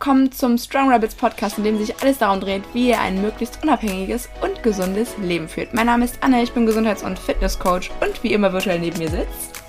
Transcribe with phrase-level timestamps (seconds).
[0.00, 3.62] willkommen zum Strong Rabbits Podcast, in dem sich alles darum dreht, wie ihr ein möglichst
[3.62, 5.74] unabhängiges und gesundes Leben führt.
[5.74, 9.10] Mein Name ist Anne, ich bin Gesundheits- und Fitnesscoach und wie immer virtuell neben mir
[9.10, 9.60] sitzt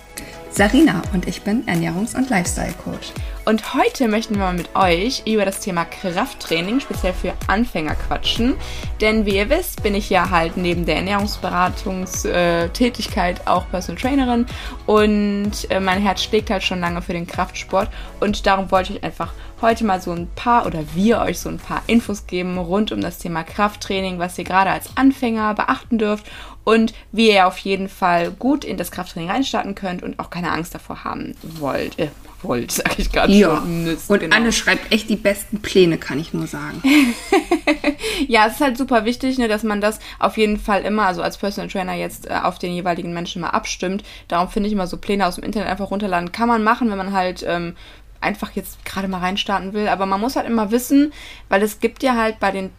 [0.50, 3.12] Sarina und ich bin Ernährungs- und Lifestyle-Coach.
[3.44, 8.54] Und heute möchten wir mal mit euch über das Thema Krafttraining, speziell für Anfänger, quatschen.
[9.02, 14.46] Denn wie ihr wisst, bin ich ja halt neben der Ernährungsberatungstätigkeit auch Personal Trainerin
[14.86, 17.90] und äh, mein Herz schlägt halt schon lange für den Kraftsport.
[18.20, 21.50] Und darum wollte ich euch einfach heute mal so ein paar oder wir euch so
[21.50, 25.98] ein paar Infos geben rund um das Thema Krafttraining, was ihr gerade als Anfänger beachten
[25.98, 26.28] dürft
[26.64, 30.52] und wie ihr auf jeden Fall gut in das Krafttraining reinstarten könnt und auch keine
[30.52, 31.98] Angst davor haben wollt.
[31.98, 32.10] Äh,
[32.44, 33.58] wollt, sag ich gerade ja.
[33.58, 33.84] schon.
[33.86, 34.36] Nützt, und genau.
[34.36, 36.82] Anne schreibt echt die besten Pläne, kann ich nur sagen.
[38.28, 41.22] ja, es ist halt super wichtig, ne, dass man das auf jeden Fall immer, also
[41.22, 44.04] als Personal Trainer jetzt äh, auf den jeweiligen Menschen mal abstimmt.
[44.28, 46.32] Darum finde ich immer so Pläne aus dem Internet einfach runterladen.
[46.32, 47.76] Kann man machen, wenn man halt ähm,
[48.22, 49.88] einfach jetzt gerade mal reinstarten will.
[49.88, 51.12] Aber man muss halt immer wissen,
[51.50, 52.70] weil es gibt ja halt bei den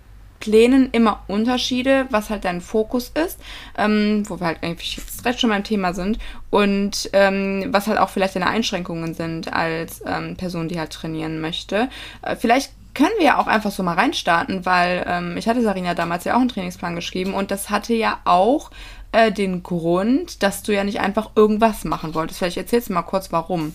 [0.42, 3.38] Plänen immer Unterschiede, was halt dein Fokus ist,
[3.78, 6.18] ähm, wo wir halt eigentlich jetzt recht schon beim Thema sind
[6.50, 11.40] und ähm, was halt auch vielleicht deine Einschränkungen sind als ähm, Person, die halt trainieren
[11.40, 11.88] möchte.
[12.22, 15.94] Äh, vielleicht können wir ja auch einfach so mal reinstarten, weil ähm, ich hatte Sarina
[15.94, 18.72] damals ja auch einen Trainingsplan geschrieben und das hatte ja auch
[19.12, 22.40] äh, den Grund, dass du ja nicht einfach irgendwas machen wolltest.
[22.40, 23.74] Vielleicht erzählst du mal kurz, warum.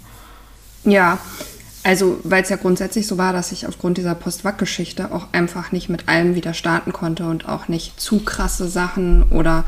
[0.83, 1.17] Ja,
[1.87, 5.87] also, weil es ja grundsätzlich so war, dass ich aufgrund dieser Post-Wack-Geschichte auch einfach nicht
[5.87, 9.63] mit allem wieder starten konnte und auch nicht zu krasse Sachen oder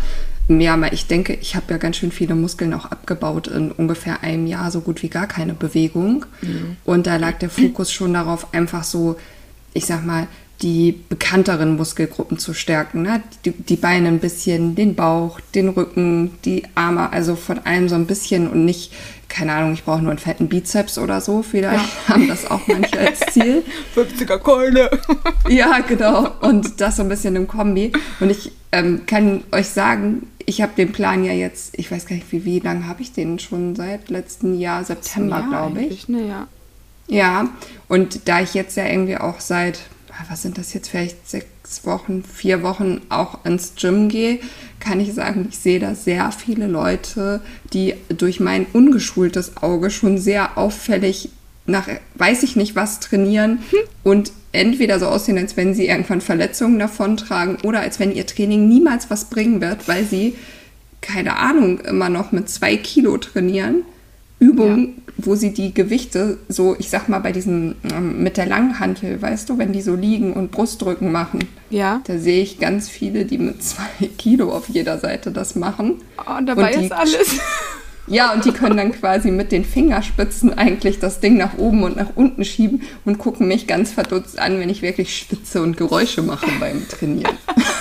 [0.50, 4.22] ja, aber ich denke, ich habe ja ganz schön viele Muskeln auch abgebaut in ungefähr
[4.22, 6.26] einem Jahr, so gut wie gar keine Bewegung.
[6.42, 6.76] Mhm.
[6.84, 9.16] Und da lag der Fokus schon darauf, einfach so,
[9.74, 10.28] ich sag mal,
[10.62, 13.04] die bekannteren Muskelgruppen zu stärken.
[13.04, 13.24] Ne?
[13.46, 17.96] Die, die, Beine ein bisschen, den Bauch, den Rücken, die Arme, also von allem so
[17.96, 18.92] ein bisschen und nicht,
[19.30, 21.44] keine Ahnung, ich brauche nur einen fetten Bizeps oder so.
[21.44, 22.14] Vielleicht ja.
[22.14, 23.64] haben das auch manche als Ziel.
[23.96, 24.90] 50er Keule.
[25.48, 26.30] ja, genau.
[26.42, 27.94] Und das so ein bisschen im Kombi.
[28.20, 32.16] Und ich ähm, kann euch sagen, ich habe den Plan ja jetzt, ich weiß gar
[32.16, 36.10] nicht, wie, wie lange habe ich den schon seit letzten Jahr, September, glaube ich.
[36.10, 36.48] Ne, ja.
[37.08, 37.50] ja,
[37.88, 39.80] und da ich jetzt ja irgendwie auch seit
[40.28, 44.40] was sind das jetzt vielleicht sechs Wochen, vier Wochen auch ins Gym gehe,
[44.80, 47.42] kann ich sagen, ich sehe da sehr viele Leute,
[47.74, 51.30] die durch mein ungeschultes Auge schon sehr auffällig
[51.66, 53.80] nach weiß ich nicht was trainieren hm.
[54.04, 58.68] und entweder so aussehen, als wenn sie irgendwann Verletzungen davontragen oder als wenn ihr Training
[58.68, 60.36] niemals was bringen wird, weil sie,
[61.02, 63.84] keine Ahnung, immer noch mit zwei Kilo trainieren.
[64.40, 68.46] Übungen, ja wo sie die Gewichte so, ich sag mal, bei diesem ähm, mit der
[68.46, 71.48] Langhantel, weißt du, wenn die so liegen und Brustdrücken machen.
[71.70, 72.02] Ja.
[72.06, 76.02] Da sehe ich ganz viele, die mit zwei Kilo auf jeder Seite das machen.
[76.18, 77.40] Oh, und dabei und die, ist alles.
[78.12, 81.96] Ja, und die können dann quasi mit den Fingerspitzen eigentlich das Ding nach oben und
[81.96, 86.24] nach unten schieben und gucken mich ganz verdutzt an, wenn ich wirklich schwitze und Geräusche
[86.24, 87.38] mache beim Trainieren.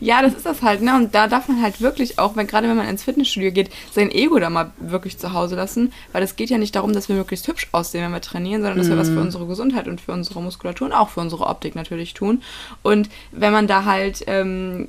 [0.00, 0.94] Ja, das ist das halt, ne?
[0.96, 4.10] Und da darf man halt wirklich auch, wenn, gerade wenn man ins Fitnessstudio geht, sein
[4.10, 5.92] Ego da mal wirklich zu Hause lassen.
[6.12, 8.78] Weil es geht ja nicht darum, dass wir möglichst hübsch aussehen, wenn wir trainieren, sondern
[8.78, 8.90] dass mm.
[8.90, 9.22] wir was für mhm.
[9.22, 12.42] unsere Gesundheit und für unsere Muskulatur und auch für unsere Optik natürlich tun.
[12.82, 14.88] Und wenn man da halt ähm,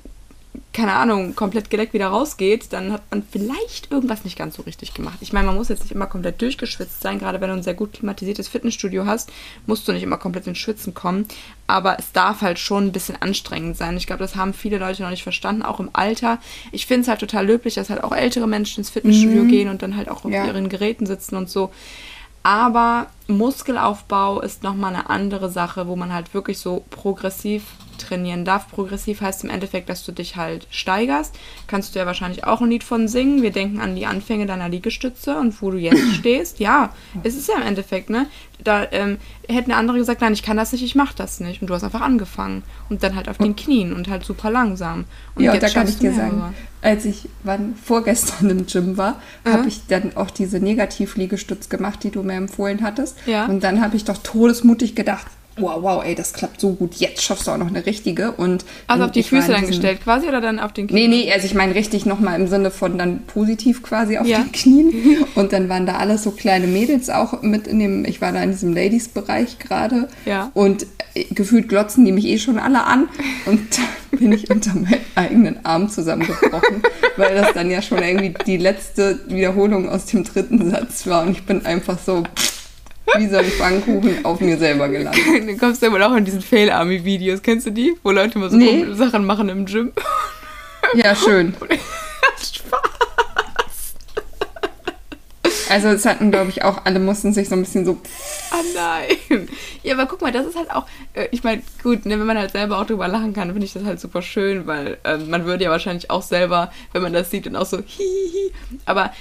[0.73, 4.93] keine Ahnung, komplett geleckt wieder rausgeht, dann hat man vielleicht irgendwas nicht ganz so richtig
[4.93, 5.17] gemacht.
[5.21, 7.73] Ich meine, man muss jetzt nicht immer komplett durchgeschwitzt sein, gerade wenn du ein sehr
[7.73, 9.31] gut klimatisiertes Fitnessstudio hast,
[9.65, 11.27] musst du nicht immer komplett ins Schwitzen kommen,
[11.65, 13.97] aber es darf halt schon ein bisschen anstrengend sein.
[13.97, 16.39] Ich glaube, das haben viele Leute noch nicht verstanden, auch im Alter.
[16.71, 19.49] Ich finde es halt total löblich, dass halt auch ältere Menschen ins Fitnessstudio mhm.
[19.49, 20.45] gehen und dann halt auch auf ja.
[20.45, 21.71] ihren Geräten sitzen und so.
[22.43, 27.63] Aber Muskelaufbau ist nochmal eine andere Sache, wo man halt wirklich so progressiv
[27.97, 28.69] trainieren darf.
[28.69, 31.35] Progressiv heißt im Endeffekt, dass du dich halt steigerst.
[31.67, 33.41] Kannst du ja wahrscheinlich auch ein Lied von singen.
[33.41, 36.59] Wir denken an die Anfänge deiner Liegestütze und wo du jetzt stehst.
[36.59, 36.93] Ja,
[37.23, 38.27] es ist ja im Endeffekt, ne?
[38.63, 41.61] Da ähm, hätten andere gesagt, nein, ich kann das nicht, ich mach das nicht.
[41.61, 42.63] Und du hast einfach angefangen.
[42.89, 45.05] Und dann halt auf den Knien und halt super langsam.
[45.35, 49.53] Und ja, da kann ich dir sagen, als ich wann, vorgestern im Gym war, mhm.
[49.53, 53.17] habe ich dann auch diese Negativ-Liegestütz gemacht, die du mir empfohlen hattest.
[53.25, 53.45] Ja.
[53.45, 56.95] Und dann habe ich doch todesmutig gedacht, wow, wow, ey, das klappt so gut.
[56.95, 58.31] Jetzt schaffst du auch noch eine richtige.
[58.31, 61.09] Und also auf die Füße dann gestellt quasi oder dann auf den Knien?
[61.09, 64.39] Nee, nee, also ich meine richtig nochmal im Sinne von dann positiv quasi auf ja.
[64.39, 65.25] den Knien.
[65.35, 68.41] Und dann waren da alles so kleine Mädels auch mit in dem, ich war da
[68.41, 70.07] in diesem Ladies-Bereich gerade.
[70.25, 70.51] Ja.
[70.53, 73.09] Und äh, gefühlt glotzen die mich eh schon alle an.
[73.45, 76.83] Und da bin ich unter meinen eigenen Arm zusammengebrochen,
[77.17, 81.23] weil das dann ja schon irgendwie die letzte Wiederholung aus dem dritten Satz war.
[81.23, 82.23] Und ich bin einfach so...
[82.23, 82.56] Pff,
[83.15, 85.21] wie so ein Pfannkuchen auf mir selber gelandet.
[85.47, 87.41] Dann kommst du aber auch in diesen Fail-Army-Videos.
[87.41, 87.95] Kennst du die?
[88.03, 88.85] Wo Leute mal so nee.
[88.93, 89.91] Sachen machen im Gym.
[90.93, 91.53] Ja, schön.
[92.37, 92.97] Spaß.
[95.69, 97.97] Also es hatten, glaube ich, auch alle mussten sich so ein bisschen so.
[98.51, 99.49] Ah nein.
[99.83, 102.37] Ja, aber guck mal, das ist halt auch, äh, ich meine, gut, ne, wenn man
[102.37, 105.45] halt selber auch drüber lachen kann, finde ich das halt super schön, weil ähm, man
[105.45, 108.53] würde ja wahrscheinlich auch selber, wenn man das sieht, dann auch so hihihi.
[108.85, 109.11] Aber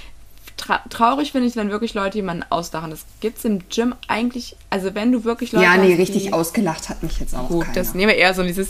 [0.57, 2.89] tra traurig finde ich, wenn wirklich Leute jemanden auslachen.
[2.89, 5.65] Das gibt es im Gym eigentlich, also wenn du wirklich Leute.
[5.65, 7.47] Ja, nee, hast, richtig ausgelacht hat mich jetzt auch.
[7.47, 7.75] Gut, keiner.
[7.75, 8.69] das nehmen wir eher so dieses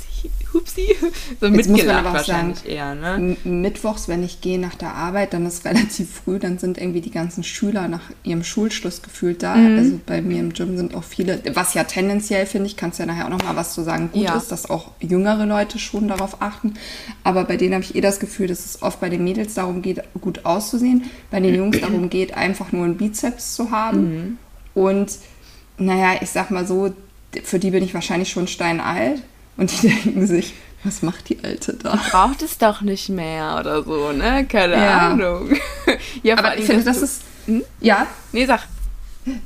[0.53, 0.95] Hupsi,
[1.39, 2.95] so jetzt mitgelacht wahrscheinlich sagen, eher.
[2.95, 3.37] Ne?
[3.43, 7.11] Mittwochs, wenn ich gehe nach der Arbeit, dann ist relativ früh, dann sind irgendwie die
[7.11, 9.55] ganzen Schüler nach ihrem Schulschluss gefühlt da.
[9.55, 9.77] Mhm.
[9.77, 13.05] Also bei mir im Gym sind auch viele, was ja tendenziell, finde ich, kannst ja
[13.05, 14.35] nachher auch noch mal was zu sagen, gut ja.
[14.35, 16.73] ist, dass auch jüngere Leute schon darauf achten.
[17.23, 19.81] Aber bei denen habe ich eh das Gefühl, dass es oft bei den Mädels darum
[19.81, 21.03] geht, gut auszusehen.
[21.31, 23.99] Bei den Jungs darum geht, einfach nur einen Bizeps zu haben.
[23.99, 24.37] Mhm.
[24.73, 25.11] Und
[25.77, 26.93] naja, ich sag mal so,
[27.43, 29.21] für die bin ich wahrscheinlich schon steinalt.
[29.57, 30.53] Und die denken sich,
[30.83, 31.99] was macht die Alte da?
[32.11, 34.45] Braucht es doch nicht mehr oder so, ne?
[34.45, 35.09] Keine ja.
[35.09, 35.49] Ahnung.
[36.23, 37.23] ja, aber ich finde, das ist.
[37.45, 37.63] Hm?
[37.79, 38.07] Ja?
[38.31, 38.61] Nee, sag.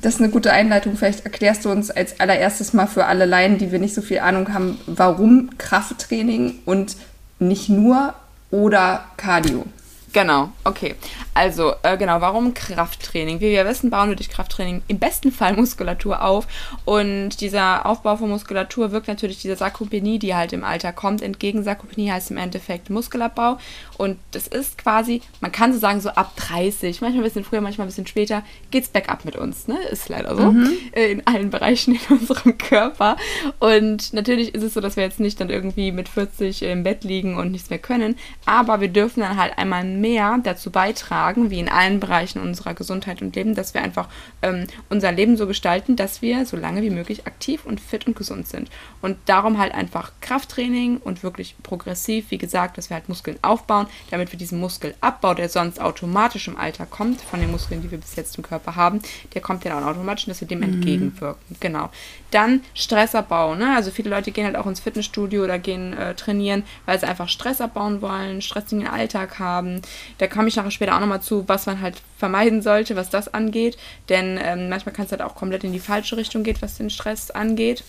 [0.00, 0.96] Das ist eine gute Einleitung.
[0.96, 4.20] Vielleicht erklärst du uns als allererstes mal für alle Laien, die wir nicht so viel
[4.20, 6.96] Ahnung haben, warum Krafttraining und
[7.40, 8.14] nicht nur
[8.52, 9.64] oder Cardio.
[10.12, 10.94] Genau, okay.
[11.32, 13.40] Also, äh, genau, warum Krafttraining?
[13.40, 16.46] Wie wir wissen, bauen wir durch Krafttraining im besten Fall Muskulatur auf.
[16.84, 21.62] Und dieser Aufbau von Muskulatur wirkt natürlich dieser Sarkopenie, die halt im Alter kommt, entgegen.
[21.62, 23.56] Sarkopenie heißt im Endeffekt Muskelabbau.
[23.96, 27.62] Und das ist quasi, man kann so sagen, so ab 30, manchmal ein bisschen früher,
[27.62, 29.68] manchmal ein bisschen später, geht's bergab mit uns.
[29.68, 29.78] Ne?
[29.90, 30.52] Ist leider so.
[30.52, 30.72] Mhm.
[30.92, 33.16] Äh, in allen Bereichen in unserem Körper.
[33.60, 37.04] Und natürlich ist es so, dass wir jetzt nicht dann irgendwie mit 40 im Bett
[37.04, 38.16] liegen und nichts mehr können.
[38.44, 43.22] Aber wir dürfen dann halt einmal mehr dazu beitragen, wie in allen Bereichen unserer Gesundheit
[43.22, 44.08] und Leben, dass wir einfach
[44.42, 48.16] ähm, unser Leben so gestalten, dass wir so lange wie möglich aktiv und fit und
[48.16, 48.70] gesund sind.
[49.00, 53.86] Und darum halt einfach Krafttraining und wirklich progressiv, wie gesagt, dass wir halt Muskeln aufbauen,
[54.10, 57.98] damit wir diesen Muskelabbau, der sonst automatisch im Alter kommt, von den Muskeln, die wir
[57.98, 59.00] bis jetzt im Körper haben,
[59.34, 60.74] der kommt ja dann automatisch, dass wir dem mhm.
[60.74, 61.56] entgegenwirken.
[61.60, 61.90] Genau.
[62.32, 63.54] Dann Stressabbau.
[63.54, 63.74] Ne?
[63.76, 67.28] Also viele Leute gehen halt auch ins Fitnessstudio oder gehen äh, trainieren, weil sie einfach
[67.28, 69.82] Stress abbauen wollen, stressigen Alltag haben.
[70.18, 73.32] Da komme ich nachher später auch nochmal zu, was man halt vermeiden sollte, was das
[73.32, 73.76] angeht.
[74.08, 76.90] Denn ähm, manchmal kann es halt auch komplett in die falsche Richtung gehen, was den
[76.90, 77.84] Stress angeht.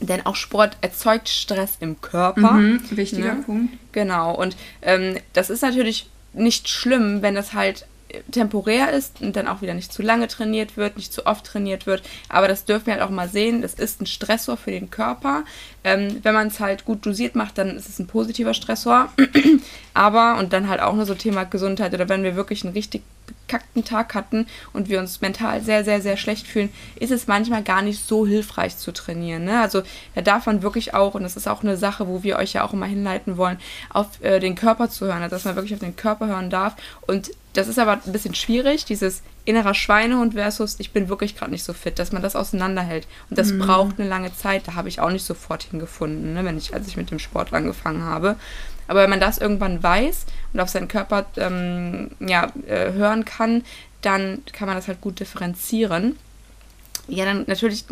[0.00, 2.52] Denn auch Sport erzeugt Stress im Körper.
[2.52, 3.42] Mhm, wichtiger ne?
[3.44, 3.74] Punkt.
[3.92, 4.34] Genau.
[4.34, 7.86] Und ähm, das ist natürlich nicht schlimm, wenn das halt
[8.30, 11.86] temporär ist und dann auch wieder nicht zu lange trainiert wird, nicht zu oft trainiert
[11.86, 12.02] wird.
[12.28, 13.62] Aber das dürfen wir halt auch mal sehen.
[13.62, 15.44] Das ist ein Stressor für den Körper.
[15.84, 19.08] Ähm, wenn man es halt gut dosiert macht, dann ist es ein positiver Stressor.
[19.94, 23.02] Aber, und dann halt auch nur so Thema Gesundheit oder wenn wir wirklich einen richtig
[23.26, 27.62] bekackten Tag hatten und wir uns mental sehr, sehr, sehr schlecht fühlen, ist es manchmal
[27.62, 29.44] gar nicht so hilfreich zu trainieren.
[29.44, 29.60] Ne?
[29.60, 29.82] Also
[30.14, 32.64] da darf man wirklich auch, und das ist auch eine Sache, wo wir euch ja
[32.64, 33.58] auch immer hinleiten wollen,
[33.90, 36.76] auf äh, den Körper zu hören, also dass man wirklich auf den Körper hören darf.
[37.06, 41.50] Und das ist aber ein bisschen schwierig, dieses innerer Schweinehund versus ich bin wirklich gerade
[41.50, 43.06] nicht so fit, dass man das auseinanderhält.
[43.28, 43.58] Und das mhm.
[43.60, 44.66] braucht eine lange Zeit.
[44.66, 47.52] Da habe ich auch nicht sofort hingefunden, ne, wenn ich, als ich mit dem Sport
[47.52, 48.36] angefangen habe.
[48.88, 53.64] Aber wenn man das irgendwann weiß und auf seinen Körper ähm, ja, äh, hören kann,
[54.00, 56.16] dann kann man das halt gut differenzieren.
[57.08, 57.84] Ja, dann natürlich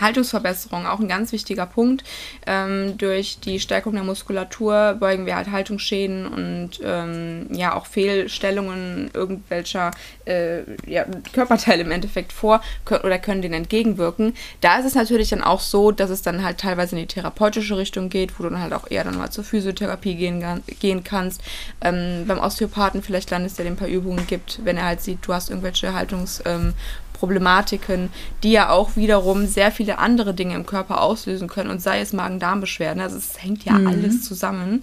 [0.00, 2.04] Haltungsverbesserung, auch ein ganz wichtiger Punkt.
[2.46, 9.10] Ähm, durch die Stärkung der Muskulatur beugen wir halt Haltungsschäden und ähm, ja auch Fehlstellungen
[9.12, 9.90] irgendwelcher
[10.26, 14.34] äh, ja, Körperteile im Endeffekt vor können, oder können denen entgegenwirken.
[14.60, 17.76] Da ist es natürlich dann auch so, dass es dann halt teilweise in die therapeutische
[17.76, 21.42] Richtung geht, wo du dann halt auch eher dann mal zur Physiotherapie gehen, gehen kannst.
[21.80, 25.26] Ähm, beim Osteopathen vielleicht landest, der dir ein paar Übungen gibt, wenn er halt sieht,
[25.26, 26.74] du hast irgendwelche Haltungs- ähm,
[27.22, 28.10] Problematiken,
[28.42, 32.12] die ja auch wiederum sehr viele andere Dinge im Körper auslösen können und sei es
[32.12, 33.00] Magen-Darm-Beschwerden.
[33.00, 33.86] Also es hängt ja mhm.
[33.86, 34.82] alles zusammen.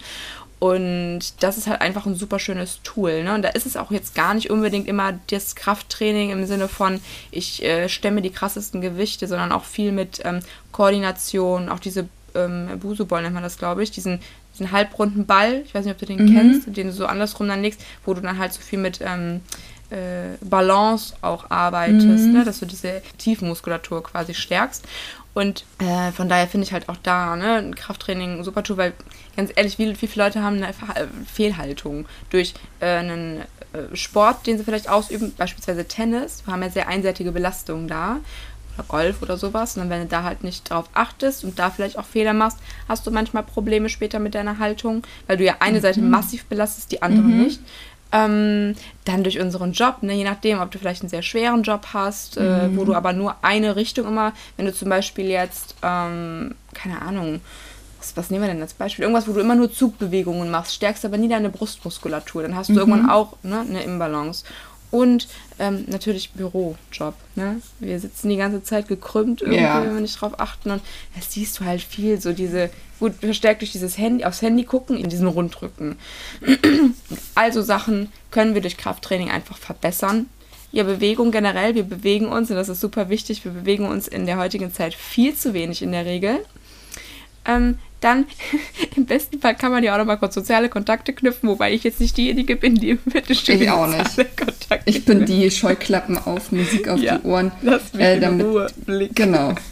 [0.58, 3.26] Und das ist halt einfach ein super schönes Tool.
[3.26, 3.36] Ne?
[3.36, 7.02] Und da ist es auch jetzt gar nicht unbedingt immer das Krafttraining im Sinne von,
[7.30, 10.40] ich äh, stemme die krassesten Gewichte, sondern auch viel mit ähm,
[10.72, 14.22] Koordination, auch diese ähm, Busuball nennt man das, glaube ich, diesen,
[14.54, 16.34] diesen halbrunden Ball, ich weiß nicht, ob du den mhm.
[16.34, 19.42] kennst, den du so andersrum dann legst, wo du dann halt so viel mit ähm,
[19.90, 22.34] äh, Balance auch arbeitest, mhm.
[22.34, 22.46] ne?
[22.46, 24.86] dass du diese Tiefenmuskulatur quasi stärkst.
[25.34, 28.94] Und äh, von daher finde ich halt auch da ne, ein Krafttraining super toll, weil
[29.38, 30.74] ganz ehrlich, wie, wie viele Leute haben eine
[31.32, 33.42] Fehlhaltung durch äh, einen
[33.74, 36.44] äh, Sport, den sie vielleicht ausüben, beispielsweise Tennis.
[36.46, 38.20] Wir haben ja sehr einseitige Belastungen da
[38.80, 39.78] oder Golf oder sowas.
[39.78, 43.06] Und wenn du da halt nicht drauf achtest und da vielleicht auch Fehler machst, hast
[43.06, 46.10] du manchmal Probleme später mit deiner Haltung, weil du ja eine Seite mhm.
[46.10, 47.44] massiv belastest, die andere mhm.
[47.44, 47.62] nicht.
[48.12, 48.76] Ähm,
[49.06, 52.38] dann durch unseren Job, ne, je nachdem, ob du vielleicht einen sehr schweren Job hast,
[52.38, 52.74] äh, mhm.
[52.74, 57.02] äh, wo du aber nur eine Richtung immer, wenn du zum Beispiel jetzt, ähm, keine
[57.04, 57.42] Ahnung,
[58.00, 59.04] was, was, nehmen wir denn als Beispiel?
[59.04, 62.74] Irgendwas, wo du immer nur Zugbewegungen machst, stärkst aber nie deine Brustmuskulatur, dann hast du
[62.74, 62.80] mhm.
[62.80, 64.44] irgendwann auch ne, eine Imbalance.
[64.92, 65.28] Und
[65.60, 67.14] ähm, natürlich Bürojob.
[67.36, 67.62] Ne?
[67.80, 69.84] Wir sitzen die ganze Zeit gekrümmt irgendwie, Ja.
[69.84, 70.72] wenn wir nicht drauf achten.
[70.72, 70.82] Und
[71.16, 74.98] da siehst du halt viel, so diese, gut, verstärkt durch dieses Handy, aufs Handy gucken,
[74.98, 75.98] in diesen Rundrücken.
[77.36, 80.28] also Sachen können wir durch Krafttraining einfach verbessern.
[80.72, 83.44] Ja, Bewegung generell, wir bewegen uns und das ist super wichtig.
[83.44, 86.46] Wir bewegen uns in der heutigen Zeit viel zu wenig in der Regel.
[87.46, 88.26] Ähm, dann,
[88.96, 91.84] im besten Fall kann man ja auch noch mal kurz soziale Kontakte knüpfen, wobei ich
[91.84, 94.06] jetzt nicht diejenige bin, die im Fitnessstudio Ich auch nicht.
[94.08, 97.52] soziale Kontakte Ich bin die Scheuklappen auf, Musik auf Ja, die Ohren.
[97.62, 99.16] Lass mich äh, in damit- Ruhe blicken.
[99.16, 99.54] Genau.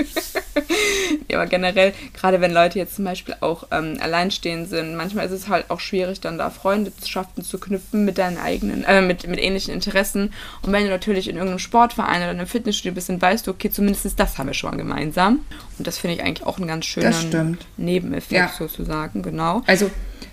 [1.30, 5.32] Ja, aber generell, gerade wenn Leute jetzt zum Beispiel auch ähm, alleinstehend sind, manchmal ist
[5.34, 9.40] es halt auch schwierig, dann da Freundschaften zu knüpfen mit deinen eigenen, äh, mit, mit
[9.40, 10.32] ähnlichen Interessen.
[10.62, 13.52] Und wenn du natürlich in irgendeinem Sportverein oder in einem Fitnessstudio bist, dann weißt du,
[13.52, 15.40] okay, zumindest das haben wir schon mal gemeinsam.
[15.78, 17.66] Und das finde ich eigentlich auch einen ganz schönen stimmt.
[18.18, 18.52] Nebeneffekt Ja.
[18.58, 19.62] sozusagen, genau.
[19.68, 19.90] Also,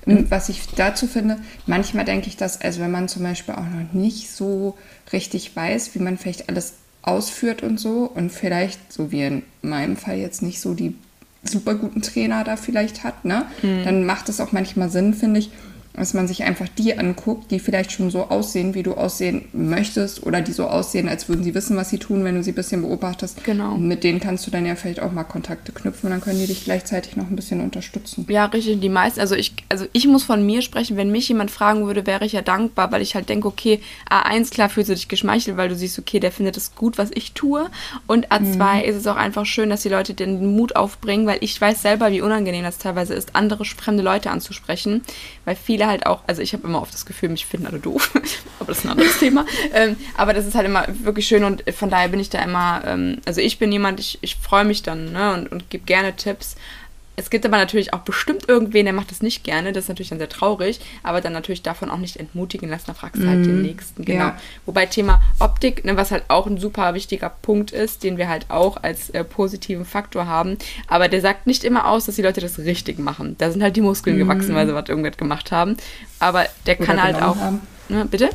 [0.07, 3.61] m, was ich dazu finde, manchmal denke ich, dass, also wenn man zum Beispiel auch
[3.65, 4.77] noch nicht so
[5.13, 9.97] richtig weiß, wie man vielleicht alles ausführt und so und vielleicht, so wie in meinem
[9.97, 10.97] Fall jetzt nicht so die
[11.43, 13.45] super guten Trainer da vielleicht hat, ne,
[13.85, 15.51] dann macht es auch manchmal Sinn, finde ich,
[15.95, 20.25] dass man sich einfach die anguckt, die vielleicht schon so aussehen, wie du aussehen möchtest
[20.25, 22.57] oder die so aussehen, als würden sie wissen, was sie tun, wenn du sie ein
[22.57, 23.45] bisschen beobachtest.
[23.45, 23.75] Genau.
[23.75, 26.41] Und mit denen kannst du dann ja vielleicht auch mal Kontakte knüpfen und dann können
[26.41, 28.27] die dich gleichzeitig noch ein bisschen unterstützen.
[28.29, 28.81] Ja, richtig.
[28.81, 32.07] Die meisten, also ich, also ich muss von mir sprechen, wenn mich jemand fragen würde,
[32.07, 35.57] wäre ich ja dankbar, weil ich halt denke, okay, A1, klar fühlst du dich geschmeichelt,
[35.57, 37.71] weil du siehst, okay, der findet es gut, was ich tue.
[38.09, 41.61] Und A2 ist es auch einfach schön, dass die Leute den Mut aufbringen, weil ich
[41.61, 45.03] weiß selber, wie unangenehm das teilweise ist, andere fremde Leute anzusprechen.
[45.45, 48.11] Weil viele halt auch, also ich habe immer oft das Gefühl, mich finden alle doof.
[48.59, 49.47] aber das ist ein anderes Thema.
[49.73, 52.83] Ähm, aber das ist halt immer wirklich schön und von daher bin ich da immer,
[52.87, 56.17] ähm, also ich bin jemand, ich, ich freue mich dann ne, und, und gebe gerne
[56.17, 56.57] Tipps.
[57.17, 59.73] Es gibt aber natürlich auch bestimmt irgendwen, der macht das nicht gerne.
[59.73, 62.87] Das ist natürlich dann sehr traurig, aber dann natürlich davon auch nicht entmutigen lassen.
[62.89, 64.05] Da fragst du halt den nächsten.
[64.05, 64.19] Genau.
[64.19, 64.39] ja.
[64.67, 68.47] Wobei Thema Optik, ne, was halt auch ein super wichtiger Punkt ist, den wir halt
[68.51, 70.59] auch als äh, positiven Faktor haben.
[70.89, 73.37] Aber der sagt nicht immer aus, dass die Leute das richtig machen.
[73.39, 75.77] Da sind halt die Muskeln gewachsen, weil sie was irgendwas gemacht haben.
[76.19, 77.37] Aber der kann halt auch.
[77.37, 77.61] haben.
[77.89, 78.31] Ne, bitte?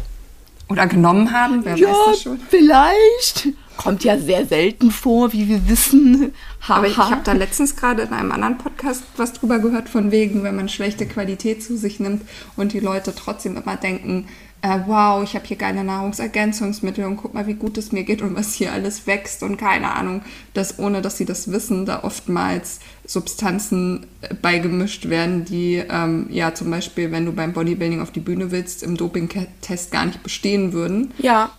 [0.69, 2.39] Oder genommen haben, wer weiß das schon.
[2.49, 3.47] vielleicht.
[3.79, 6.33] Kommt ja sehr selten vor, wie wir wissen.
[6.67, 7.11] Ha, Aber ich, ich ha.
[7.11, 10.67] habe da letztens gerade in einem anderen Podcast was drüber gehört, von wegen, wenn man
[10.67, 12.23] schlechte Qualität zu sich nimmt
[12.57, 14.27] und die Leute trotzdem immer denken,
[14.61, 18.21] äh, wow, ich habe hier geile Nahrungsergänzungsmittel und guck mal, wie gut es mir geht
[18.21, 22.03] und was hier alles wächst und keine Ahnung, dass ohne dass sie das wissen, da
[22.03, 28.11] oftmals Substanzen äh, beigemischt werden, die ähm, ja zum Beispiel, wenn du beim Bodybuilding auf
[28.11, 31.13] die Bühne willst, im Doping-Test gar nicht bestehen würden.
[31.19, 31.51] Ja,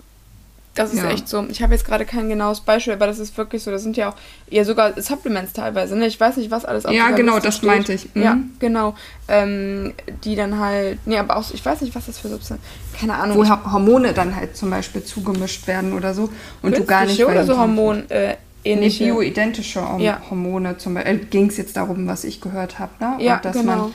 [0.83, 1.11] das ist Ja.
[1.11, 1.45] echt so.
[1.49, 3.71] Ich habe jetzt gerade kein genaues Beispiel, aber das ist wirklich so.
[3.71, 4.15] Das sind ja auch
[4.49, 5.97] ja sogar Supplements teilweise.
[5.97, 6.07] Ne?
[6.07, 7.69] Ich weiß nicht, was alles auf Ja, genau, Liste das steht.
[7.69, 8.15] meinte ich.
[8.15, 8.23] Mhm.
[8.23, 8.95] Ja, genau.
[9.29, 9.93] Ähm,
[10.25, 10.99] die dann halt.
[11.07, 12.63] Nee, aber auch, ich weiß nicht, was das für Substanzen.
[12.99, 13.37] Keine Ahnung.
[13.39, 16.29] Wo Hormone dann halt zum Beispiel zugemischt werden oder so
[16.63, 20.21] und du gar nicht oder so Hormon äh, Nee, bioidentische Horm Ja.
[20.29, 21.19] Hormone zum Beispiel.
[21.31, 23.17] Ging es jetzt darum, was ich gehört habe, ne?
[23.19, 23.77] Ja, und dass genau.
[23.77, 23.95] man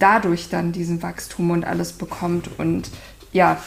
[0.00, 2.90] dadurch dann diesen Wachstum und alles bekommt und
[3.32, 3.58] ja,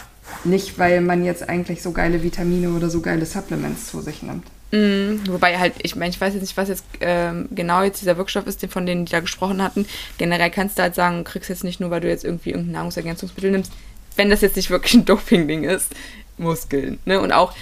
[0.43, 4.45] nicht, weil man jetzt eigentlich so geile Vitamine oder so geile Supplements zu sich nimmt.
[4.71, 8.17] Mhm, wobei halt, ich meine, ich weiß jetzt nicht, was jetzt ähm, genau jetzt dieser
[8.17, 9.85] Wirkstoff ist, den, von denen die da gesprochen hatten.
[10.17, 13.51] Generell kannst du halt sagen, kriegst jetzt nicht nur, weil du jetzt irgendwie irgendein Nahrungsergänzungsmittel
[13.51, 13.71] nimmst,
[14.15, 15.93] wenn das jetzt nicht wirklich ein Doping-Ding ist,
[16.37, 16.97] Muskeln.
[17.05, 17.19] Ne?
[17.19, 17.53] Und auch,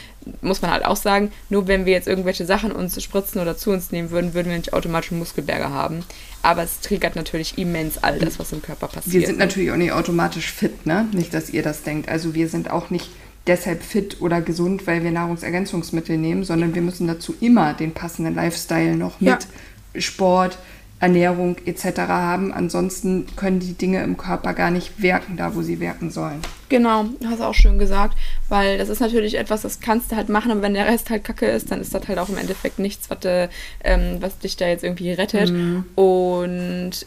[0.42, 3.72] muss man halt auch sagen, nur wenn wir jetzt irgendwelche Sachen uns spritzen oder zu
[3.72, 6.04] uns nehmen würden, würden wir nicht automatisch einen Muskelberger haben.
[6.44, 9.14] Aber es triggert natürlich immens all das, was im Körper passiert.
[9.14, 11.08] Wir sind natürlich auch nicht automatisch fit, ne?
[11.14, 12.10] Nicht, dass ihr das denkt.
[12.10, 13.10] Also wir sind auch nicht
[13.48, 18.36] deshalb fit oder gesund, weil wir Nahrungsergänzungsmittel nehmen, sondern wir müssen dazu immer den passenden
[18.36, 20.02] Lifestyle noch mit Ja.
[20.02, 20.58] Sport,
[21.02, 22.00] Ernährung etc.
[22.08, 22.54] haben.
[22.54, 26.40] Ansonsten können die Dinge im Körper gar nicht wirken, da wo sie wirken sollen.
[26.70, 28.18] Genau, hast du auch schön gesagt,
[28.48, 31.24] weil das ist natürlich etwas, das kannst du halt machen, aber wenn der Rest halt
[31.26, 33.50] kacke ist, dann ist das halt auch im Endeffekt nichts, was, äh,
[33.84, 35.50] ähm, was dich da jetzt irgendwie rettet.
[35.96, 37.06] Und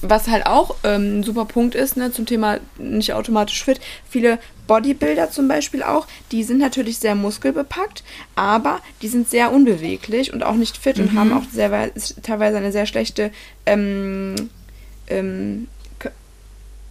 [0.00, 3.78] was halt auch ähm, ein super Punkt ist, ne, zum Thema nicht automatisch fit,
[4.08, 8.02] viele Bodybuilder zum Beispiel auch, die sind natürlich sehr muskelbepackt,
[8.34, 11.92] aber die sind sehr unbeweglich und auch nicht fit und haben auch sehr, wei-
[12.22, 13.30] teilweise eine sehr schlechte
[13.66, 14.34] ähm,
[15.08, 15.68] ähm,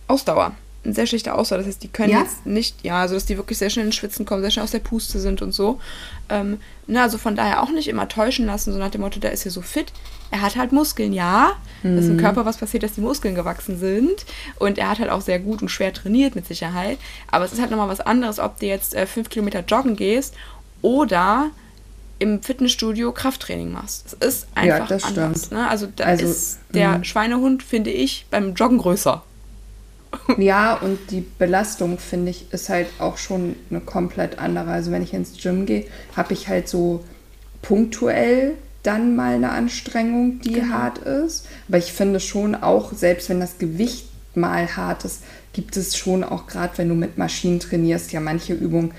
[0.08, 0.54] Ausdauer.
[0.84, 1.58] Eine sehr schlechte Ausdauer.
[1.60, 2.22] Das heißt, die können Ja?
[2.22, 4.72] jetzt nicht, ja, also dass die wirklich sehr schnell ins Schwitzen kommen, sehr schnell aus
[4.72, 5.80] der Puste sind und so.
[6.30, 9.32] Ähm, na, also von daher auch nicht immer täuschen lassen, so nach dem Motto, der
[9.32, 9.92] ist ja so fit.
[10.32, 11.53] Er hat halt Muskeln, ja.
[11.84, 14.25] Das ist im Körper was passiert, dass die Muskeln gewachsen sind.
[14.58, 16.98] Und er hat halt auch sehr gut und schwer trainiert, mit Sicherheit.
[17.32, 20.34] Aber es ist halt nochmal was anderes, ob du jetzt äh, fünf Kilometer joggen gehst
[20.82, 21.51] oder
[22.17, 24.15] im Fitnessstudio Krafttraining machst.
[24.20, 25.51] Es ist Ja, einfach das anders.
[25.51, 25.67] Ne?
[25.67, 27.03] Also da Also, ist der mh.
[27.03, 29.24] Schweinehund, finde ich, beim Joggen größer.
[30.38, 34.72] Ja, und die Belastung, finde ich, ist halt auch schon eine komplett andere.
[34.72, 37.03] Also wenn ich ins Gym gehe, habe ich halt so
[37.62, 38.53] punktuell
[38.86, 40.74] dann mal eine Anstrengung, die genau.
[40.74, 41.48] hart ist.
[41.68, 45.24] Aber ich finde schon auch, selbst wenn das Gewicht mal hart ist,
[45.54, 48.92] gibt es schon auch gerade, wenn du mit Maschinen trainierst, ja manche Übungen,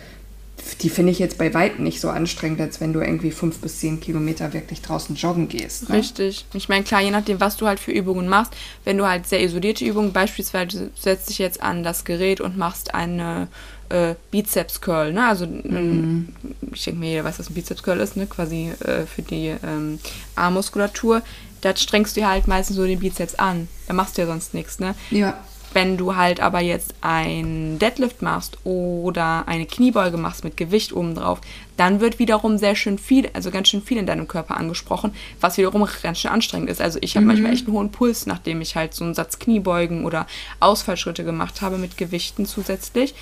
[0.80, 3.78] die finde ich jetzt bei weitem nicht so anstrengend, als wenn du irgendwie fünf bis
[3.80, 5.88] zehn Kilometer wirklich draußen joggen gehst.
[5.88, 5.96] Ne?
[5.96, 6.46] Richtig.
[6.54, 8.52] Ich meine, klar, je nachdem, was du halt für Übungen machst,
[8.84, 12.94] wenn du halt sehr isolierte Übungen, beispielsweise setzt dich jetzt an das Gerät und machst
[12.94, 13.48] eine
[13.88, 15.26] äh, Bizeps Curl, ne?
[15.26, 16.28] Also mhm.
[16.72, 18.26] ich denke mir, jeder weiß, was ein Bizeps Curl ist, ne?
[18.26, 19.98] Quasi äh, für die ähm,
[20.34, 21.22] Armmuskulatur.
[21.60, 23.68] Da strengst du halt meistens so den Bizeps an.
[23.88, 24.94] Da machst du ja sonst nichts, ne?
[25.10, 25.38] Ja.
[25.72, 31.14] Wenn du halt aber jetzt ein Deadlift machst oder eine Kniebeuge machst mit Gewicht oben
[31.14, 31.40] drauf,
[31.76, 35.58] dann wird wiederum sehr schön viel, also ganz schön viel in deinem Körper angesprochen, was
[35.58, 36.80] wiederum ganz schön anstrengend ist.
[36.80, 37.28] Also ich habe mhm.
[37.28, 40.26] manchmal echt einen hohen Puls, nachdem ich halt so einen Satz Kniebeugen oder
[40.60, 43.14] Ausfallschritte gemacht habe mit Gewichten zusätzlich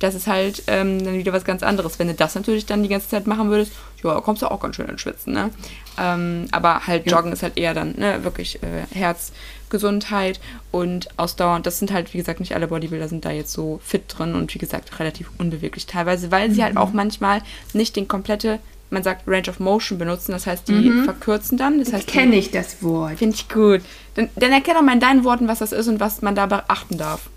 [0.00, 1.98] das ist halt ähm, dann wieder was ganz anderes.
[1.98, 4.76] Wenn du das natürlich dann die ganze Zeit machen würdest, ja, kommst du auch ganz
[4.76, 5.50] schön ins Schwitzen, ne?
[5.98, 7.34] Ähm, aber halt Joggen ja.
[7.34, 10.40] ist halt eher dann, ne, wirklich äh, Herzgesundheit
[10.70, 11.56] und Ausdauer.
[11.56, 14.34] Und das sind halt, wie gesagt, nicht alle Bodybuilder sind da jetzt so fit drin
[14.34, 16.54] und wie gesagt, relativ unbeweglich teilweise, weil mhm.
[16.54, 16.80] sie halt mhm.
[16.80, 17.42] auch manchmal
[17.74, 18.58] nicht den komplette
[18.92, 21.04] man sagt Range of Motion benutzen, das heißt, die mhm.
[21.04, 21.78] verkürzen dann.
[21.78, 23.18] Das heißt, kenne ich das Wort.
[23.18, 23.82] Finde ich gut.
[24.16, 26.46] Dann, dann erkenne doch mal in deinen Worten, was das ist und was man da
[26.46, 27.30] beachten darf.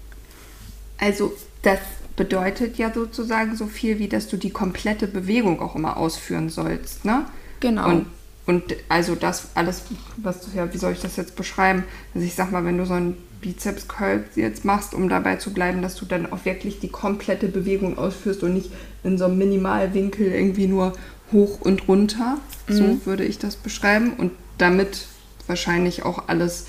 [0.98, 1.78] Also, das
[2.16, 7.06] bedeutet ja sozusagen so viel, wie dass du die komplette Bewegung auch immer ausführen sollst.
[7.06, 7.26] Ne?
[7.60, 7.90] Genau.
[7.90, 8.06] Und,
[8.46, 9.84] und also das alles,
[10.18, 11.84] was du ja, wie soll ich das jetzt beschreiben?
[12.14, 15.54] Also ich sag mal, wenn du so einen Bizeps Curl jetzt machst, um dabei zu
[15.54, 18.72] bleiben, dass du dann auch wirklich die komplette Bewegung ausführst und nicht
[19.04, 20.94] in so einem Minimalwinkel irgendwie nur
[21.32, 22.38] hoch und runter.
[22.68, 22.74] Mhm.
[22.74, 24.14] So würde ich das beschreiben.
[24.14, 25.08] Und damit
[25.48, 26.68] wahrscheinlich auch alles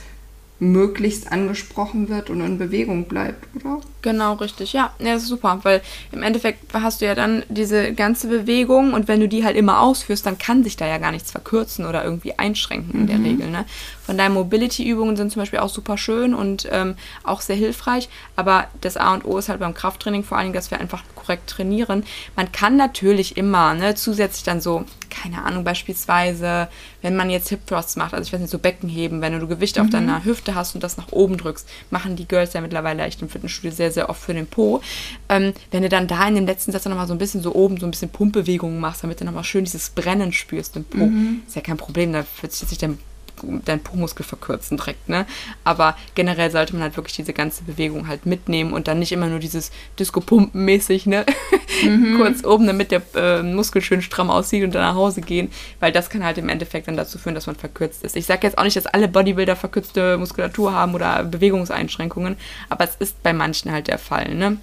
[0.60, 3.80] möglichst angesprochen wird und in Bewegung bleibt, oder?
[4.02, 4.72] Genau, richtig.
[4.72, 5.82] Ja, ja, das ist super, weil
[6.12, 9.80] im Endeffekt hast du ja dann diese ganze Bewegung und wenn du die halt immer
[9.80, 13.24] ausführst, dann kann sich da ja gar nichts verkürzen oder irgendwie einschränken in der mhm.
[13.24, 13.50] Regel.
[13.50, 13.64] Ne?
[14.04, 16.94] Von daher Mobility-Übungen sind zum Beispiel auch super schön und ähm,
[17.24, 20.54] auch sehr hilfreich, aber das A und O ist halt beim Krafttraining vor allen Dingen,
[20.54, 22.04] dass wir einfach korrekt trainieren.
[22.36, 24.84] Man kann natürlich immer ne, zusätzlich dann so
[25.14, 26.68] keine Ahnung, beispielsweise,
[27.02, 29.76] wenn man jetzt Hip Thrusts macht, also ich weiß nicht, so Beckenheben, wenn du Gewicht
[29.76, 29.82] mhm.
[29.82, 33.22] auf deiner Hüfte hast und das nach oben drückst, machen die Girls ja mittlerweile echt
[33.22, 34.80] im Fitnessstudio sehr, sehr oft für den Po.
[35.28, 37.54] Ähm, wenn du dann da in dem letzten Satz dann nochmal so ein bisschen so
[37.54, 41.06] oben so ein bisschen Pumpbewegungen machst, damit du nochmal schön dieses Brennen spürst im Po,
[41.06, 41.42] mhm.
[41.46, 42.98] ist ja kein Problem, da wird sich dein
[43.64, 45.26] dein Po-Muskel verkürzen direkt, ne?
[45.64, 49.26] Aber generell sollte man halt wirklich diese ganze Bewegung halt mitnehmen und dann nicht immer
[49.26, 51.24] nur dieses Disco-Pumpen-mäßig, ne?
[51.82, 52.16] Mhm.
[52.18, 55.92] Kurz oben, damit der äh, Muskel schön stramm aussieht und dann nach Hause gehen, weil
[55.92, 58.16] das kann halt im Endeffekt dann dazu führen, dass man verkürzt ist.
[58.16, 62.36] Ich sage jetzt auch nicht, dass alle Bodybuilder verkürzte Muskulatur haben oder Bewegungseinschränkungen,
[62.68, 64.58] aber es ist bei manchen halt der Fall, ne?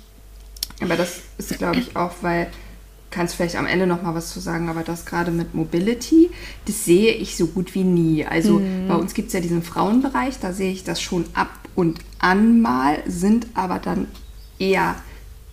[0.81, 2.47] Aber das ist, glaube ich, auch, weil
[3.11, 6.31] kannst vielleicht am Ende noch mal was zu sagen, aber das gerade mit Mobility,
[6.65, 8.25] das sehe ich so gut wie nie.
[8.25, 8.87] Also mhm.
[8.87, 12.61] bei uns gibt es ja diesen Frauenbereich, da sehe ich das schon ab und an
[12.61, 14.07] mal, sind aber dann
[14.57, 14.95] eher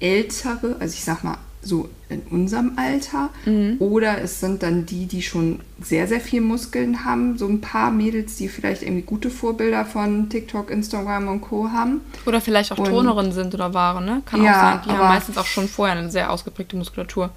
[0.00, 3.76] ältere, also ich sag mal so in unserem Alter, mhm.
[3.78, 7.90] oder es sind dann die, die schon sehr, sehr viel Muskeln haben, so ein paar
[7.90, 11.70] Mädels, die vielleicht irgendwie gute Vorbilder von TikTok, Instagram und Co.
[11.70, 12.00] haben.
[12.26, 14.22] Oder vielleicht auch und, Turnerinnen sind oder waren, ne?
[14.24, 14.80] Kann ja, auch sein.
[14.86, 17.30] Die haben meistens auch schon vorher eine sehr ausgeprägte Muskulatur.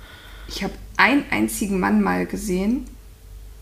[0.47, 2.85] Ich habe einen einzigen Mann mal gesehen,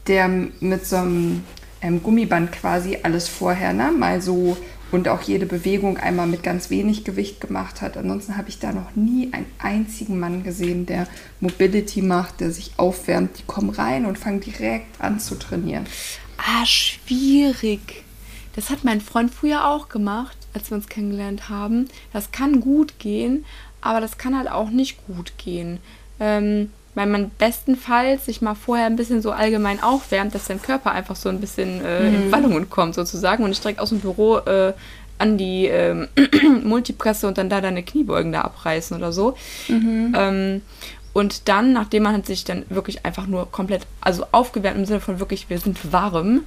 [0.07, 1.43] der mit so einem
[1.81, 4.57] ähm, Gummiband quasi alles vorher, ne, mal so
[4.91, 7.97] und auch jede Bewegung einmal mit ganz wenig Gewicht gemacht hat.
[7.97, 11.07] Ansonsten habe ich da noch nie einen einzigen Mann gesehen, der
[11.39, 13.37] Mobility macht, der sich aufwärmt.
[13.39, 15.85] Die kommen rein und fangen direkt an zu trainieren.
[16.37, 18.03] Ah, schwierig.
[18.55, 21.87] Das hat mein Freund früher auch gemacht, als wir uns kennengelernt haben.
[22.11, 23.45] Das kann gut gehen,
[23.81, 25.79] aber das kann halt auch nicht gut gehen.
[26.19, 30.91] Ähm, weil man bestenfalls sich mal vorher ein bisschen so allgemein aufwärmt, dass dein Körper
[30.91, 32.31] einfach so ein bisschen äh, in mhm.
[32.33, 34.73] Wallungen kommt sozusagen und nicht direkt aus dem Büro äh,
[35.17, 36.09] an die ähm,
[36.65, 39.37] Multipresse und dann da deine Kniebeugen da abreißen oder so.
[39.69, 40.13] Mhm.
[40.13, 40.61] Ähm,
[41.13, 45.21] und dann, nachdem man sich dann wirklich einfach nur komplett, also aufgewärmt im Sinne von
[45.21, 46.41] wirklich, wir sind warm,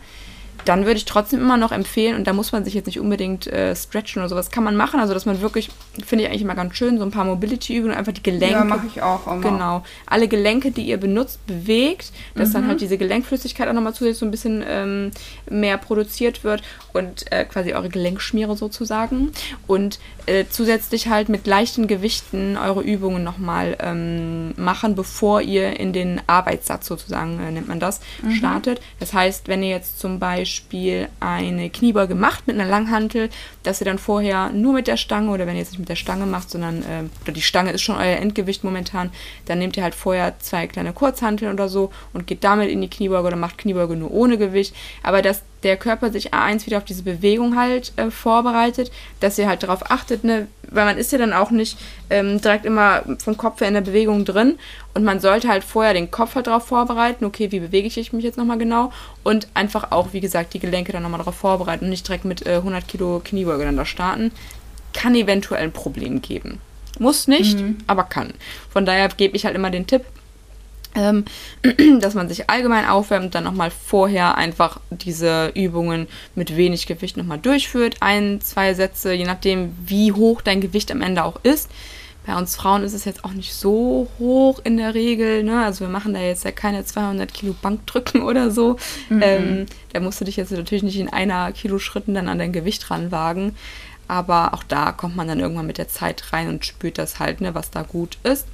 [0.64, 3.46] dann würde ich trotzdem immer noch empfehlen, und da muss man sich jetzt nicht unbedingt
[3.46, 5.70] äh, stretchen oder sowas, kann man machen, also dass man wirklich,
[6.04, 8.54] finde ich eigentlich immer ganz schön, so ein paar Mobility-Übungen, einfach die Gelenke.
[8.54, 9.40] Ja, mache ich auch immer.
[9.40, 9.84] Genau.
[10.06, 12.52] Alle Gelenke, die ihr benutzt, bewegt, dass mhm.
[12.52, 15.10] dann halt diese Gelenkflüssigkeit auch nochmal zusätzlich so ein bisschen ähm,
[15.50, 19.32] mehr produziert wird und äh, quasi eure Gelenkschmiere sozusagen.
[19.66, 25.92] Und äh, zusätzlich halt mit leichten Gewichten eure Übungen nochmal ähm, machen, bevor ihr in
[25.92, 28.32] den Arbeitssatz sozusagen, äh, nennt man das, mhm.
[28.32, 28.80] startet.
[29.00, 33.30] Das heißt, wenn ihr jetzt zum Beispiel eine Kniebeuge macht mit einer Langhantel,
[33.62, 35.96] dass ihr dann vorher nur mit der Stange oder wenn ihr jetzt nicht mit der
[35.96, 39.10] Stange macht, sondern äh, oder die Stange ist schon euer Endgewicht momentan,
[39.46, 42.90] dann nehmt ihr halt vorher zwei kleine Kurzhanteln oder so und geht damit in die
[42.90, 44.74] Kniebeuge oder macht Kniebeuge nur ohne Gewicht.
[45.02, 49.48] Aber dass der Körper sich A1 wieder auf diese Bewegung halt äh, vorbereitet, dass ihr
[49.48, 51.78] halt darauf achtet, ne, weil man ist ja dann auch nicht
[52.10, 54.58] ähm, direkt immer vom Kopf her in der Bewegung drin
[54.94, 58.24] und man sollte halt vorher den Kopf halt darauf vorbereiten, okay, wie bewege ich mich
[58.24, 61.90] jetzt nochmal genau und einfach auch, wie gesagt, die Gelenke dann nochmal darauf vorbereiten und
[61.90, 64.32] nicht direkt mit äh, 100 Kilo Kniebeuge dann da starten,
[64.92, 66.60] kann eventuell ein Problem geben.
[66.98, 67.78] Muss nicht, mhm.
[67.86, 68.34] aber kann.
[68.70, 70.04] Von daher gebe ich halt immer den Tipp,
[70.94, 71.24] ähm,
[72.00, 77.38] dass man sich allgemein aufwärmt, dann nochmal vorher einfach diese Übungen mit wenig Gewicht nochmal
[77.38, 77.96] durchführt.
[78.00, 81.70] Ein, zwei Sätze, je nachdem, wie hoch dein Gewicht am Ende auch ist.
[82.24, 85.42] Bei uns Frauen ist es jetzt auch nicht so hoch in der Regel.
[85.42, 85.64] Ne?
[85.64, 88.76] Also wir machen da jetzt ja keine 200 Kilo Bankdrücken oder so.
[89.08, 89.22] Mhm.
[89.22, 92.52] Ähm, da musst du dich jetzt natürlich nicht in einer Kilo Schritten dann an dein
[92.52, 93.56] Gewicht ranwagen.
[94.06, 97.40] Aber auch da kommt man dann irgendwann mit der Zeit rein und spürt das halt,
[97.40, 98.46] ne, was da gut ist.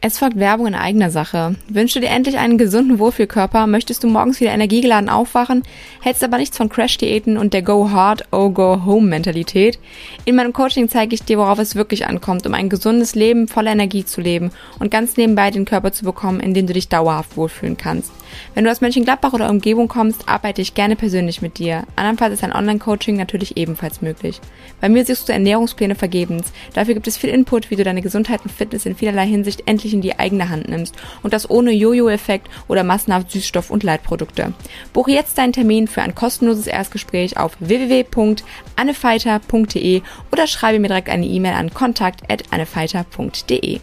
[0.00, 1.56] Es folgt Werbung in eigener Sache.
[1.68, 3.66] Wünschst du dir endlich einen gesunden Wohlfühlkörper?
[3.66, 5.64] Möchtest du morgens wieder energiegeladen aufwachen?
[6.00, 9.80] Hältst aber nichts von Crash-Diäten und der Go Hard, Oh Go Home Mentalität?
[10.24, 13.72] In meinem Coaching zeige ich dir, worauf es wirklich ankommt, um ein gesundes Leben voller
[13.72, 17.36] Energie zu leben und ganz nebenbei den Körper zu bekommen, in dem du dich dauerhaft
[17.36, 18.12] wohlfühlen kannst.
[18.54, 21.84] Wenn du aus Mönchengladbach oder Umgebung kommst, arbeite ich gerne persönlich mit dir.
[21.96, 24.40] Andernfalls ist ein Online-Coaching natürlich ebenfalls möglich.
[24.80, 26.52] Bei mir siehst du Ernährungspläne vergebens.
[26.74, 29.94] Dafür gibt es viel Input, wie du deine Gesundheit und Fitness in vielerlei Hinsicht endlich
[29.94, 30.96] in die eigene Hand nimmst.
[31.22, 34.52] Und das ohne Jojo-Effekt oder massenhaft Süßstoff- und Leitprodukte.
[34.92, 41.26] Buche jetzt deinen Termin für ein kostenloses Erstgespräch auf www.annefeiter.de oder schreibe mir direkt eine
[41.26, 43.80] E-Mail an kontakt.annefeiter.de.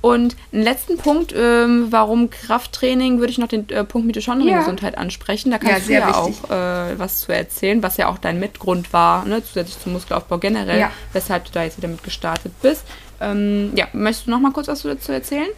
[0.00, 4.98] Und einen letzten Punkt, ähm, warum Krafttraining, würde ich noch den äh, Punkt Mitochondriengesundheit ja.
[5.00, 5.50] ansprechen.
[5.50, 8.92] Da kannst ja, du ja auch äh, was zu erzählen, was ja auch dein Mitgrund
[8.92, 10.90] war, ne, zusätzlich zum Muskelaufbau generell, ja.
[11.12, 12.84] weshalb du da jetzt wieder mit gestartet bist.
[13.20, 15.48] Ähm, ja, möchtest du noch mal kurz was dazu erzählen?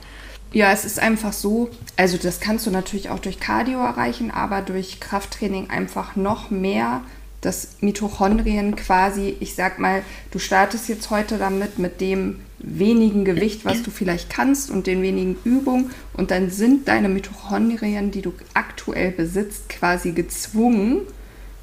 [0.53, 4.62] Ja, es ist einfach so, also das kannst du natürlich auch durch Cardio erreichen, aber
[4.62, 7.03] durch Krafttraining einfach noch mehr
[7.40, 13.64] dass Mitochondrien quasi, ich sag mal, du startest jetzt heute damit mit dem wenigen Gewicht,
[13.64, 18.33] was du vielleicht kannst und den wenigen Übungen und dann sind deine Mitochondrien, die du
[18.55, 21.03] aktuell besitzt, quasi gezwungen,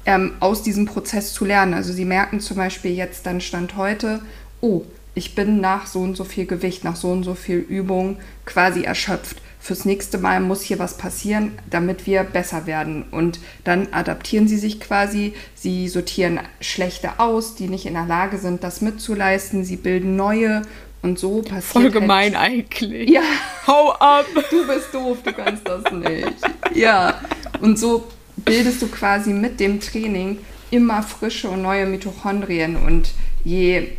[0.06, 1.74] ähm, aus diesem Prozess zu lernen.
[1.74, 4.20] Also sie merken zum Beispiel jetzt dann Stand heute,
[4.60, 4.82] oh,
[5.14, 8.82] ich bin nach so und so viel Gewicht, nach so und so viel Übung quasi
[8.82, 13.04] erschöpft fürs nächste Mal muss hier was passieren, damit wir besser werden.
[13.10, 18.38] Und dann adaptieren sie sich quasi, sie sortieren schlechte aus, die nicht in der Lage
[18.38, 20.62] sind, das mitzuleisten, sie bilden neue
[21.02, 21.64] und so passiert.
[21.64, 23.10] Voll gemein halt, eigentlich.
[23.10, 23.22] Ja.
[23.66, 24.26] Hau ab!
[24.50, 26.34] Du bist doof, du kannst das nicht.
[26.74, 27.20] Ja.
[27.60, 30.38] Und so bildest du quasi mit dem Training
[30.70, 32.76] immer frische und neue Mitochondrien.
[32.76, 33.12] Und
[33.44, 33.92] je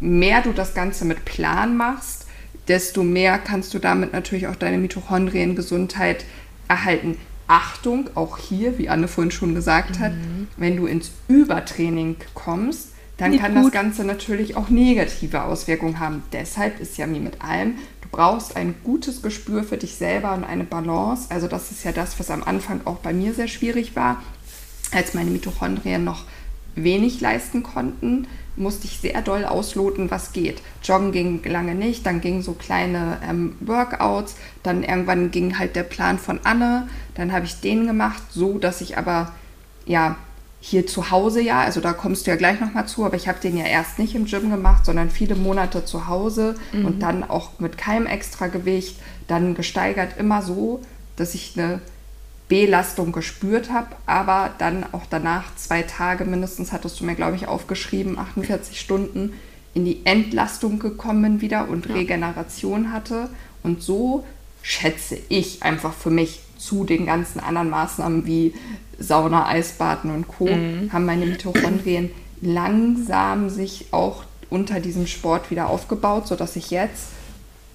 [0.00, 2.26] mehr du das Ganze mit Plan machst,
[2.68, 6.24] desto mehr kannst du damit natürlich auch deine Mitochondriengesundheit
[6.68, 7.18] erhalten.
[7.46, 10.48] Achtung, auch hier, wie Anne vorhin schon gesagt hat, mhm.
[10.56, 13.66] wenn du ins Übertraining kommst, dann Nicht kann gut.
[13.66, 16.22] das Ganze natürlich auch negative Auswirkungen haben.
[16.32, 20.44] Deshalb ist ja wie mit allem, du brauchst ein gutes Gespür für dich selber und
[20.44, 21.26] eine Balance.
[21.30, 24.22] Also das ist ja das, was am Anfang auch bei mir sehr schwierig war,
[24.92, 26.24] als meine Mitochondrien noch
[26.74, 30.62] wenig leisten konnten musste ich sehr doll ausloten, was geht.
[30.82, 35.82] Joggen ging lange nicht, dann gingen so kleine ähm, Workouts, dann irgendwann ging halt der
[35.82, 39.32] Plan von Anne, dann habe ich den gemacht, so dass ich aber
[39.86, 40.16] ja
[40.66, 43.38] hier zu Hause ja, also da kommst du ja gleich nochmal zu, aber ich habe
[43.38, 46.86] den ja erst nicht im Gym gemacht, sondern viele Monate zu Hause mhm.
[46.86, 48.96] und dann auch mit keinem extra Gewicht,
[49.28, 50.80] dann gesteigert immer so,
[51.16, 51.82] dass ich eine
[52.48, 57.46] Belastung gespürt habe, aber dann auch danach zwei Tage mindestens, hattest du mir, glaube ich,
[57.46, 59.34] aufgeschrieben, 48 Stunden
[59.74, 61.94] in die Entlastung gekommen wieder und ja.
[61.94, 63.28] Regeneration hatte.
[63.62, 64.24] Und so
[64.62, 68.54] schätze ich einfach für mich zu den ganzen anderen Maßnahmen wie
[68.98, 70.46] Sauna, Eisbaden und Co.
[70.46, 70.92] Mhm.
[70.92, 77.08] haben meine Mitochondrien langsam sich auch unter diesem Sport wieder aufgebaut, sodass ich jetzt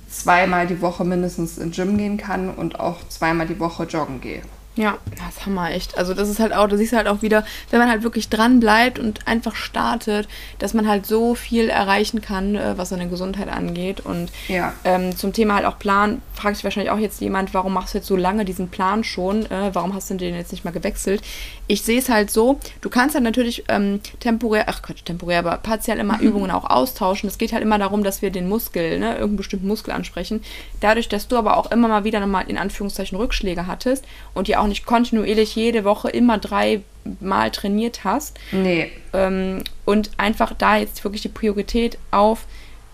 [0.09, 4.41] zweimal die Woche mindestens ins Gym gehen kann und auch zweimal die Woche joggen gehe.
[4.75, 5.97] Ja, das haben wir echt.
[5.97, 8.59] Also das ist halt auch, du siehst halt auch wieder, wenn man halt wirklich dran
[8.59, 13.49] bleibt und einfach startet, dass man halt so viel erreichen kann, äh, was seine Gesundheit
[13.49, 13.99] angeht.
[13.99, 14.73] Und ja.
[14.85, 17.97] ähm, zum Thema halt auch Plan, fragt sich wahrscheinlich auch jetzt jemand, warum machst du
[17.97, 19.45] jetzt so lange diesen Plan schon?
[19.47, 21.21] Äh, warum hast du den jetzt nicht mal gewechselt?
[21.67, 25.57] Ich sehe es halt so, du kannst halt natürlich ähm, temporär, ach Quatsch, temporär, aber
[25.57, 27.27] partiell immer Übungen auch austauschen.
[27.27, 30.41] Es geht halt immer darum, dass wir den Muskel, ne, irgendeinen bestimmten Muskel ansprechen.
[30.79, 34.55] Dadurch, dass du aber auch immer mal wieder nochmal in Anführungszeichen Rückschläge hattest und die
[34.59, 38.37] ja auch nicht kontinuierlich jede Woche immer dreimal trainiert hast.
[38.51, 38.91] Nee.
[39.13, 42.45] Ähm, und einfach da jetzt wirklich die Priorität auf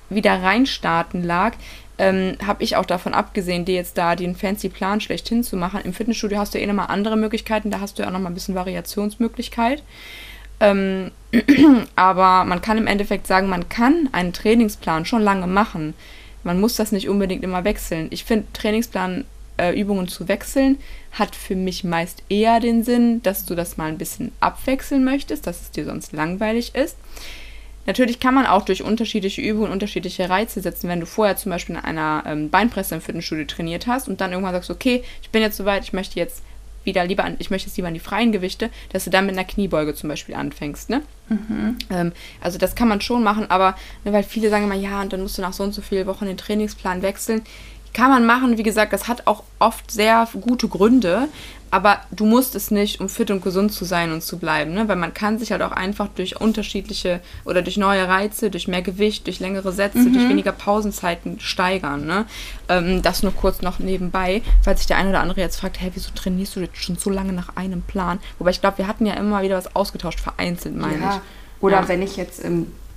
[0.10, 1.54] wieder reinstarten lag,
[1.98, 5.82] ähm, habe ich auch davon abgesehen, dir jetzt da den fancy Plan schlechthin zu machen.
[5.84, 8.32] Im Fitnessstudio hast du ja eh nochmal andere Möglichkeiten, da hast du ja auch nochmal
[8.32, 9.82] ein bisschen Variationsmöglichkeit.
[10.60, 11.12] Ähm,
[11.96, 15.94] aber man kann im Endeffekt sagen, man kann einen Trainingsplan schon lange machen.
[16.44, 18.08] Man muss das nicht unbedingt immer wechseln.
[18.12, 19.26] Ich finde, Trainingsplan
[19.58, 20.78] äh, Übungen zu wechseln
[21.12, 25.48] hat für mich meist eher den Sinn, dass du das mal ein bisschen abwechseln möchtest,
[25.48, 26.98] dass es dir sonst langweilig ist.
[27.86, 30.90] Natürlich kann man auch durch unterschiedliche Übungen unterschiedliche Reize setzen.
[30.90, 34.32] Wenn du vorher zum Beispiel in einer ähm, Beinpresse im Fitnessstudio trainiert hast und dann
[34.32, 36.42] irgendwann sagst, okay, ich bin jetzt soweit, ich möchte jetzt
[36.84, 39.36] wieder lieber an, ich möchte jetzt lieber an die freien Gewichte, dass du dann mit
[39.36, 41.02] einer Kniebeuge zum Beispiel anfängst, ne?
[41.30, 41.78] Mhm.
[41.90, 45.12] Ähm, also das kann man schon machen, aber ne, weil viele sagen immer, ja, und
[45.12, 47.42] dann musst du nach so und so vielen Wochen den Trainingsplan wechseln.
[47.96, 51.30] Kann man machen, wie gesagt, das hat auch oft sehr gute Gründe,
[51.72, 54.90] aber du musst es nicht, um fit und gesund zu sein und zu bleiben, ne?
[54.90, 58.82] weil man kann sich halt auch einfach durch unterschiedliche oder durch neue Reize, durch mehr
[58.82, 60.14] Gewicht, durch längere Sätze, mhm.
[60.14, 62.06] durch weniger Pausenzeiten steigern.
[62.06, 62.26] Ne?
[62.68, 65.90] Ähm, das nur kurz noch nebenbei, falls sich der eine oder andere jetzt fragt, hey,
[65.94, 68.20] wieso trainierst du jetzt schon so lange nach einem Plan?
[68.40, 71.16] Wobei ich glaube, wir hatten ja immer wieder was ausgetauscht, vereinzelt meine ja.
[71.16, 71.62] ich.
[71.64, 71.88] Oder ja.
[71.88, 72.42] wenn ich jetzt,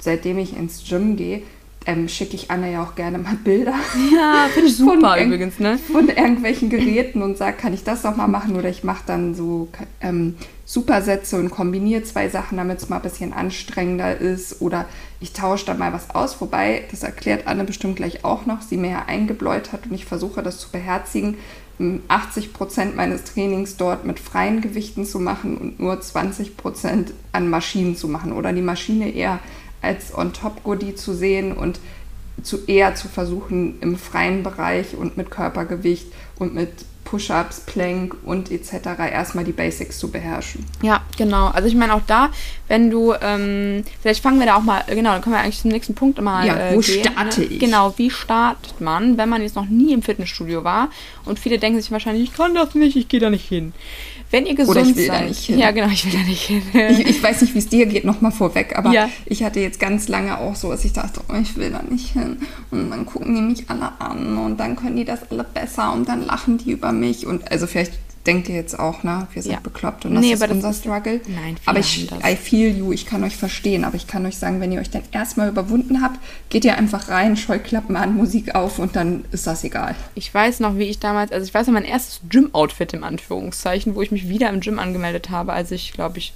[0.01, 1.45] seitdem ich ins Gym gehe,
[1.87, 3.75] ähm, schicke ich Anna ja auch gerne mal Bilder.
[4.15, 5.79] Ja, finde ich super übrigens, ne?
[5.79, 8.57] Von irgendwelchen Geräten und sage, kann ich das auch mal machen?
[8.57, 9.69] Oder ich mache dann so
[10.01, 14.61] ähm, Supersätze und kombiniere zwei Sachen, damit es mal ein bisschen anstrengender ist.
[14.61, 14.85] Oder
[15.21, 16.41] ich tausche da mal was aus.
[16.41, 20.05] Wobei, das erklärt Anne bestimmt gleich auch noch, sie mir ja eingebläut hat und ich
[20.05, 21.37] versuche das zu beherzigen.
[22.09, 27.13] 80 ähm, Prozent meines Trainings dort mit freien Gewichten zu machen und nur 20 Prozent
[27.33, 29.39] an Maschinen zu machen oder die Maschine eher
[29.83, 31.81] als On-Top-Goodie zu sehen und
[32.43, 36.07] zu eher zu versuchen, im freien Bereich und mit Körpergewicht
[36.39, 36.71] und mit
[37.09, 38.73] Push-ups, Plank und etc.
[39.11, 40.67] erstmal die Basics zu beherrschen.
[40.83, 41.47] Ja, genau.
[41.47, 42.29] Also ich meine auch da,
[42.69, 45.71] wenn du, ähm, vielleicht fangen wir da auch mal, genau, dann können wir eigentlich zum
[45.71, 46.47] nächsten Punkt mal.
[46.47, 47.61] Ja, wo äh, gehen, starte ich?
[47.61, 50.91] Genau, wie startet man, wenn man jetzt noch nie im Fitnessstudio war?
[51.25, 53.73] Und viele denken sich wahrscheinlich, ich kann das nicht, ich gehe da nicht hin.
[54.31, 55.23] Wenn ihr gesund Oder ich will seid.
[55.23, 55.59] Da nicht hin.
[55.59, 56.63] Ja, genau, ich will da nicht hin.
[56.73, 59.09] ich, ich weiß nicht, wie es dir geht, nochmal vorweg, aber ja.
[59.25, 62.13] ich hatte jetzt ganz lange auch so, dass ich dachte, oh, ich will da nicht
[62.13, 62.39] hin.
[62.71, 66.09] Und dann gucken die mich alle an und dann können die das alle besser und
[66.09, 67.27] dann lachen die über mich.
[67.27, 67.93] Und also vielleicht
[68.29, 69.61] denkt ihr jetzt auch, ne, wir sind ja.
[69.61, 71.23] bekloppt und das nee, ist unser das Struggle.
[71.27, 74.61] Nein, aber ich, I feel you, ich kann euch verstehen, aber ich kann euch sagen,
[74.61, 78.79] wenn ihr euch dann erstmal überwunden habt, geht ihr einfach rein, Scheuklappen an, Musik auf
[78.79, 79.95] und dann ist das egal.
[80.15, 83.95] Ich weiß noch, wie ich damals, also ich weiß noch mein erstes Gym-Outfit im Anführungszeichen,
[83.95, 86.35] wo ich mich wieder im Gym angemeldet habe, als ich, glaube ich,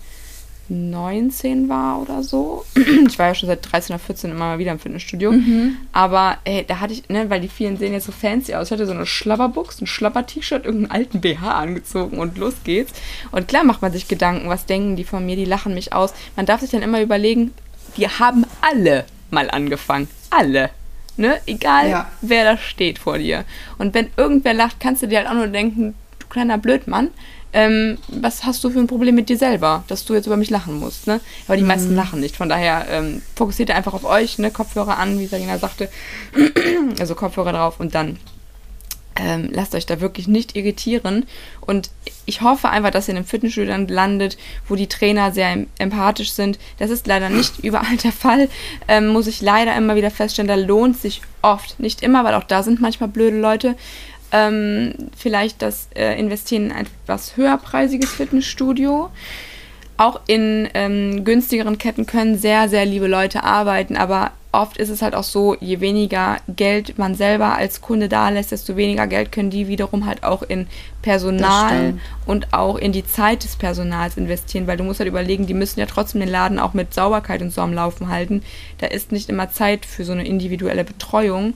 [0.68, 2.64] 19 war oder so.
[3.06, 5.32] Ich war ja schon seit 13 oder 14 immer mal wieder im Fitnessstudio.
[5.32, 5.76] Mhm.
[5.92, 8.68] Aber ey, da hatte ich, ne, weil die vielen sehen jetzt so fancy aus.
[8.68, 12.92] Ich hatte so eine Schlabberbuchs, ein Schlabber-T-Shirt, irgendeinen alten BH angezogen und los geht's.
[13.30, 16.14] Und klar macht man sich Gedanken, was denken die von mir, die lachen mich aus.
[16.36, 17.52] Man darf sich dann immer überlegen,
[17.96, 20.08] die haben alle mal angefangen.
[20.30, 20.70] Alle.
[21.16, 21.38] Ne?
[21.46, 22.10] Egal, ja.
[22.22, 23.44] wer da steht vor dir.
[23.78, 27.08] Und wenn irgendwer lacht, kannst du dir halt auch nur denken, du kleiner Blödmann
[27.52, 30.50] ähm, was hast du für ein Problem mit dir selber, dass du jetzt über mich
[30.50, 31.20] lachen musst, ne?
[31.46, 31.68] Aber die mhm.
[31.68, 34.50] meisten lachen nicht, von daher ähm, fokussiert ihr einfach auf euch, ne?
[34.50, 35.88] Kopfhörer an, wie Sarina sagte,
[36.98, 38.18] also Kopfhörer drauf und dann
[39.16, 41.26] ähm, lasst euch da wirklich nicht irritieren
[41.60, 41.90] und
[42.24, 44.38] ich hoffe einfach, dass ihr in einem Fitnessstudio landet,
[44.68, 46.58] wo die Trainer sehr empathisch sind.
[46.78, 48.48] Das ist leider nicht überall der Fall,
[48.88, 52.44] ähm, muss ich leider immer wieder feststellen, da lohnt sich oft, nicht immer, weil auch
[52.44, 53.76] da sind manchmal blöde Leute,
[54.32, 59.10] ähm, vielleicht das äh, Investieren in ein etwas höherpreisiges Fitnessstudio.
[59.98, 65.00] Auch in ähm, günstigeren Ketten können sehr, sehr liebe Leute arbeiten, aber oft ist es
[65.00, 69.32] halt auch so, je weniger Geld man selber als Kunde da lässt, desto weniger Geld
[69.32, 70.66] können die wiederum halt auch in
[71.00, 71.94] Personal
[72.26, 75.80] und auch in die Zeit des Personals investieren, weil du musst halt überlegen, die müssen
[75.80, 78.42] ja trotzdem den Laden auch mit Sauberkeit und so am Laufen halten.
[78.78, 81.54] Da ist nicht immer Zeit für so eine individuelle Betreuung.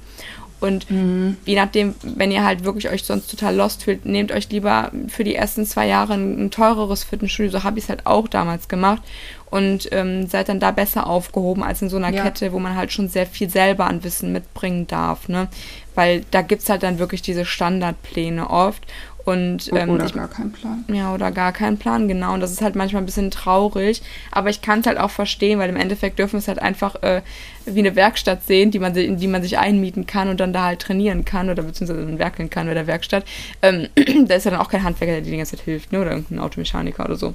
[0.67, 1.37] Und mhm.
[1.45, 5.25] je nachdem, wenn ihr halt wirklich euch sonst total lost fühlt, nehmt euch lieber für
[5.25, 7.51] die ersten zwei Jahre ein, ein teureres Fitnessstudio.
[7.53, 9.03] So habe ich es halt auch damals gemacht.
[9.49, 12.25] Und ähm, seid dann da besser aufgehoben als in so einer ja.
[12.25, 15.29] Kette, wo man halt schon sehr viel selber an Wissen mitbringen darf.
[15.29, 15.49] Ne?
[15.95, 18.85] Weil da gibt es halt dann wirklich diese Standardpläne oft.
[19.27, 20.85] Und, ähm, oder ich, gar keinen Plan.
[20.87, 22.35] Ja, oder gar keinen Plan, genau.
[22.35, 24.01] Und das ist halt manchmal ein bisschen traurig.
[24.31, 27.03] Aber ich kann es halt auch verstehen, weil im Endeffekt dürfen wir es halt einfach
[27.03, 27.23] äh,
[27.65, 30.67] wie eine Werkstatt sehen, die man, in die man sich einmieten kann und dann da
[30.67, 33.25] halt trainieren kann oder beziehungsweise werkeln kann bei der Werkstatt.
[33.63, 33.89] Ähm,
[34.29, 36.01] da ist ja dann auch kein Handwerker, der dir die ganze Zeit hilft, ne?
[36.01, 37.35] oder irgendein Automechaniker oder so.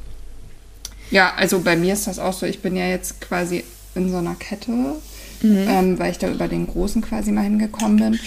[1.10, 2.45] Ja, also bei mir ist das auch so.
[2.45, 4.95] Ich bin ja jetzt quasi in so einer Kette, mhm.
[5.41, 8.19] ähm, weil ich da über den Großen quasi mal hingekommen bin.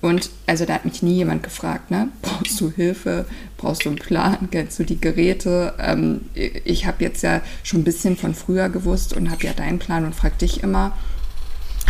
[0.00, 2.08] Und also da hat mich nie jemand gefragt, ne?
[2.22, 3.26] Brauchst du Hilfe?
[3.56, 4.48] Brauchst du einen Plan?
[4.50, 5.74] Kennst du die Geräte?
[5.78, 9.80] Ähm, ich habe jetzt ja schon ein bisschen von früher gewusst und habe ja deinen
[9.80, 10.96] Plan und frag dich immer.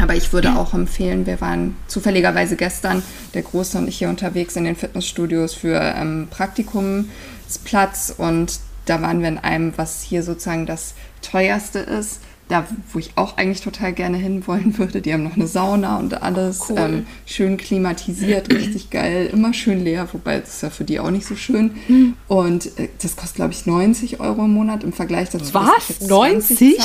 [0.01, 3.03] Aber ich würde auch empfehlen, wir waren zufälligerweise gestern,
[3.35, 9.21] der Große und ich hier unterwegs in den Fitnessstudios für ähm, Praktikumsplatz und da waren
[9.21, 13.93] wir in einem, was hier sozusagen das teuerste ist da, wo ich auch eigentlich total
[13.93, 15.01] gerne hinwollen würde.
[15.01, 16.63] Die haben noch eine Sauna und alles.
[16.69, 16.79] Cool.
[16.79, 21.11] Ähm, schön klimatisiert, richtig geil, immer schön leer, wobei das ist ja für die auch
[21.11, 21.73] nicht so schön.
[21.89, 22.15] Mhm.
[22.27, 25.53] Und äh, das kostet, glaube ich, 90 Euro im Monat im Vergleich dazu.
[25.53, 26.01] Was?
[26.09, 26.79] 90?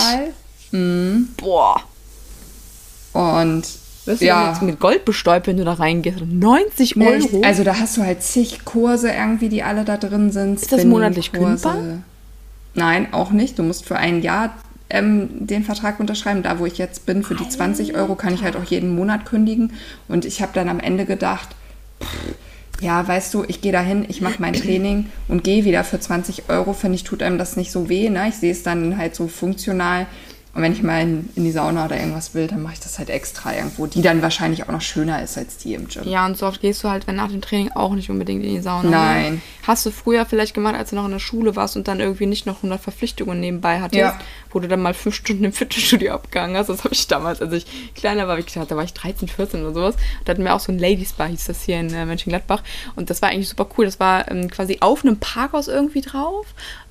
[0.71, 1.29] Mhm.
[1.37, 1.81] Boah.
[3.13, 3.63] Und
[4.05, 4.49] wirst du ja.
[4.49, 6.19] jetzt mit Gold bestäubt, wenn du da reingehst?
[6.19, 7.41] 90 Euro?
[7.43, 10.61] Also da hast du halt zig Kurse irgendwie, die alle da drin sind.
[10.61, 11.77] Ist das monatlich kündbar?
[12.75, 13.59] Nein, auch nicht.
[13.59, 14.55] Du musst für ein Jahr
[14.93, 16.43] ähm, den Vertrag unterschreiben.
[16.43, 19.25] Da, wo ich jetzt bin, für die 20 Euro kann ich halt auch jeden Monat
[19.25, 19.73] kündigen.
[20.07, 21.49] Und ich habe dann am Ende gedacht,
[22.01, 22.35] pff,
[22.79, 26.49] ja, weißt du, ich gehe dahin, ich mache mein Training und gehe wieder für 20
[26.49, 26.73] Euro.
[26.73, 28.09] Finde ich, tut einem das nicht so weh.
[28.09, 28.29] Ne?
[28.29, 30.05] Ich sehe es dann halt so funktional.
[30.55, 32.99] Und wenn ich mal in, in, die Sauna oder irgendwas will, dann mache ich das
[32.99, 36.03] halt extra irgendwo, die dann wahrscheinlich auch noch schöner ist als die im Gym.
[36.07, 38.53] Ja, und so oft gehst du halt, wenn nach dem Training auch nicht unbedingt in
[38.53, 38.87] die Sauna.
[38.87, 39.41] Nein.
[39.65, 42.27] Hast du früher vielleicht gemacht, als du noch in der Schule warst und dann irgendwie
[42.27, 44.19] nicht noch 100 Verpflichtungen nebenbei hattest, ja.
[44.53, 46.67] Wo du dann mal fünf Stunden im Fitnessstudio abgegangen hast?
[46.67, 49.61] Das habe ich damals, als ich kleiner war, wie gesagt, da war ich 13, 14
[49.61, 49.95] oder sowas.
[50.25, 52.63] Da hatten wir auch so ein Ladies Bar, hieß das hier in äh, Mönchengladbach.
[52.95, 53.85] Und das war eigentlich super cool.
[53.85, 56.45] Das war ähm, quasi auf einem Parkhaus irgendwie drauf.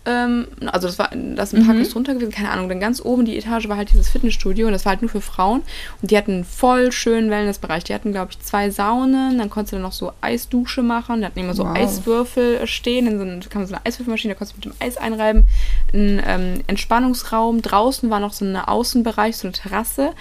[0.05, 1.93] Ähm, also das war das ein Parkhaus mhm.
[1.93, 2.69] drunter gewesen, keine Ahnung.
[2.69, 5.21] Dann ganz oben die Etage war halt dieses Fitnessstudio und das war halt nur für
[5.21, 5.63] Frauen.
[6.01, 7.85] Und die hatten einen voll schönen Wellnessbereich.
[7.85, 11.21] Die hatten, glaube ich, zwei Saunen, dann konntest du dann noch so Eisdusche machen.
[11.21, 11.77] Die hatten immer so wow.
[11.77, 13.07] Eiswürfel stehen.
[13.07, 15.45] In so, kam so eine Eiswürfelmaschine, da konntest du mit dem Eis einreiben.
[15.93, 17.52] Ein ähm, Entspannungsraum.
[17.61, 20.13] Draußen war noch so ein Außenbereich, so eine Terrasse.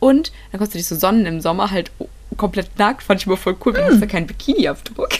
[0.00, 1.90] Und dann konntest du dich so sonnen im Sommer halt
[2.36, 3.02] komplett nackt.
[3.02, 3.74] Fand ich immer voll cool.
[3.74, 3.80] Hm.
[3.80, 5.10] Du hast da keinen Bikini-Abdruck.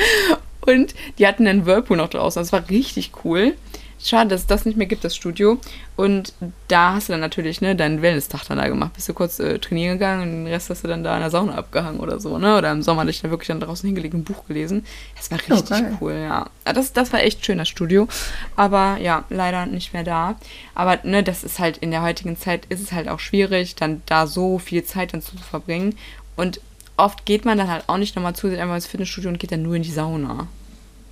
[0.66, 2.40] Und die hatten einen Whirlpool noch draußen.
[2.40, 3.54] Das war richtig cool.
[4.04, 5.58] Schade, dass es das nicht mehr gibt, das Studio.
[5.94, 6.32] Und
[6.66, 8.94] da hast du dann natürlich ne, deinen Wellness-Tag dann da gemacht.
[8.94, 11.30] Bist du kurz äh, trainieren gegangen und den Rest hast du dann da in der
[11.30, 12.36] Sauna abgehangen oder so.
[12.38, 12.58] Ne?
[12.58, 14.84] Oder im Sommer dich da wirklich dann draußen hingelegt und ein Buch gelesen.
[15.16, 15.96] Das war richtig okay.
[16.00, 16.50] cool, ja.
[16.64, 18.08] Das, das war echt schön, das Studio.
[18.56, 20.34] Aber ja, leider nicht mehr da.
[20.74, 24.02] Aber ne, das ist halt in der heutigen Zeit ist es halt auch schwierig, dann
[24.06, 25.94] da so viel Zeit dann zu verbringen.
[26.34, 26.60] Und
[26.96, 29.62] oft geht man dann halt auch nicht nochmal zusätzlich einmal ins Fitnessstudio und geht dann
[29.62, 30.48] nur in die Sauna.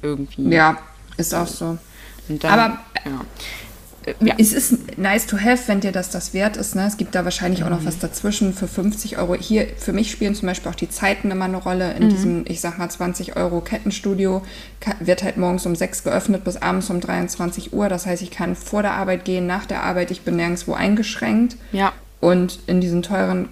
[0.02, 0.48] Irgendwie.
[0.48, 0.78] Ja,
[1.16, 1.78] ist auch so.
[2.38, 3.20] Dann, Aber ja.
[4.18, 4.34] Ja.
[4.38, 6.74] Es ist nice to have, wenn dir das das wert ist.
[6.74, 6.86] Ne?
[6.86, 7.66] Es gibt da wahrscheinlich mhm.
[7.66, 7.86] auch noch mhm.
[7.86, 9.34] was dazwischen für 50 Euro.
[9.34, 11.92] Hier, für mich spielen zum Beispiel auch die Zeiten immer eine Rolle.
[11.92, 12.08] In mhm.
[12.08, 14.42] diesem, ich sag mal, 20 Euro Kettenstudio
[15.00, 17.88] wird halt morgens um 6 geöffnet bis abends um 23 Uhr.
[17.88, 20.10] Das heißt, ich kann vor der Arbeit gehen, nach der Arbeit.
[20.10, 21.56] Ich bin nirgendwo eingeschränkt.
[21.72, 21.92] Ja.
[22.20, 23.48] Und in diesen teuren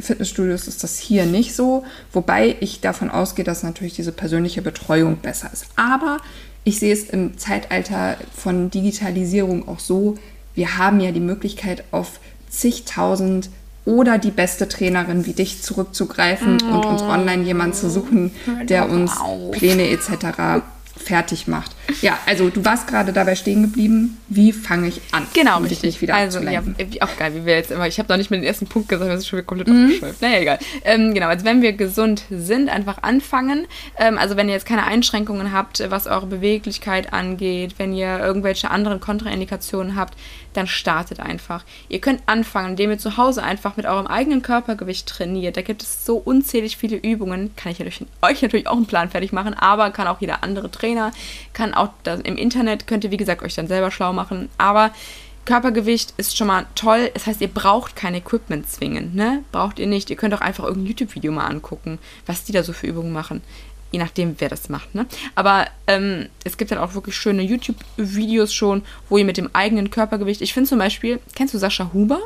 [0.00, 5.16] Fitnessstudios ist das hier nicht so, wobei ich davon ausgehe, dass natürlich diese persönliche Betreuung
[5.18, 5.66] besser ist.
[5.76, 6.18] Aber
[6.66, 10.18] ich sehe es im Zeitalter von Digitalisierung auch so,
[10.56, 12.18] wir haben ja die Möglichkeit auf
[12.50, 13.50] zigtausend
[13.84, 16.74] oder die beste Trainerin wie dich zurückzugreifen oh.
[16.74, 18.32] und uns online jemanden zu suchen,
[18.64, 19.12] der uns
[19.52, 20.64] Pläne etc
[20.96, 21.72] fertig macht.
[22.02, 24.18] Ja, also du warst gerade dabei stehen geblieben.
[24.28, 25.26] Wie fange ich an?
[25.34, 26.00] Genau, um richtig.
[26.00, 26.62] wieder also, ja,
[27.00, 27.86] auch geil, wie wir jetzt immer.
[27.86, 29.84] Ich habe noch nicht mit dem ersten Punkt gesagt, das ist schon wieder komplett mhm.
[29.84, 30.22] abgeschweift.
[30.22, 30.58] Naja, egal.
[30.84, 33.66] Ähm, genau, also wenn wir gesund sind, einfach anfangen.
[33.98, 38.70] Ähm, also wenn ihr jetzt keine Einschränkungen habt, was eure Beweglichkeit angeht, wenn ihr irgendwelche
[38.70, 40.14] anderen Kontraindikationen habt,
[40.56, 41.64] dann startet einfach.
[41.88, 45.56] Ihr könnt anfangen, indem ihr zu Hause einfach mit eurem eigenen Körpergewicht trainiert.
[45.56, 47.54] Da gibt es so unzählig viele Übungen.
[47.56, 51.12] Kann ich euch natürlich auch einen Plan fertig machen, aber kann auch jeder andere Trainer,
[51.52, 54.92] kann auch das, im Internet, könnt ihr wie gesagt euch dann selber schlau machen, aber
[55.46, 57.10] Körpergewicht ist schon mal toll.
[57.14, 59.44] Das heißt, ihr braucht kein Equipment zwingend, ne?
[59.52, 60.10] Braucht ihr nicht.
[60.10, 63.42] Ihr könnt auch einfach irgendein YouTube-Video mal angucken, was die da so für Übungen machen.
[63.96, 65.06] Je nachdem, wer das macht, ne?
[65.34, 69.88] Aber ähm, es gibt dann auch wirklich schöne YouTube-Videos schon, wo ihr mit dem eigenen
[69.88, 70.42] Körpergewicht.
[70.42, 72.20] Ich finde zum Beispiel, kennst du Sascha Huber?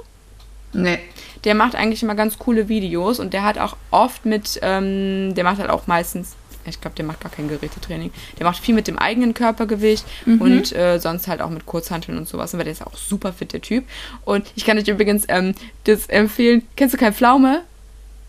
[0.73, 0.99] Nee.
[1.45, 5.45] Der macht eigentlich immer ganz coole Videos und der hat auch oft mit, ähm, der
[5.45, 6.35] macht halt auch meistens
[6.67, 8.11] ich glaube, der macht gar kein Gerätetraining.
[8.39, 10.41] Der macht viel mit dem eigenen Körpergewicht mhm.
[10.41, 12.53] und äh, sonst halt auch mit Kurzhanteln und sowas.
[12.53, 13.85] Aber der ist auch super fit, der Typ.
[14.27, 15.55] Und ich kann dich übrigens ähm,
[15.85, 16.63] das empfehlen.
[16.77, 17.63] Kennst du kein Pflaume?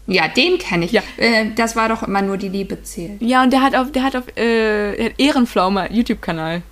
[0.07, 0.91] Ja, den kenne ich.
[0.91, 1.01] Ja.
[1.17, 3.21] Äh, das war doch immer nur die Liebe zählt.
[3.21, 6.63] Ja, und der hat auf, der hat auf äh, hat Ehrenpflaume YouTube-Kanal.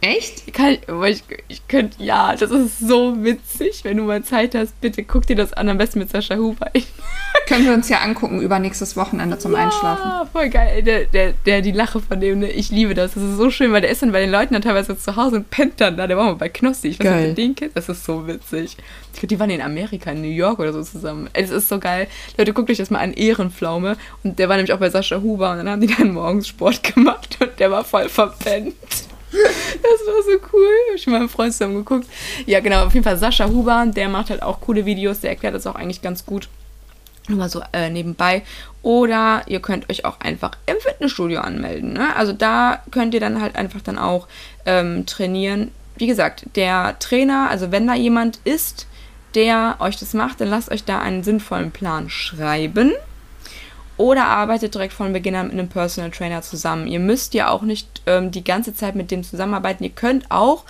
[0.00, 0.52] Echt?
[0.52, 3.80] Kann ich, ich, ich könnte, ja, das ist so witzig.
[3.82, 6.68] Wenn du mal Zeit hast, bitte guck dir das an, am besten mit Sascha Huber.
[6.72, 6.86] Ich,
[7.46, 10.28] Können wir uns ja angucken übernächstes Wochenende zum ja, Einschlafen.
[10.32, 10.82] voll geil.
[10.82, 12.50] Der, der, der, die Lache von dem, ne?
[12.50, 13.14] ich liebe das.
[13.14, 15.36] Das ist so schön, weil der ist dann bei den Leuten dann teilweise zu Hause
[15.36, 16.06] und pennt dann da.
[16.06, 16.88] Der war mal bei Knossi.
[16.88, 17.20] Ich weiß Geil.
[17.20, 17.76] nicht, ob den kennt.
[17.76, 18.76] Das ist so witzig.
[19.12, 21.30] Ich glaube, die waren in Amerika, in New York oder so zusammen.
[21.32, 22.08] Es ist so geil.
[22.36, 23.96] Leute, guckt euch das mal an, Ehrenpflaume.
[24.24, 26.82] Und der war nämlich auch bei Sascha Huber und dann haben die dann morgens Sport
[26.94, 28.74] gemacht und der war voll verpennt.
[29.82, 30.68] Das war so cool.
[30.94, 32.06] Ich mit meinem Freund zusammen geguckt.
[32.46, 32.84] Ja, genau.
[32.86, 35.20] Auf jeden Fall Sascha Huber, der macht halt auch coole Videos.
[35.20, 36.48] Der erklärt das auch eigentlich ganz gut.
[37.28, 38.42] Nur mal so äh, nebenbei.
[38.82, 41.92] Oder ihr könnt euch auch einfach im Fitnessstudio anmelden.
[41.92, 42.14] Ne?
[42.14, 44.28] Also da könnt ihr dann halt einfach dann auch
[44.64, 45.72] ähm, trainieren.
[45.96, 48.86] Wie gesagt, der Trainer, also wenn da jemand ist,
[49.34, 52.92] der euch das macht, dann lasst euch da einen sinnvollen Plan schreiben.
[53.96, 56.86] Oder arbeitet direkt von Beginn an mit einem Personal Trainer zusammen.
[56.86, 59.84] Ihr müsst ja auch nicht ähm, die ganze Zeit mit dem zusammenarbeiten.
[59.84, 60.64] Ihr könnt auch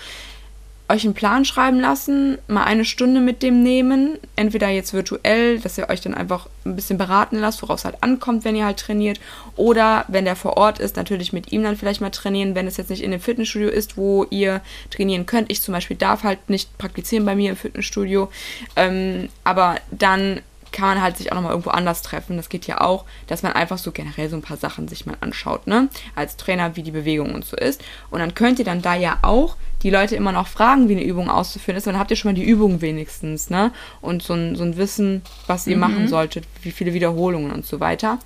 [0.89, 5.79] euch einen Plan schreiben lassen, mal eine Stunde mit dem nehmen, entweder jetzt virtuell, dass
[5.79, 8.79] ihr euch dann einfach ein bisschen beraten lasst, worauf es halt ankommt, wenn ihr halt
[8.79, 9.19] trainiert,
[9.57, 12.77] oder wenn der vor Ort ist, natürlich mit ihm dann vielleicht mal trainieren, wenn es
[12.77, 14.61] jetzt nicht in dem Fitnessstudio ist, wo ihr
[14.91, 15.51] trainieren könnt.
[15.51, 18.31] Ich zum Beispiel darf halt nicht praktizieren bei mir im Fitnessstudio,
[18.77, 20.41] ähm, aber dann
[20.77, 22.37] kann man halt sich auch nochmal irgendwo anders treffen.
[22.37, 25.17] Das geht ja auch, dass man einfach so generell so ein paar Sachen sich mal
[25.23, 25.89] anschaut, ne?
[26.15, 27.83] Als Trainer, wie die Bewegung und so ist.
[28.11, 31.05] Und dann könnt ihr dann da ja auch die Leute immer noch fragen, wie eine
[31.05, 31.87] Übung auszuführen ist.
[31.87, 33.73] Und dann habt ihr schon mal die Übung wenigstens, ne?
[34.03, 37.81] Und so ein, so ein Wissen, was ihr machen solltet, wie viele Wiederholungen und so
[37.81, 38.19] weiter.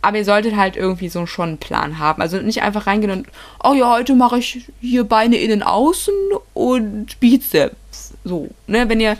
[0.00, 2.22] Aber ihr solltet halt irgendwie so schon einen Plan haben.
[2.22, 3.26] Also nicht einfach reingehen und,
[3.62, 6.14] oh ja, heute mache ich hier Beine innen außen
[6.54, 8.14] und Bizeps.
[8.24, 8.88] So, ne?
[8.88, 9.18] Wenn ihr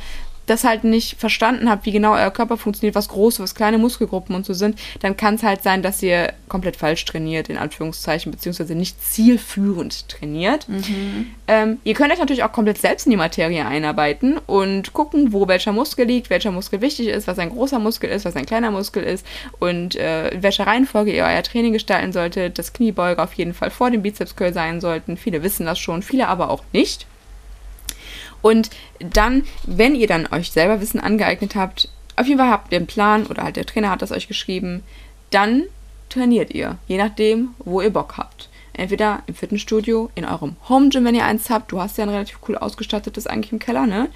[0.50, 4.34] das halt nicht verstanden habt, wie genau euer Körper funktioniert, was große, was kleine Muskelgruppen
[4.34, 8.32] und so sind, dann kann es halt sein, dass ihr komplett falsch trainiert, in Anführungszeichen,
[8.32, 10.66] beziehungsweise nicht zielführend trainiert.
[11.46, 15.46] Ähm, ihr könnt euch natürlich auch komplett selbst in die Materie einarbeiten und gucken, wo
[15.46, 18.70] welcher Muskel liegt, welcher Muskel wichtig ist, was ein großer Muskel ist, was ein kleiner
[18.70, 19.24] Muskel ist
[19.60, 23.70] und äh, in welcher Reihenfolge ihr euer Training gestalten solltet, dass Kniebeuge auf jeden Fall
[23.70, 25.16] vor dem Bizepscurl sein sollten.
[25.16, 27.06] Viele wissen das schon, viele aber auch nicht.
[28.42, 32.78] Und dann, wenn ihr dann euch selber Wissen angeeignet habt, auf jeden Fall habt ihr
[32.78, 34.82] einen Plan oder halt der Trainer hat das euch geschrieben,
[35.30, 35.64] dann
[36.08, 38.48] trainiert ihr, je nachdem, wo ihr Bock habt.
[38.72, 41.72] Entweder im Fitnessstudio, in eurem Home Gym, wenn ihr eins habt.
[41.72, 44.08] Du hast ja ein relativ cool ausgestattetes eigentlich im Keller, ne?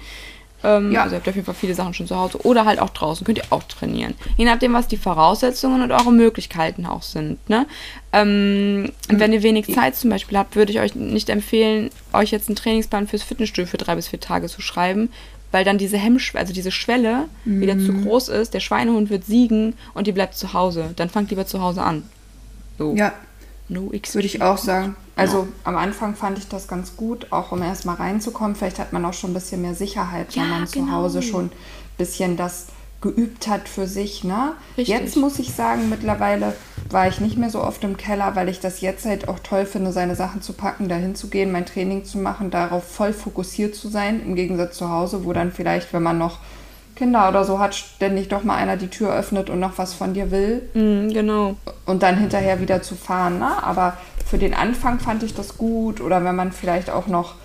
[0.65, 1.03] Ähm, Ja.
[1.03, 2.39] Also ihr habt auf jeden Fall viele Sachen schon zu Hause.
[2.43, 4.15] Oder halt auch draußen, könnt ihr auch trainieren.
[4.37, 7.37] Je nachdem, was die Voraussetzungen und eure Möglichkeiten auch sind.
[7.49, 7.67] Ne?
[8.11, 12.49] Ähm, wenn ihr wenig Zeit zum Beispiel habt, würde ich euch nicht empfehlen, euch jetzt
[12.49, 15.09] einen Trainingsplan fürs Fitnessstudio für drei bis vier Tage zu schreiben,
[15.51, 18.53] weil dann diese Hemmschwelle, also diese Schwelle wieder zu groß ist.
[18.53, 20.91] Der Schweinehund wird siegen und die bleibt zu Hause.
[20.95, 22.03] Dann fangt lieber zu Hause an.
[22.77, 22.93] So.
[22.95, 23.13] Ja,
[23.67, 24.15] No excuse.
[24.15, 24.95] würde ich auch sagen.
[25.15, 28.55] Also am Anfang fand ich das ganz gut, auch um erst mal reinzukommen.
[28.55, 30.91] Vielleicht hat man auch schon ein bisschen mehr Sicherheit, Ja, wenn man zu genau.
[30.91, 31.51] Hause schon ein
[31.97, 32.67] bisschen das
[33.01, 34.23] geübt hat für sich.
[34.23, 34.53] Ne?
[34.77, 34.87] Richtig.
[34.87, 36.55] Jetzt muss ich sagen, mittlerweile
[36.89, 39.65] war ich nicht mehr so oft im Keller, weil ich das jetzt halt auch toll
[39.65, 43.75] finde, seine Sachen zu packen, dahin zu gehen, mein Training zu machen, darauf voll fokussiert
[43.75, 46.39] zu sein, im Gegensatz zu Hause, wo dann vielleicht, wenn man noch
[46.95, 50.13] Kinder oder so hat, ständig doch mal einer die Tür öffnet und noch was von
[50.13, 51.55] dir will Mm, genau.
[51.85, 53.39] und dann hinterher wieder zu fahren.
[53.39, 53.63] Ne?
[53.63, 56.01] Aber für den Anfang fand ich das gut.
[56.01, 57.35] Oder wenn man vielleicht auch noch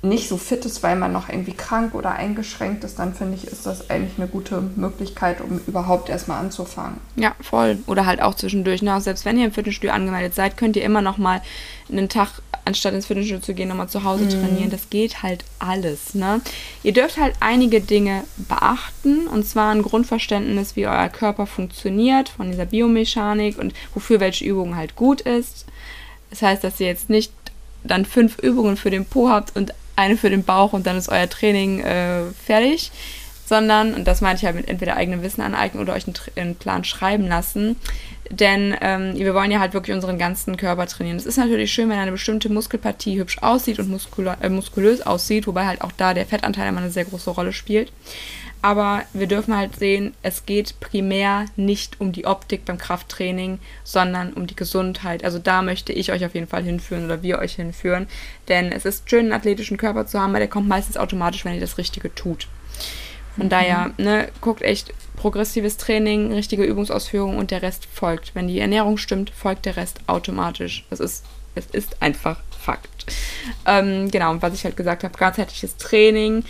[0.00, 3.48] nicht so fit ist, weil man noch irgendwie krank oder eingeschränkt ist, dann finde ich,
[3.48, 6.98] ist das eigentlich eine gute Möglichkeit, um überhaupt erstmal anzufangen.
[7.16, 7.78] Ja, voll.
[7.86, 8.80] Oder halt auch zwischendurch.
[8.80, 9.00] Ne?
[9.00, 11.42] Selbst wenn ihr im Fitnessstudio angemeldet seid, könnt ihr immer noch mal
[11.90, 12.28] einen Tag,
[12.64, 14.70] anstatt ins Fitnessstudio zu gehen, nochmal zu Hause trainieren.
[14.70, 16.14] Das geht halt alles.
[16.14, 16.42] Ne?
[16.84, 19.26] Ihr dürft halt einige Dinge beachten.
[19.26, 24.76] Und zwar ein Grundverständnis, wie euer Körper funktioniert, von dieser Biomechanik und wofür welche Übung
[24.76, 25.66] halt gut ist.
[26.30, 27.32] Das heißt, dass ihr jetzt nicht
[27.82, 31.08] dann fünf Übungen für den Po habt und eine für den Bauch und dann ist
[31.08, 32.90] euer Training äh, fertig,
[33.46, 36.54] sondern, und das meine ich halt mit entweder eigenem Wissen aneignen oder euch einen, einen
[36.54, 37.76] Plan schreiben lassen,
[38.30, 41.16] denn ähm, wir wollen ja halt wirklich unseren ganzen Körper trainieren.
[41.16, 45.46] Es ist natürlich schön, wenn eine bestimmte Muskelpartie hübsch aussieht und muskula äh, muskulös aussieht,
[45.46, 47.90] wobei halt auch da der Fettanteil immer eine sehr große Rolle spielt.
[48.60, 54.32] Aber wir dürfen halt sehen, es geht primär nicht um die Optik beim Krafttraining, sondern
[54.32, 55.24] um die Gesundheit.
[55.24, 58.08] Also da möchte ich euch auf jeden Fall hinführen oder wir euch hinführen.
[58.48, 61.54] Denn es ist schön, einen athletischen Körper zu haben, weil der kommt meistens automatisch, wenn
[61.54, 62.48] ihr das Richtige tut.
[63.36, 68.34] Von daher, ne, guckt echt progressives Training, richtige Übungsausführung und der Rest folgt.
[68.34, 70.84] Wenn die Ernährung stimmt, folgt der Rest automatisch.
[70.90, 73.06] Das ist, es ist einfach Fakt.
[73.66, 76.44] Ähm, genau, und was ich halt gesagt habe, ganzheitliches Training.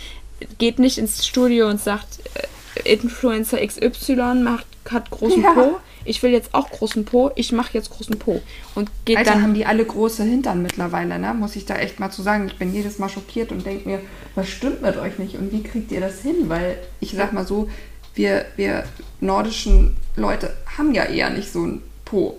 [0.57, 5.53] Geht nicht ins Studio und sagt, äh, Influencer XY macht, hat großen Ja.
[5.53, 5.79] Po.
[6.05, 7.31] Ich will jetzt auch großen Po.
[7.35, 8.41] Ich mache jetzt großen Po.
[8.73, 11.33] Und geht Alter, dann haben die alle große Hintern mittlerweile, ne?
[11.33, 12.47] muss ich da echt mal zu sagen.
[12.47, 14.01] Ich bin jedes Mal schockiert und denke mir,
[14.35, 16.47] was stimmt mit euch nicht und wie kriegt ihr das hin?
[16.47, 17.69] Weil ich sag mal so,
[18.15, 18.85] wir, wir
[19.19, 22.37] nordischen Leute haben ja eher nicht so ein Po.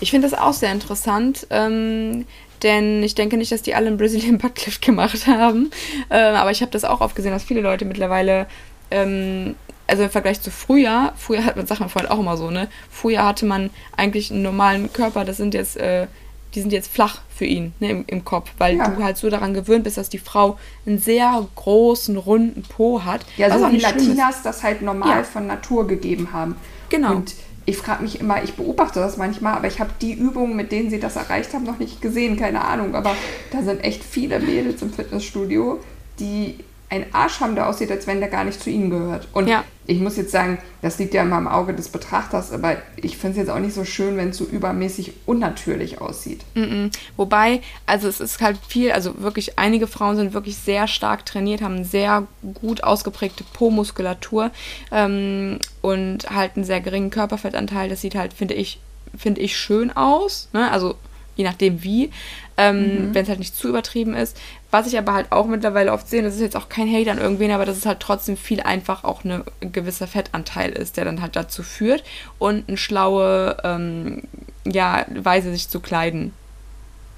[0.00, 2.26] Ich finde das auch sehr interessant, ähm,
[2.62, 5.70] denn ich denke nicht, dass die alle einen Brazilian Buttlift gemacht haben.
[6.10, 8.46] Ähm, aber ich habe das auch aufgesehen, dass viele Leute mittlerweile,
[8.90, 9.54] ähm,
[9.86, 12.68] also im Vergleich zu früher, früher hat man, sagt man vorhin auch immer so, ne?
[12.90, 16.06] Früher hatte man eigentlich einen normalen Körper, das sind jetzt, äh,
[16.54, 18.88] die sind jetzt flach für ihn ne, im, im Kopf, weil Ja.
[18.88, 23.20] du halt so daran gewöhnt bist, dass die Frau einen sehr großen, runden Po hat.
[23.36, 23.78] Ja, so wie.
[23.78, 25.22] Latinas das halt normal Ja.
[25.24, 26.56] von Natur gegeben haben.
[26.88, 27.12] Genau.
[27.16, 27.34] Und
[27.66, 30.90] ich frage mich immer, ich beobachte das manchmal, aber ich habe die Übungen, mit denen
[30.90, 32.94] sie das erreicht haben, noch nicht gesehen, keine Ahnung.
[32.94, 33.14] Aber
[33.52, 35.78] da sind echt viele Mädels im Fitnessstudio,
[36.18, 36.56] die
[36.90, 39.28] einen Arsch haben, der aussieht, als wenn der gar nicht zu ihnen gehört.
[39.32, 39.62] Und Ja.
[39.86, 43.32] ich muss jetzt sagen, das liegt ja immer im Auge des Betrachters, aber ich finde
[43.40, 46.40] es jetzt auch nicht so schön, wenn es so übermäßig unnatürlich aussieht.
[46.54, 46.90] Mhm.
[47.16, 51.62] Wobei, also es ist halt viel, also wirklich einige Frauen sind wirklich sehr stark trainiert,
[51.62, 52.26] haben sehr
[52.60, 54.50] gut ausgeprägte Po-Muskulatur
[54.90, 57.88] ähm, und halt einen sehr geringen Körperfettanteil.
[57.88, 58.80] Das sieht halt, finde ich,
[59.16, 60.48] finde ich schön aus.
[60.52, 60.70] Ne?
[60.72, 60.96] Also
[61.40, 62.10] je nachdem wie,
[62.58, 64.36] ähm, wenn es halt nicht zu übertrieben ist.
[64.70, 67.18] Was ich aber halt auch mittlerweile oft sehe, das ist jetzt auch kein Hate an
[67.18, 71.06] irgendwen, aber dass es halt trotzdem viel einfach auch eine, ein gewisser Fettanteil ist, der
[71.06, 72.04] dann halt dazu führt
[72.38, 74.22] und eine schlaue ähm,
[74.66, 76.32] ja, Weise, sich zu kleiden.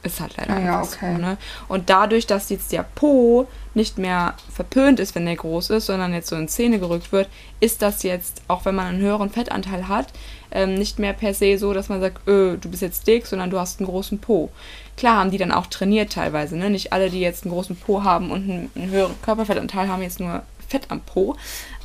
[0.05, 1.15] Ist halt leider Ah ja, einfach okay.
[1.15, 1.37] so, ne?
[1.69, 6.13] Und dadurch, dass jetzt der Po nicht mehr verpönt ist, wenn der groß ist, sondern
[6.13, 7.29] jetzt so in Szene gerückt wird,
[7.61, 10.09] ist das jetzt, auch wenn man einen höheren Fettanteil hat,
[10.51, 13.51] ähm, nicht mehr per se so, dass man sagt, öh, du bist jetzt dick, sondern
[13.51, 14.51] du hast einen großen Po.
[14.97, 16.69] Klar haben die dann auch trainiert teilweise, ne?
[16.69, 20.21] Nicht alle, die jetzt einen großen Po haben und einen, einen höheren Körperfettanteil haben, jetzt
[20.21, 21.37] nur Fett am Po.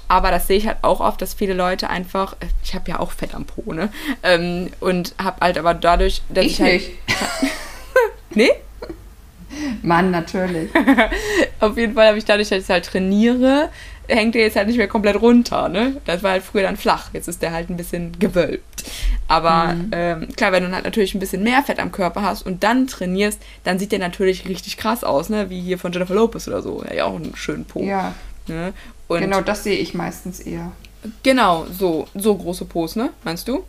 [0.10, 3.00] Aber das sehe ich halt auch oft, dass viele Leute einfach, äh, ich habe ja
[3.00, 3.90] auch Fett am Po, ne?
[4.24, 6.92] Ähm, und habe halt aber dadurch, dass ich, Ich halt, nicht.
[8.38, 8.52] Nee?
[9.82, 10.70] Mann, natürlich.
[11.60, 13.70] Auf jeden Fall habe ich dadurch, dass ich halt trainiere,
[14.08, 15.98] hängt der jetzt halt nicht mehr komplett runter, ne?
[16.06, 18.64] Das war halt früher dann flach, jetzt ist der halt ein bisschen gewölbt.
[19.28, 22.64] Aber ähm, klar, wenn du halt natürlich ein bisschen mehr Fett am Körper hast und
[22.64, 25.50] dann trainierst, dann sieht der natürlich richtig krass aus, ne?
[25.50, 26.84] Wie hier von Jennifer Lopez oder so.
[26.94, 27.82] Ja auch einen schönen Po.
[27.82, 28.14] Ja,
[28.48, 28.74] Ne?
[29.10, 30.72] Genau das sehe ich meistens eher.
[31.24, 33.10] genau, so, so große Pos, ne?
[33.24, 33.64] Meinst du?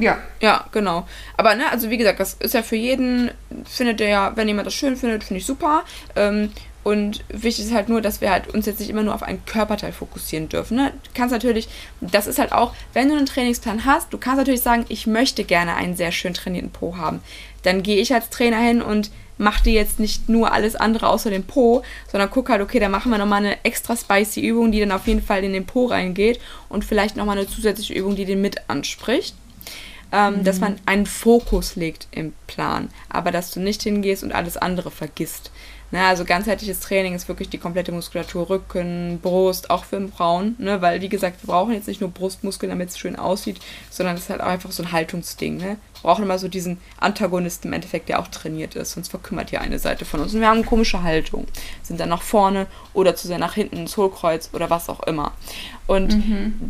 [0.00, 1.06] Ja, Ja, genau.
[1.36, 3.30] Aber ne, also wie gesagt, das ist ja für jeden,
[3.68, 5.84] findet der ja, wenn jemand das schön findet, finde ich super.
[6.16, 6.50] Ähm,
[6.82, 9.44] und wichtig ist halt nur, dass wir halt uns jetzt nicht immer nur auf einen
[9.44, 10.78] Körperteil fokussieren dürfen.
[10.78, 10.92] Ne?
[11.04, 11.68] Du kannst natürlich,
[12.00, 15.44] das ist halt auch, wenn du einen Trainingsplan hast, du kannst natürlich sagen, ich möchte
[15.44, 17.20] gerne einen sehr schön trainierten Po haben.
[17.64, 21.28] Dann gehe ich als Trainer hin und mache dir jetzt nicht nur alles andere außer
[21.28, 24.80] den Po, sondern guck halt, okay, dann machen wir nochmal eine extra spicy Übung, die
[24.80, 26.40] dann auf jeden Fall in den Po reingeht
[26.70, 29.34] und vielleicht nochmal eine zusätzliche Übung, die den mit anspricht
[30.12, 34.56] ähm, dass man einen Fokus legt im Plan, aber dass du nicht hingehst und alles
[34.56, 35.50] andere vergisst.
[35.92, 40.80] Ne, also ganzheitliches Training ist wirklich die komplette Muskulatur, Rücken, Brust, auch für Frauen, ne,
[40.80, 43.58] weil wie gesagt, wir brauchen jetzt nicht nur Brustmuskeln, damit es schön aussieht,
[43.90, 45.56] sondern es ist halt auch einfach so ein Haltungsding.
[45.56, 45.78] Ne?
[46.02, 49.60] Wir brauchen immer so diesen Antagonisten im Endeffekt, der auch trainiert ist, sonst verkümmert hier
[49.60, 50.34] eine Seite von uns.
[50.34, 51.46] Und wir haben eine komische Haltung,
[51.82, 55.32] sind dann nach vorne oder zu sehr nach hinten ins Hohlkreuz oder was auch immer.
[55.90, 56.22] Und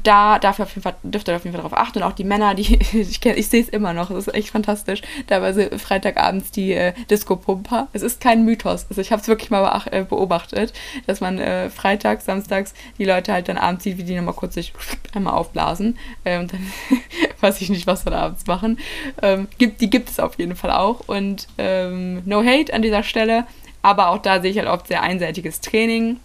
[0.02, 1.98] da darf ihr auf jeden Fall, dürft ihr auf jeden Fall darauf achten.
[1.98, 4.48] Und auch die Männer, die ich kenne, ich sehe es immer noch, das ist echt
[4.48, 5.02] fantastisch.
[5.26, 7.88] Teilweise Freitagabends die äh, Disco-Pumper.
[7.92, 8.86] Es ist kein Mythos.
[8.88, 10.72] Also ich habe es wirklich mal äh, beobachtet,
[11.06, 14.54] dass man äh, freitags, samstags die Leute halt dann abends sieht, wie die nochmal kurz
[14.54, 14.72] sich
[15.14, 15.98] einmal aufblasen.
[16.24, 16.66] Äh, und dann
[17.42, 18.78] weiß ich nicht, was wir da abends machen.
[19.22, 21.00] Ähm, gibt, die gibt es auf jeden Fall auch.
[21.06, 23.46] Und ähm, no hate an dieser Stelle.
[23.82, 26.20] Aber auch da sehe ich halt oft sehr einseitiges Training.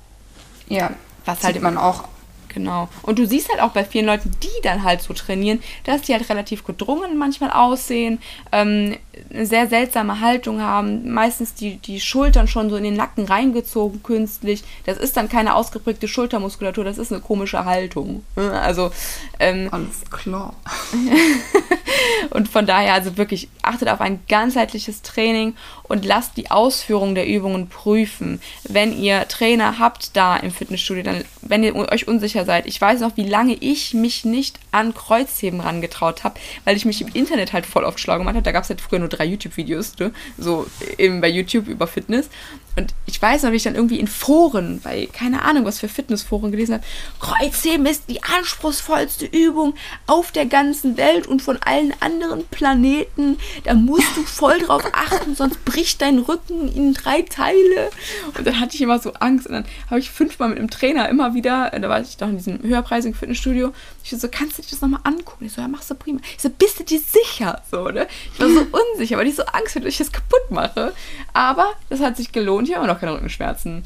[0.67, 0.91] ja.
[1.25, 2.03] Was halt man auch.
[2.49, 2.87] Genau.
[3.01, 6.13] Und du siehst halt auch bei vielen Leuten, die dann halt so trainieren, dass die
[6.13, 8.19] halt relativ gedrungen manchmal aussehen,
[8.53, 8.95] ähm,
[9.33, 14.03] eine sehr seltsame Haltung haben, meistens die, die Schultern schon so in den Nacken reingezogen
[14.03, 14.63] künstlich.
[14.85, 18.23] Das ist dann keine ausgeprägte Schultermuskulatur, das ist eine komische Haltung.
[18.35, 18.91] Also,
[19.39, 20.53] ähm, Alles klar.
[22.31, 27.27] und von daher also wirklich achtet auf ein ganzheitliches Training und lasst die Ausführung der
[27.27, 28.41] Übungen prüfen.
[28.63, 33.01] Wenn ihr Trainer habt da im Fitnessstudio, dann, wenn ihr euch unsicher seid, ich weiß
[33.01, 37.53] noch, wie lange ich mich nicht an Kreuzheben rangetraut habe, weil ich mich im Internet
[37.53, 38.43] halt voll oft schlau gemacht habe.
[38.43, 40.11] Da gab es halt früher nur drei YouTube-Videos, ne?
[40.37, 40.65] so
[40.97, 42.29] eben bei YouTube über Fitness.
[42.75, 45.87] Und ich weiß noch, wie ich dann irgendwie in Foren, bei keine Ahnung, was für
[45.87, 46.83] Fitnessforen gelesen habe,
[47.21, 49.75] Kreuzheben ist die anspruchsvollste Übung
[50.07, 53.37] auf der ganzen Welt und von allen anderen Planeten.
[53.63, 57.91] Da musst du voll drauf achten, sonst bricht dein Rücken in drei Teile.
[58.37, 59.47] Und dann hatte ich immer so Angst.
[59.47, 62.27] Und dann habe ich fünfmal mit einem Trainer immer wieder, äh, da war ich doch
[62.27, 63.71] in diesem höherpreisigen Fitnessstudio,
[64.05, 65.45] ich so, kannst du dich das nochmal angucken?
[65.45, 66.19] Ich so, ja, machst du prima.
[66.35, 67.61] Ich so, bist du dir sicher?
[67.71, 68.07] So, ne?
[68.33, 68.59] Ich war so
[68.93, 70.93] unsicher, weil ich so Angst hatte, dass ich das kaputt mache.
[71.33, 72.67] Aber das hat sich gelohnt.
[72.67, 73.83] Ich habe immer noch keine Rückenschmerzen.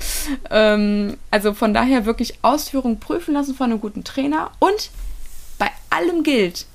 [0.49, 4.89] Ähm, also von daher wirklich Ausführung prüfen lassen von einem guten Trainer und
[5.57, 6.65] bei allem gilt,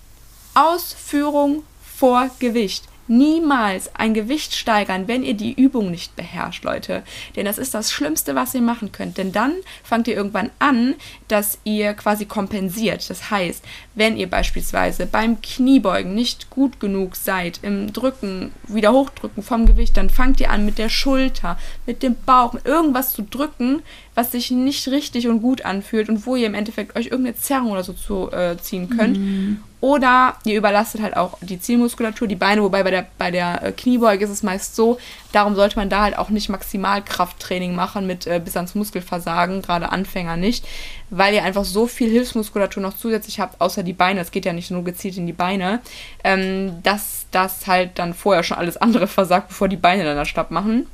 [0.54, 1.64] Ausführung
[1.98, 2.84] vor Gewicht.
[3.06, 7.02] Niemals ein Gewicht steigern, wenn ihr die Übung nicht beherrscht, Leute.
[7.36, 9.18] Denn das ist das Schlimmste, was ihr machen könnt.
[9.18, 9.52] Denn dann
[9.82, 10.94] fangt ihr irgendwann an,
[11.28, 13.08] dass ihr quasi kompensiert.
[13.10, 19.42] Das heißt, wenn ihr beispielsweise beim Kniebeugen nicht gut genug seid, im Drücken, wieder hochdrücken
[19.42, 23.82] vom Gewicht, dann fangt ihr an mit der Schulter, mit dem Bauch, irgendwas zu drücken,
[24.14, 27.72] was sich nicht richtig und gut anfühlt und wo ihr im Endeffekt euch irgendeine Zerrung
[27.72, 29.18] oder so zu äh, ziehen könnt.
[29.18, 29.58] Mhm.
[29.80, 33.72] Oder ihr überlastet halt auch die Zielmuskulatur, die Beine, wobei bei der, bei der äh,
[33.72, 34.98] Kniebeuge ist es meist so,
[35.32, 39.92] darum sollte man da halt auch nicht Maximalkrafttraining machen mit äh, bis ans Muskelversagen, gerade
[39.92, 40.64] Anfänger nicht,
[41.10, 44.54] weil ihr einfach so viel Hilfsmuskulatur noch zusätzlich habt, außer die Beine, es geht ja
[44.54, 45.80] nicht nur gezielt in die Beine,
[46.22, 50.24] ähm, dass das halt dann vorher schon alles andere versagt, bevor die Beine dann da
[50.24, 50.86] Stab machen.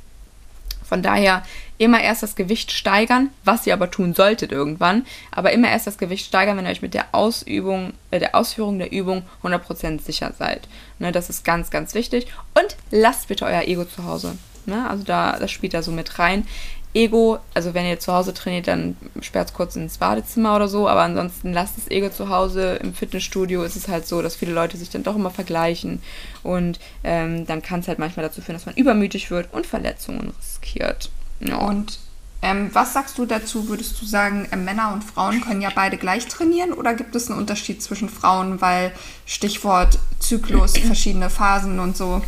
[0.91, 1.43] Von daher
[1.77, 5.97] immer erst das Gewicht steigern, was ihr aber tun solltet irgendwann, aber immer erst das
[5.97, 10.33] Gewicht steigern, wenn ihr euch mit der Ausübung, äh, der Ausführung der Übung 100% sicher
[10.37, 10.67] seid.
[10.99, 12.27] Ne, das ist ganz, ganz wichtig.
[12.55, 14.37] Und lasst bitte euer Ego zu Hause.
[14.65, 14.85] Ne?
[14.89, 16.45] Also da, das spielt da so mit rein.
[16.93, 20.89] Ego, also wenn ihr zu Hause trainiert, dann sperrt es kurz ins Badezimmer oder so,
[20.89, 22.75] aber ansonsten lasst das Ego zu Hause.
[22.75, 26.01] Im Fitnessstudio ist es halt so, dass viele Leute sich dann doch immer vergleichen
[26.43, 30.33] und ähm, dann kann es halt manchmal dazu führen, dass man übermütig wird und Verletzungen
[30.37, 31.09] riskiert.
[31.39, 31.57] Ja.
[31.57, 31.99] Und
[32.41, 33.69] ähm, was sagst du dazu?
[33.69, 37.29] Würdest du sagen, äh, Männer und Frauen können ja beide gleich trainieren oder gibt es
[37.29, 38.91] einen Unterschied zwischen Frauen, weil
[39.25, 42.21] Stichwort Zyklus, verschiedene Phasen und so?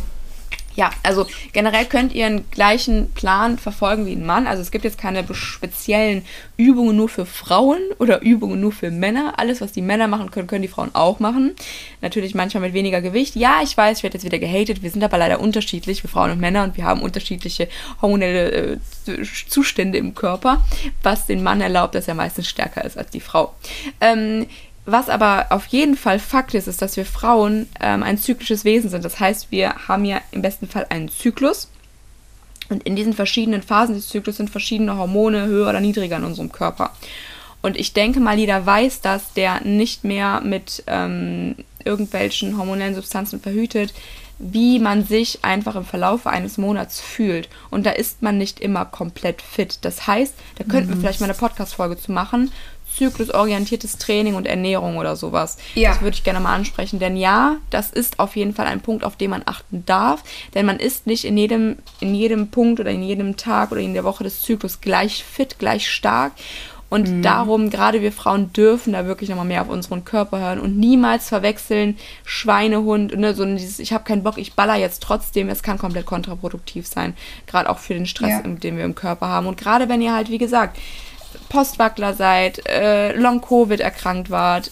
[0.76, 4.46] Ja, also generell könnt ihr einen gleichen Plan verfolgen wie ein Mann.
[4.46, 6.24] Also es gibt jetzt keine speziellen
[6.56, 9.34] Übungen nur für Frauen oder Übungen nur für Männer.
[9.36, 11.54] Alles, was die Männer machen können, können die Frauen auch machen.
[12.00, 13.36] Natürlich manchmal mit weniger Gewicht.
[13.36, 14.82] Ja, ich weiß, ich werde jetzt wieder gehatet.
[14.82, 17.68] Wir sind aber leider unterschiedlich, wir Frauen und Männer, und wir haben unterschiedliche
[18.02, 18.78] hormonelle äh,
[19.48, 20.64] Zustände im Körper,
[21.02, 23.54] was den Mann erlaubt, dass er meistens stärker ist als die Frau.
[24.00, 24.46] Ähm,
[24.86, 28.90] was aber auf jeden Fall Fakt ist, ist, dass wir Frauen ähm, ein zyklisches Wesen
[28.90, 29.04] sind.
[29.04, 31.68] Das heißt, wir haben ja im besten Fall einen Zyklus.
[32.68, 36.50] Und in diesen verschiedenen Phasen des Zyklus sind verschiedene Hormone höher oder niedriger in unserem
[36.50, 36.92] Körper.
[37.62, 43.40] Und ich denke mal, jeder weiß das, der nicht mehr mit ähm, irgendwelchen hormonellen Substanzen
[43.40, 43.94] verhütet,
[44.38, 47.48] wie man sich einfach im Verlauf eines Monats fühlt.
[47.70, 49.78] Und da ist man nicht immer komplett fit.
[49.82, 50.94] Das heißt, da könnten mhm.
[50.94, 52.50] wir vielleicht mal eine Podcast-Folge zu machen,
[52.96, 55.58] zyklusorientiertes Training und Ernährung oder sowas.
[55.74, 55.90] Ja.
[55.90, 56.98] Das würde ich gerne mal ansprechen.
[56.98, 60.22] Denn ja, das ist auf jeden Fall ein Punkt, auf den man achten darf.
[60.54, 63.94] Denn man ist nicht in jedem, in jedem Punkt oder in jedem Tag oder in
[63.94, 66.32] der Woche des Zyklus gleich fit, gleich stark.
[66.94, 67.22] Und mhm.
[67.22, 71.28] darum, gerade wir Frauen dürfen da wirklich nochmal mehr auf unseren Körper hören und niemals
[71.28, 75.76] verwechseln Schweinehund, ne, so dieses, ich habe keinen Bock, ich baller jetzt trotzdem, es kann
[75.76, 77.14] komplett kontraproduktiv sein.
[77.48, 78.42] Gerade auch für den Stress, ja.
[78.42, 79.48] den wir im Körper haben.
[79.48, 80.78] Und gerade wenn ihr halt, wie gesagt,
[81.48, 84.70] Postwackler seid, äh, Long-Covid erkrankt wart,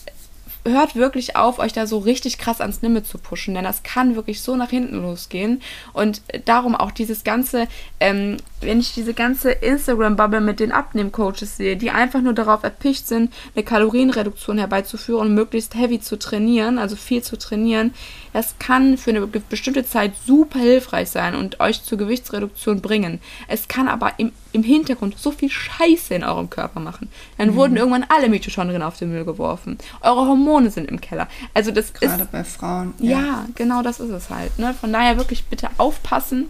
[0.64, 4.14] hört wirklich auf, euch da so richtig krass ans Limit zu pushen, denn das kann
[4.14, 5.60] wirklich so nach hinten losgehen.
[5.92, 7.66] Und darum auch dieses ganze,
[8.00, 13.08] ähm, wenn ich diese ganze Instagram-Bubble mit den Abnehm-Coaches sehe, die einfach nur darauf erpicht
[13.08, 17.92] sind, eine Kalorienreduktion herbeizuführen und möglichst heavy zu trainieren, also viel zu trainieren,
[18.32, 23.20] das kann für eine bestimmte Zeit super hilfreich sein und euch zur Gewichtsreduktion bringen.
[23.48, 27.08] Es kann aber im, im Hintergrund so viel Scheiße in eurem Körper machen.
[27.38, 27.54] Dann mhm.
[27.54, 29.78] wurden irgendwann alle Mitochondrien auf den Müll geworfen.
[30.00, 31.28] Eure Hormone sind im Keller.
[31.54, 32.94] Also das Gerade ist, bei Frauen.
[32.98, 33.18] Ja.
[33.18, 34.58] ja, genau das ist es halt.
[34.58, 34.74] Ne?
[34.74, 36.48] Von daher wirklich bitte aufpassen.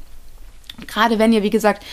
[0.87, 1.85] Gerade wenn ihr, wie gesagt,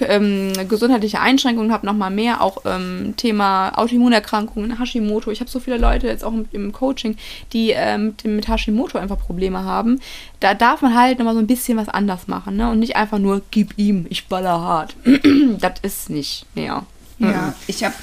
[0.00, 5.30] ähm, gesundheitliche Einschränkungen habe, nochmal mehr, auch ähm, Thema Autoimmunerkrankungen, Hashimoto.
[5.30, 7.16] Ich habe so viele Leute jetzt auch im, im Coaching,
[7.52, 10.00] die ähm, mit Hashimoto einfach Probleme haben.
[10.40, 12.70] Da darf man halt nochmal so ein bisschen was anders machen ne?
[12.70, 14.96] und nicht einfach nur, gib ihm, ich baller hart.
[15.60, 16.84] das ist nicht mehr.
[17.18, 17.94] Ja, ich habe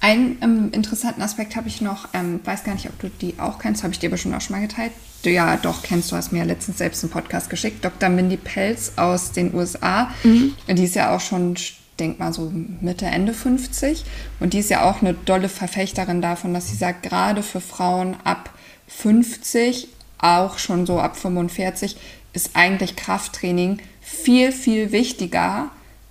[0.00, 3.58] einen ähm, interessanten Aspekt habe ich noch, ähm, weiß gar nicht, ob du die auch
[3.58, 4.92] kennst, habe ich dir bestimmt auch schon mal geteilt.
[5.24, 7.84] Du, ja, doch, kennst du, hast mir letztens selbst einen Podcast geschickt.
[7.84, 8.08] Dr.
[8.08, 10.10] Mindy Pelz aus den USA.
[10.22, 10.54] Mhm.
[10.68, 11.56] Die ist ja auch schon,
[11.98, 14.04] denk mal so Mitte, Ende 50.
[14.38, 18.16] Und die ist ja auch eine dolle Verfechterin davon, dass sie sagt, gerade für Frauen
[18.22, 18.50] ab
[18.86, 19.88] 50,
[20.18, 21.96] auch schon so ab 45,
[22.32, 25.70] ist eigentlich Krafttraining viel, viel wichtiger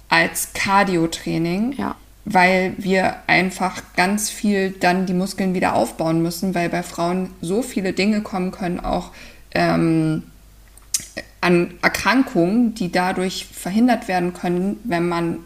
[0.10, 1.76] als Cardio-Training.
[1.78, 1.96] Ja
[2.30, 7.62] weil wir einfach ganz viel dann die Muskeln wieder aufbauen müssen, weil bei Frauen so
[7.62, 9.12] viele Dinge kommen können, auch
[9.52, 10.24] ähm,
[11.40, 15.38] an Erkrankungen, die dadurch verhindert werden können, wenn man,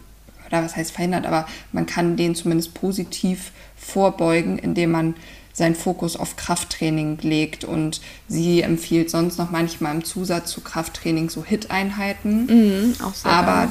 [0.48, 5.14] oder was heißt verhindert, aber man kann denen zumindest positiv vorbeugen, indem man
[5.52, 11.30] seinen Fokus auf Krafttraining legt und sie empfiehlt sonst noch manchmal im Zusatz zu Krafttraining
[11.30, 12.46] so Hit-Einheiten.
[12.46, 13.68] Mhm, aber geil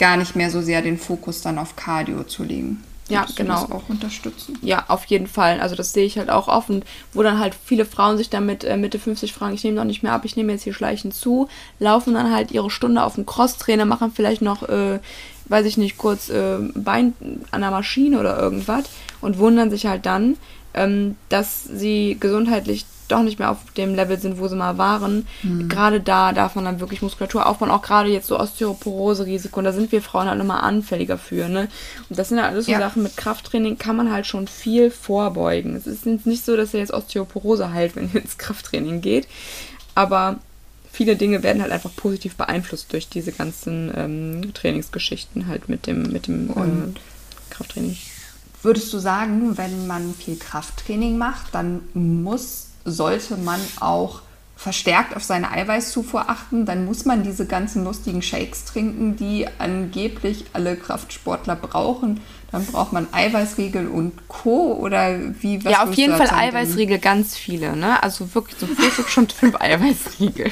[0.00, 2.82] gar nicht mehr so sehr den Fokus dann auf Cardio zu legen.
[3.08, 3.62] Ja, Würdest du genau.
[3.64, 4.56] auch unterstützen.
[4.62, 5.60] Ja, auf jeden Fall.
[5.60, 8.76] Also das sehe ich halt auch offen, wo dann halt viele Frauen sich damit äh,
[8.76, 11.48] Mitte 50 fragen, ich nehme doch nicht mehr ab, ich nehme jetzt hier schleichend zu,
[11.80, 15.00] laufen dann halt ihre Stunde auf dem Crosstrainer, machen vielleicht noch, äh,
[15.46, 17.14] weiß ich nicht, kurz äh, Bein
[17.50, 18.84] an der Maschine oder irgendwas
[19.20, 20.36] und wundern sich halt dann,
[20.72, 25.26] ähm, dass sie gesundheitlich doch nicht mehr auf dem Level sind, wo sie mal waren.
[25.68, 29.58] Gerade da darf man dann wirklich Muskulatur aufbauen, auch gerade jetzt so Osteoporose-Risiko.
[29.60, 31.48] Und da sind wir Frauen halt immer anfälliger für.
[31.48, 31.68] Ne?
[32.08, 32.78] Und das sind ja alles so Ja.
[32.78, 35.76] Sachen, mit Krafttraining kann man halt schon viel vorbeugen.
[35.76, 39.26] Es ist nicht so, dass ihr jetzt Osteoporose heilt, wenn ihr ins Krafttraining geht.
[39.94, 40.38] Aber
[40.92, 46.02] viele Dinge werden halt einfach positiv beeinflusst durch diese ganzen ähm, Trainingsgeschichten halt mit dem,
[46.04, 47.00] mit dem äh, Und-
[47.50, 47.96] Krafttraining.
[48.62, 54.22] Würdest du sagen, wenn man viel Krafttraining macht, dann muss, sollte man auch
[54.56, 56.66] verstärkt auf seine Eiweißzufuhr achten?
[56.66, 62.20] Dann muss man diese ganzen lustigen Shakes trinken, die angeblich alle Kraftsportler brauchen.
[62.52, 64.74] Dann braucht man Eiweißriegel und Co.
[64.74, 65.64] Oder wie?
[65.64, 66.30] was ja, auf jeden Fall?
[66.30, 68.02] Eiweißriegel ganz viele, ne?
[68.02, 70.50] Also wirklich zum Frühstück schon fünf Eiweißriegel.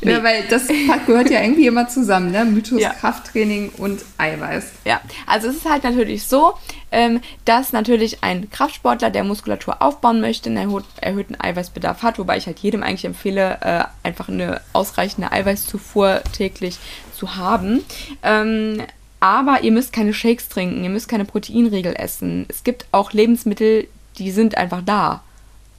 [0.00, 0.66] Ja, weil das
[1.06, 2.44] gehört ja irgendwie immer zusammen, ne?
[2.44, 2.90] Mythos Ja.
[2.90, 4.64] Krafttraining und Eiweiß.
[4.84, 6.54] Ja, also es ist halt natürlich so,
[6.90, 12.36] ähm, dass natürlich ein Kraftsportler, der Muskulatur aufbauen möchte, einen erhö erhöhten Eiweißbedarf hat, wobei
[12.36, 16.78] ich halt jedem eigentlich empfehle, äh, einfach eine ausreichende Eiweißzufuhr täglich
[17.14, 17.84] zu haben.
[18.22, 18.82] Ähm,
[19.20, 22.46] aber ihr müsst keine Shakes trinken, ihr müsst keine Proteinriegel essen.
[22.48, 23.86] Es gibt auch Lebensmittel,
[24.18, 25.22] die sind einfach da.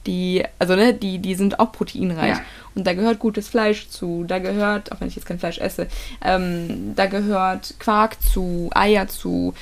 [0.06, 2.36] Die, also ne, die, die sind auch proteinreich.
[2.36, 2.40] Ja.
[2.74, 5.86] Und da gehört gutes Fleisch zu, da gehört, auch wenn ich jetzt kein Fleisch esse,
[6.24, 9.54] ähm, da gehört Quark zu, Eier zu,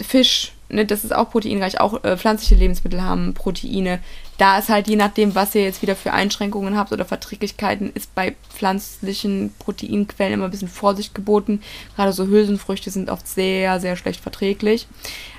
[0.00, 4.00] Fisch, ne, das ist auch proteinreich, auch äh, pflanzliche Lebensmittel haben Proteine.
[4.38, 8.14] Da ist halt je nachdem, was ihr jetzt wieder für Einschränkungen habt oder Verträglichkeiten, ist
[8.14, 11.62] bei pflanzlichen Proteinquellen immer ein bisschen Vorsicht geboten.
[11.94, 14.88] Gerade so Hülsenfrüchte sind oft sehr, sehr schlecht verträglich.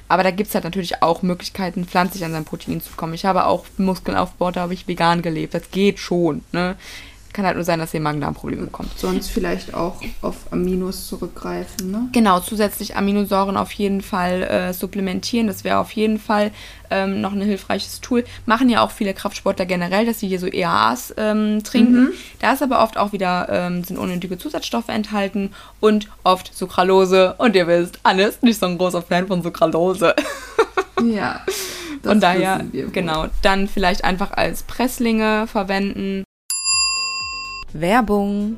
[0.07, 3.15] Aber da gibt es halt natürlich auch Möglichkeiten, pflanzlich an sein Protein zu kommen.
[3.15, 5.53] Ich habe auch Muskeln aufgebaut, da habe ich vegan gelebt.
[5.53, 6.43] Das geht schon.
[6.51, 6.75] Ne?
[7.35, 8.97] Kann halt nur sein, dass ihr Magen-Darm-Probleme bekommt.
[8.97, 12.07] Sonst vielleicht auch auf Aminos zurückgreifen, ne?
[12.13, 15.47] Genau, zusätzlich Aminosäuren auf jeden Fall äh, supplementieren.
[15.47, 16.51] Das wäre auf jeden Fall
[16.89, 18.23] ähm, noch ein hilfreiches Tool.
[18.45, 22.13] Machen ja auch viele Kraftsportler generell, dass sie hier so EAAs ähm, trinken.
[22.39, 27.35] Da ist aber oft auch wieder, ähm, sind unnötige Zusatzstoffe enthalten und oft Sucralose.
[27.37, 30.15] Und ihr wisst, Anne ist nicht so ein großer Fan von Sucralose.
[31.03, 31.41] Ja.
[32.01, 32.63] das Von daher,
[32.93, 36.23] genau, dann vielleicht einfach als Presslinge verwenden.
[37.81, 38.57] Werbung.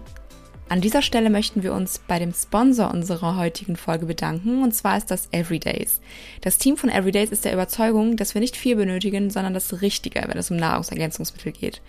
[0.70, 4.97] An dieser Stelle möchten wir uns bei dem Sponsor unserer heutigen Folge bedanken, und zwar
[4.97, 6.01] ist das Everydays.
[6.41, 10.24] Das Team von Everydays ist der Überzeugung, dass wir nicht viel benötigen, sondern das Richtige,
[10.28, 11.82] wenn es um Nahrungsergänzungsmittel geht.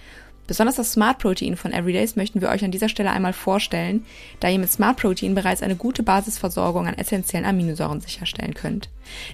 [0.49, 4.07] Besonders das Smart Protein von Everydays möchten wir euch an dieser Stelle einmal vorstellen,
[4.40, 8.88] da ihr mit Smart Protein bereits eine gute Basisversorgung an essentiellen Aminosäuren sicherstellen könnt.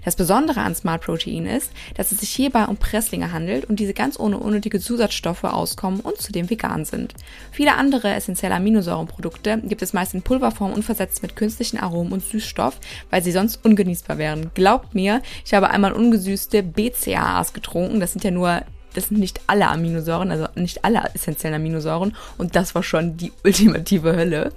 [0.05, 3.95] Das Besondere an Smart Protein ist, dass es sich hierbei um Presslinge handelt und diese
[3.95, 7.15] ganz ohne unnötige Zusatzstoffe auskommen und zudem vegan sind.
[7.53, 12.25] Viele andere essentielle Aminosäurenprodukte gibt es meist in Pulverform und versetzt mit künstlichen Aromen und
[12.25, 14.51] Süßstoff, weil sie sonst ungenießbar wären.
[14.55, 18.63] Glaubt mir, ich habe einmal ungesüßte BCAAs getrunken, das sind ja nur
[18.95, 22.17] das sind nicht alle Aminosäuren, also nicht alle essentiellen Aminosäuren.
[22.39, 24.53] Und das war schon die ultimative Hölle.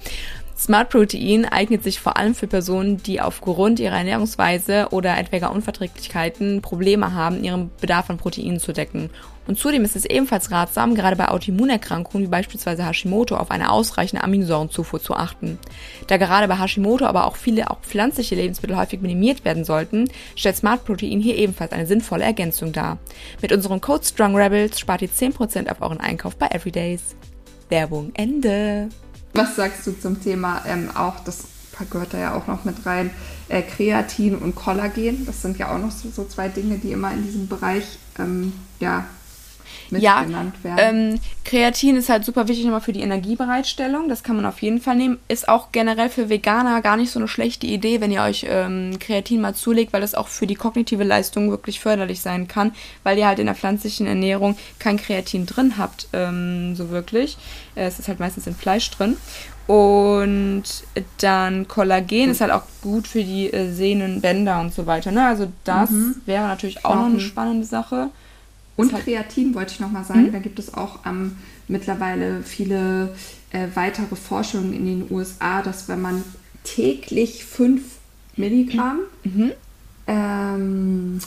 [0.57, 6.63] Smart Protein eignet sich vor allem für Personen, die aufgrund ihrer Ernährungsweise oder etwaiger Unverträglichkeiten
[6.63, 9.11] Probleme haben, ihren Bedarf an Proteinen zu decken.
[9.47, 14.23] Und zudem ist es ebenfalls ratsam, gerade bei Autoimmunerkrankungen wie beispielsweise Hashimoto auf eine ausreichende
[14.23, 15.57] Aminosäurenzufuhr zu achten.
[16.07, 20.57] Da gerade bei Hashimoto aber auch viele auch pflanzliche Lebensmittel häufig minimiert werden sollten, stellt
[20.57, 22.97] Smart Protein hier ebenfalls eine sinnvolle Ergänzung dar.
[23.41, 27.15] Mit unserem Code Strong Rebels spart ihr 10% auf euren Einkauf bei Everydays.
[27.69, 28.89] Werbung Ende.
[29.33, 31.45] Was sagst du zum Thema ähm, auch, das
[31.89, 33.11] gehört da ja auch noch mit rein,
[33.49, 35.25] äh, Kreatin und Kollagen?
[35.25, 37.83] Das sind ja auch noch so, so zwei Dinge, die immer in diesem Bereich
[38.17, 39.05] ähm, ja,
[39.91, 41.13] mit Ja, genannt werden.
[41.13, 44.09] ähm, Kreatin ist halt super wichtig nochmal für die Energiebereitstellung.
[44.09, 45.17] Das kann man auf jeden Fall nehmen.
[45.27, 48.97] Ist auch generell für Veganer gar nicht so eine schlechte Idee, wenn ihr euch ähm,
[48.99, 52.73] Kreatin mal zulegt, weil das auch für die kognitive Leistung wirklich förderlich sein kann,
[53.03, 57.37] weil ihr halt in der pflanzlichen Ernährung kein Kreatin drin habt, ähm, so wirklich.
[57.75, 59.17] Äh, es ist halt meistens in Fleisch drin.
[59.67, 60.63] Und
[61.19, 65.11] dann Kollagen ist halt auch gut für die äh, Sehnen, Bänder und so weiter.
[65.11, 65.27] Ne?
[65.27, 65.89] Also das
[66.25, 68.09] wäre natürlich auch noch eine spannende Sache.
[68.77, 71.35] Und Kreatin wollte ich nochmal sagen, da gibt es auch ähm,
[71.67, 73.13] mittlerweile viele
[73.51, 76.23] äh, weitere Forschungen in den USA, dass wenn man
[76.63, 77.81] täglich 5
[78.35, 79.51] Milligramm, Mhm.
[80.05, 81.19] ähm,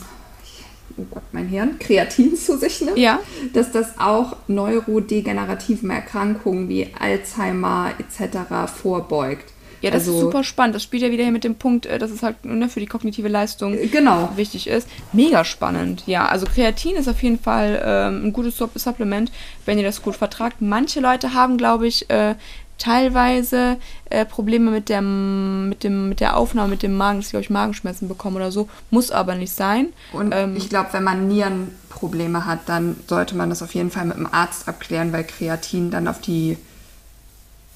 [0.96, 3.18] oh Gott, mein Hirn, Kreatin zu sich nimmt, Ja.
[3.52, 8.70] dass das auch neurodegenerativen Erkrankungen wie Alzheimer etc.
[8.72, 9.52] vorbeugt.
[9.82, 10.74] Ja, das also, ist super spannend.
[10.74, 12.86] Das spielt ja wieder hier mit dem Punkt, äh, dass es halt ne, für die
[12.86, 14.30] kognitive Leistung Genau.
[14.36, 14.88] wichtig ist.
[15.12, 16.02] Mega spannend.
[16.06, 19.30] Ja, also Kreatin ist auf jeden Fall ähm, ein gutes Supp- Supplement,
[19.66, 20.56] wenn ihr das gut vertragt.
[20.60, 22.34] Manche Leute haben, glaube ich, äh,
[22.76, 23.76] teilweise
[24.08, 27.44] äh, Probleme mit, der, mit, dem, mit der Aufnahme, mit dem Magen, dass sie, glaube
[27.44, 28.68] ich, Magenschmerzen bekommen oder so.
[28.90, 29.88] Muss aber nicht sein.
[30.12, 34.06] Und Ähm, ich glaube, wenn man Nierenprobleme hat, dann sollte man das auf jeden Fall
[34.06, 36.56] mit dem Arzt abklären, weil Kreatin dann auf die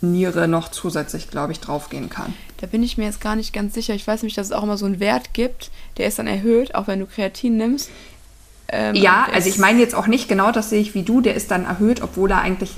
[0.05, 2.35] Niere noch zusätzlich, glaube ich, draufgehen kann.
[2.61, 3.95] Da bin ich mir jetzt gar nicht ganz sicher.
[3.95, 6.75] Ich weiß nämlich, dass es auch immer so einen Wert gibt, der ist dann erhöht,
[6.75, 7.91] auch wenn du Kreatin nimmst.
[8.69, 11.35] Ähm, Ja, also ich meine jetzt auch nicht genau, das sehe ich wie du, der
[11.35, 12.73] ist dann erhöht, obwohl er eigentlich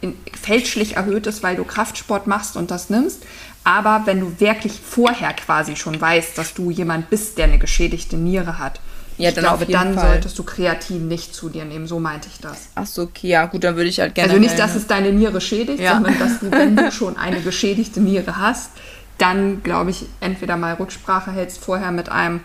[0.00, 3.22] in, fälschlich erhöht ist, weil du Kraftsport machst und das nimmst.
[3.64, 8.16] Aber wenn du wirklich vorher quasi schon weißt, dass du jemand bist, der eine geschädigte
[8.16, 8.80] Niere hat,
[9.18, 10.12] Ja, ich dann glaube, dann Fall.
[10.12, 11.86] solltest du Kreatin nicht zu dir nehmen.
[11.86, 12.68] So meinte ich das.
[12.74, 14.30] Ach so, okay, ja, gut, dann würde ich halt gerne.
[14.32, 15.94] Also nicht, dass es deine Niere schädigt, Ja.
[15.94, 18.70] sondern dass du, wenn du schon eine geschädigte Niere hast,
[19.18, 22.40] dann, glaube ich, entweder mal Rücksprache hältst vorher mit einem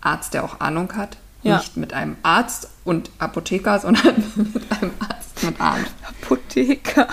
[0.00, 1.16] Arzt, der auch Ahnung hat.
[1.42, 1.58] Ja.
[1.58, 5.86] Nicht mit einem Arzt und Apotheker, sondern mit einem Arzt mit Ahnung.
[6.22, 7.06] Apotheker.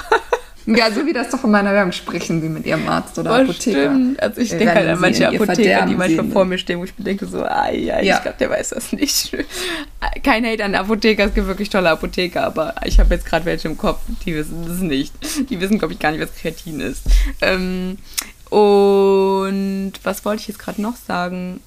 [0.65, 3.41] Ja, so wie das doch in meiner Werbung sprechen sie mit ihrem Arzt oder Voll
[3.43, 3.81] Apotheker.
[3.91, 4.21] stimmt.
[4.23, 7.03] Also ich denke halt an manche Apotheker, die manchmal vor mir stehen, wo ich mir
[7.03, 8.15] denke so, ah ja, Ja.
[8.17, 9.35] ich glaube, der weiß das nicht.
[10.23, 13.67] Kein Hate an Apotheker, es gibt wirklich tolle Apotheker, aber ich habe jetzt gerade welche
[13.67, 15.13] im Kopf, die wissen das nicht.
[15.49, 17.01] Die wissen, glaube ich, gar nicht, was Kreatin ist.
[17.41, 17.97] Ähm,
[18.49, 21.59] und was wollte ich jetzt gerade noch sagen?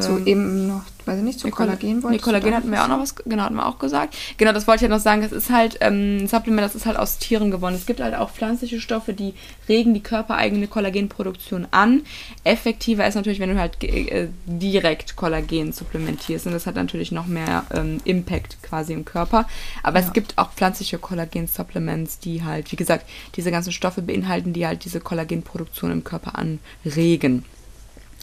[0.00, 2.54] Zu Ähm, eben noch, weiß ich nicht, zu Nee, Koll- Kollagen Nee, wolltest du Kollagen
[2.56, 4.16] hatten wir auch noch was, genau, hatten wir auch gesagt.
[4.36, 5.22] Genau, das wollte ich ja noch sagen.
[5.22, 7.76] Das ist halt ähm, ein Supplement, das ist halt aus Tieren gewonnen.
[7.76, 9.34] Es gibt halt auch pflanzliche Stoffe, die
[9.68, 12.02] regen die körpereigene Kollagenproduktion an.
[12.42, 16.46] Effektiver ist natürlich, wenn du halt äh, direkt Kollagen supplementierst.
[16.46, 19.46] Und das hat natürlich noch mehr ähm, Impact quasi im Körper.
[19.84, 23.06] Aber es gibt auch pflanzliche Kollagen-Supplements, die halt, wie gesagt,
[23.36, 27.44] diese ganzen Stoffe beinhalten, die halt diese Kollagenproduktion im Körper anregen.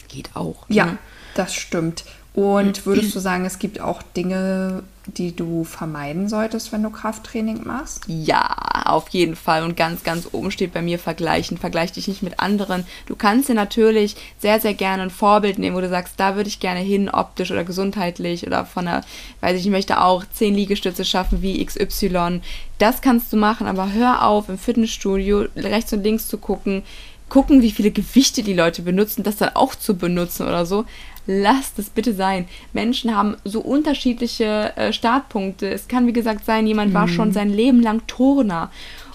[0.10, 0.66] Geht auch.
[0.70, 0.98] Ja, ne?
[1.36, 2.04] Das stimmt.
[2.34, 7.62] Und würdest du sagen, es gibt auch Dinge, die du vermeiden solltest, wenn du Krafttraining
[7.64, 8.06] machst?
[8.08, 8.56] Ja,
[8.86, 9.64] auf jeden Fall.
[9.64, 11.60] Und ganz, ganz oben steht bei mir vergleichen.
[11.60, 12.86] Vergleich dich nicht mit anderen.
[13.06, 16.50] Du kannst dir natürlich sehr, sehr gerne ein Vorbild nehmen, wo du sagst, da würde
[16.50, 19.02] ich gerne hin, optisch oder gesundheitlich oder von der,
[19.42, 22.42] weiß ich, ich möchte auch 10 Liegestütze schaffen wie XY.
[22.80, 26.82] Das kannst du machen, aber hör auf, im Fitnessstudio rechts und links zu gucken,
[27.30, 30.86] gucken, wie viele Gewichte die Leute benutzen, das dann auch zu benutzen oder so.
[31.26, 32.48] Lasst es bitte sein.
[32.74, 35.70] Menschen haben so unterschiedliche äh, Startpunkte.
[35.70, 38.70] Es kann, wie gesagt, sein, jemand war schon sein Leben lang Turner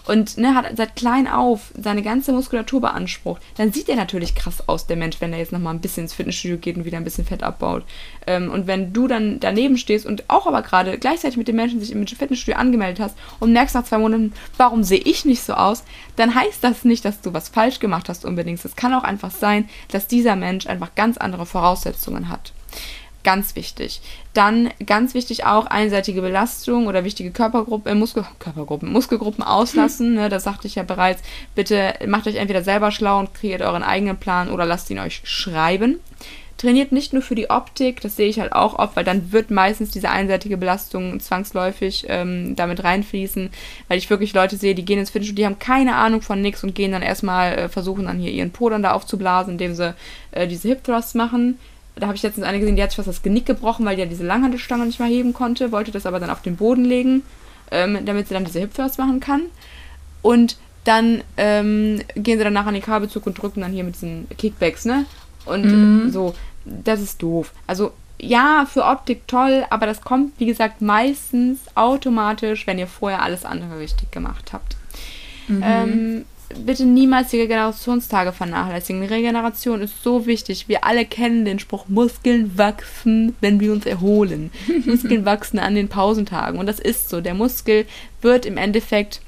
[0.09, 4.68] und ne, hat seit klein auf seine ganze Muskulatur beansprucht, dann sieht er natürlich krass
[4.68, 7.04] aus, der Mensch, wenn er jetzt nochmal ein bisschen ins Fitnessstudio geht und wieder ein
[7.04, 7.84] bisschen Fett abbaut.
[8.26, 11.80] Ähm, und wenn du dann daneben stehst und auch aber gerade gleichzeitig mit den Menschen
[11.80, 15.54] sich im Fitnessstudio angemeldet hast und merkst nach zwei Monaten, warum sehe ich nicht so
[15.54, 15.84] aus,
[16.16, 18.64] dann heißt das nicht, dass du was falsch gemacht hast unbedingt.
[18.64, 22.52] Es kann auch einfach sein, dass dieser Mensch einfach ganz andere Voraussetzungen hat.
[23.28, 24.00] Ganz wichtig.
[24.32, 30.14] Dann ganz wichtig auch einseitige Belastung oder wichtige Körpergruppen, äh, Muskel, Körpergruppen, Muskelgruppen auslassen.
[30.14, 31.22] Ne, das sagte ich ja bereits.
[31.54, 35.20] Bitte macht euch entweder selber schlau und kreiert euren eigenen Plan oder lasst ihn euch
[35.24, 36.00] schreiben.
[36.56, 39.50] Trainiert nicht nur für die Optik, das sehe ich halt auch oft, weil dann wird
[39.50, 43.50] meistens diese einseitige Belastung zwangsläufig ähm, damit reinfließen,
[43.88, 46.64] weil ich wirklich Leute sehe, die gehen ins Fitnessstudio, die haben keine Ahnung von nix
[46.64, 49.94] und gehen dann erstmal, äh, versuchen dann hier ihren Po dann da aufzublasen, indem sie
[50.30, 51.58] äh, diese Hip Thrusts machen
[51.99, 54.03] da habe ich letztens eine gesehen, die hat sich fast das Genick gebrochen, weil die
[54.03, 57.22] ja diese Langhantelstange nicht mal heben konnte, wollte das aber dann auf den Boden legen,
[57.70, 59.42] ähm, damit sie dann diese Hip machen kann.
[60.22, 64.26] Und dann ähm, gehen sie danach an den Kabelzug und drücken dann hier mit diesen
[64.36, 65.07] Kickbacks, ne?
[65.44, 66.34] Und so,
[66.64, 67.53] das ist doof.
[67.66, 73.22] Also ja, für Optik toll, aber das kommt, wie gesagt, meistens automatisch, wenn ihr vorher
[73.22, 74.76] alles andere richtig gemacht habt.
[75.62, 76.24] Ähm,
[76.55, 79.05] bitte niemals die Regenerationstage vernachlässigen.
[79.05, 80.68] Regeneration ist so wichtig.
[80.68, 84.51] Wir alle kennen den Spruch, Muskeln wachsen, wenn wir uns erholen.
[84.86, 86.59] Muskeln wachsen an den Pausentagen.
[86.59, 87.20] Und das ist so.
[87.20, 87.86] Der Muskel
[88.22, 89.20] wird im Endeffekt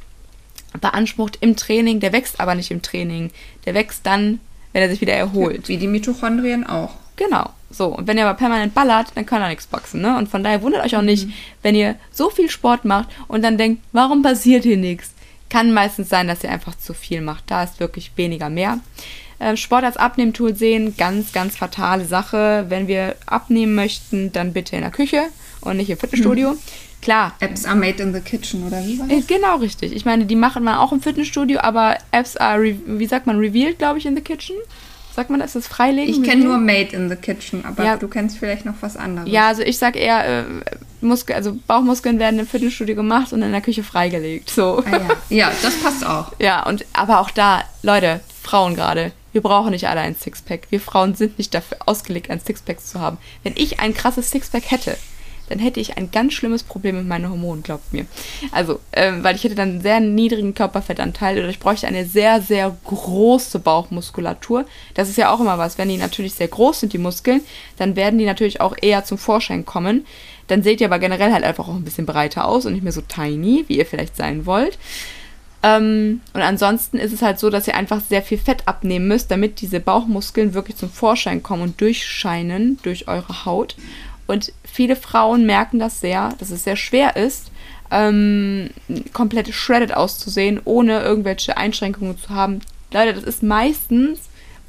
[0.81, 3.31] beansprucht im Training, der wächst aber nicht im Training.
[3.67, 4.41] Der wächst dann,
[4.73, 5.69] wenn er sich wieder erholt.
[5.69, 6.95] Wie die Mitochondrien auch.
[7.17, 7.51] Genau.
[7.71, 10.17] So, und wenn ihr aber permanent ballert, dann kann da nichts wachsen, ne?
[10.17, 11.29] Und von daher wundert euch auch nicht,
[11.63, 15.13] wenn ihr so viel Sport macht und dann denkt, warum passiert hier nichts?
[15.51, 17.45] Kann meistens sein, dass ihr einfach zu viel macht.
[17.49, 18.81] Da ist wirklich weniger mehr.
[19.39, 22.67] Ähm, Sport als Abnehmtool sehen, ganz, ganz fatale Sache.
[22.69, 25.25] Wenn wir abnehmen möchten, dann bitte in der Küche
[25.61, 26.57] und nicht im Fitnessstudio.
[27.03, 29.27] Klar, Apps are made in the kitchen, oder wie war äh, das?
[29.27, 29.93] Genau, richtig.
[29.93, 33.39] Ich meine, die machen man auch im Fitnessstudio, aber Apps are, re wie sagt man,
[33.39, 34.57] revealed, glaube ich, in the kitchen.
[35.15, 36.13] Sagt man, das ist das Freilegen?
[36.15, 37.97] Ich kenne nur Made in the Kitchen, aber Ja.
[37.97, 39.29] du kennst vielleicht noch was anderes.
[39.31, 40.45] Ja, also ich sag eher, äh,
[41.01, 44.51] Muskel, also Bauchmuskeln werden im Fitnessstudio gemacht und in der Küche freigelegt.
[44.51, 44.83] So.
[44.87, 44.91] Ah,
[45.31, 45.37] ja.
[45.49, 46.33] ja, das passt auch.
[46.39, 50.63] Ja, und aber auch da, Leute, Frauen gerade, Wir brauchen nicht alle ein Sixpack.
[50.71, 53.17] Wir Frauen sind nicht dafür ausgelegt, ein Sixpack zu haben.
[53.45, 54.97] Wenn ich ein krasses Sixpack hätte,
[55.51, 58.07] dann hätte ich ein ganz schlimmes Problem mit meinen Hormonen, glaubt mir.
[58.53, 62.41] Also, ähm, weil ich hätte dann einen sehr niedrigen Körperfettanteil oder ich bräuchte eine sehr,
[62.41, 64.65] sehr große Bauchmuskulatur.
[64.95, 65.77] Das ist ja auch immer was.
[65.77, 67.41] Wenn die natürlich sehr groß sind, die Muskeln,
[67.77, 70.07] dann werden die natürlich auch eher zum Vorschein kommen.
[70.47, 72.93] Dann seht ihr aber generell halt einfach auch ein bisschen breiter aus und nicht mehr
[72.93, 74.79] so tiny, wie ihr vielleicht sein wollt.
[75.63, 79.31] Ähm, und ansonsten ist es halt so, dass ihr einfach sehr viel Fett abnehmen müsst,
[79.31, 83.77] damit diese Bauchmuskeln wirklich zum Vorschein kommen und durchscheinen durch eure Haut.
[84.31, 87.51] Und viele Frauen merken das sehr, dass es sehr schwer ist,
[87.91, 88.71] ähm,
[89.13, 92.61] komplett shredded auszusehen, ohne irgendwelche Einschränkungen zu haben.
[92.93, 94.21] Leute, das ist meistens,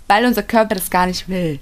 [0.08, 1.60] weil unser Körper das gar nicht will.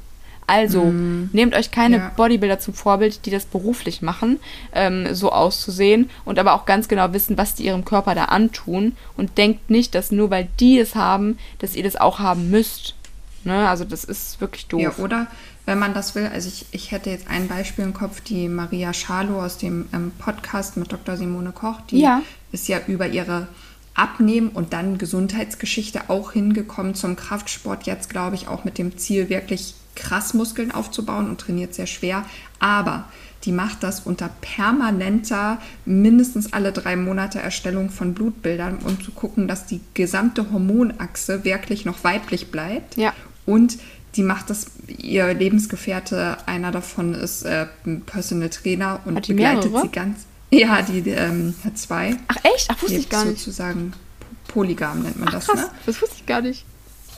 [0.47, 1.30] Also mm.
[1.34, 2.12] nehmt euch keine ja.
[2.16, 4.39] Bodybuilder zum Vorbild, die das beruflich machen,
[4.74, 8.93] ähm, so auszusehen und aber auch ganz genau wissen, was die ihrem Körper da antun
[9.16, 12.95] und denkt nicht, dass nur weil die es haben, dass ihr das auch haben müsst.
[13.43, 13.70] Ne?
[13.70, 14.82] Also das ist wirklich doof.
[14.82, 15.28] Ja, oder
[15.70, 18.91] wenn man das will, also ich, ich hätte jetzt ein Beispiel im Kopf, die Maria
[18.91, 21.15] Schalow aus dem ähm, Podcast mit Dr.
[21.15, 22.24] Simone Koch, die ja.
[22.51, 23.47] ist ja über ihre
[23.93, 29.30] Abnehmen und dann Gesundheitsgeschichte auch hingekommen zum Kraftsport, jetzt glaube ich auch mit dem Ziel,
[29.30, 32.26] wirklich krass Muskeln aufzubauen und trainiert sehr schwer.
[32.57, 33.05] Aber
[33.43, 39.47] die macht das unter permanenter, mindestens alle drei Monate Erstellung von Blutbildern, um zu gucken,
[39.47, 42.97] dass die gesamte Hormonachse wirklich noch weiblich bleibt.
[42.97, 43.13] Ja.
[43.45, 43.78] Und
[44.16, 49.89] die macht das, ihr Lebensgefährte, einer davon ist äh, ein Personal Trainer und begleitet sie
[49.89, 50.26] ganz.
[50.51, 52.16] Ja, die ähm, hat zwei.
[52.28, 52.68] Ach echt?
[52.70, 53.39] Ach, wusste ich gar nicht.
[53.39, 53.93] Sozusagen
[54.47, 55.62] polygam nennt man Ach, das, krass.
[55.62, 55.70] ne?
[55.86, 56.66] Das wusste ich gar nicht.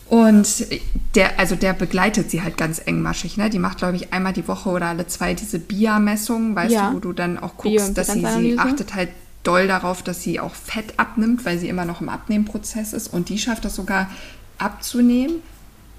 [0.09, 0.67] Und
[1.15, 3.49] der, also der begleitet sie halt ganz engmaschig, ne?
[3.49, 6.89] Die macht, glaube ich, einmal die Woche oder alle zwei diese BIA-Messungen, weißt ja.
[6.89, 9.09] du, wo du dann auch guckst, dass sie, sie achtet halt
[9.43, 13.13] doll darauf, dass sie auch Fett abnimmt, weil sie immer noch im Abnehmprozess ist.
[13.13, 14.09] Und die schafft das sogar
[14.57, 15.35] abzunehmen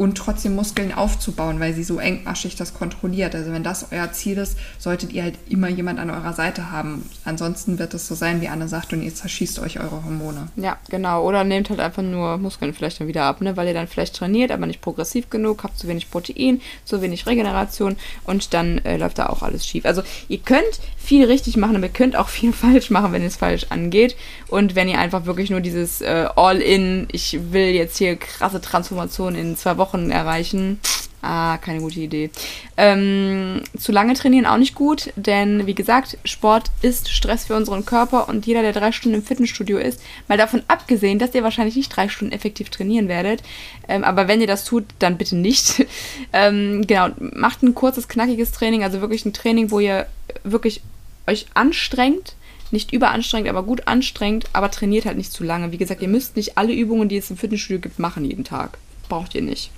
[0.02, 3.36] und trotzdem Muskeln aufzubauen, weil sie so engmaschig das kontrolliert.
[3.36, 7.08] Also wenn das euer Ziel ist, solltet ihr halt immer jemand an eurer Seite haben.
[7.24, 10.48] Ansonsten wird es so sein, wie Anne sagt, und ihr zerschießt euch eure Hormone.
[10.56, 11.24] Ja, genau.
[11.24, 13.56] Oder nehmt halt einfach nur Muskeln vielleicht dann wieder ab, ne?
[13.56, 17.26] weil ihr dann vielleicht trainiert, aber nicht progressiv genug, habt zu wenig Protein, zu wenig
[17.26, 19.86] Regeneration und dann äh, läuft da auch alles schief.
[19.86, 23.36] Also ihr könnt viel richtig machen, aber ihr könnt auch viel falsch machen, wenn es
[23.36, 24.16] falsch angeht.
[24.48, 29.36] Und wenn ihr einfach wirklich nur dieses äh, All-in, ich will jetzt hier krasse Transformation
[29.36, 30.80] in zwei Wochen Wochen erreichen.
[31.24, 32.30] Ah, keine gute Idee.
[32.76, 37.86] Ähm, zu lange trainieren auch nicht gut, denn wie gesagt, Sport ist Stress für unseren
[37.86, 41.76] Körper und jeder, der drei Stunden im Fitnessstudio ist, mal davon abgesehen, dass ihr wahrscheinlich
[41.76, 43.44] nicht drei Stunden effektiv trainieren werdet,
[43.86, 45.86] ähm, aber wenn ihr das tut, dann bitte nicht.
[46.32, 50.08] ähm, genau, macht ein kurzes, knackiges Training, also wirklich ein Training, wo ihr
[50.42, 50.82] wirklich
[51.28, 52.34] euch anstrengt,
[52.72, 55.70] nicht überanstrengt, aber gut anstrengt, aber trainiert halt nicht zu lange.
[55.70, 58.76] Wie gesagt, ihr müsst nicht alle Übungen, die es im Fitnessstudio gibt, machen jeden Tag
[59.12, 59.70] braucht ihr nicht.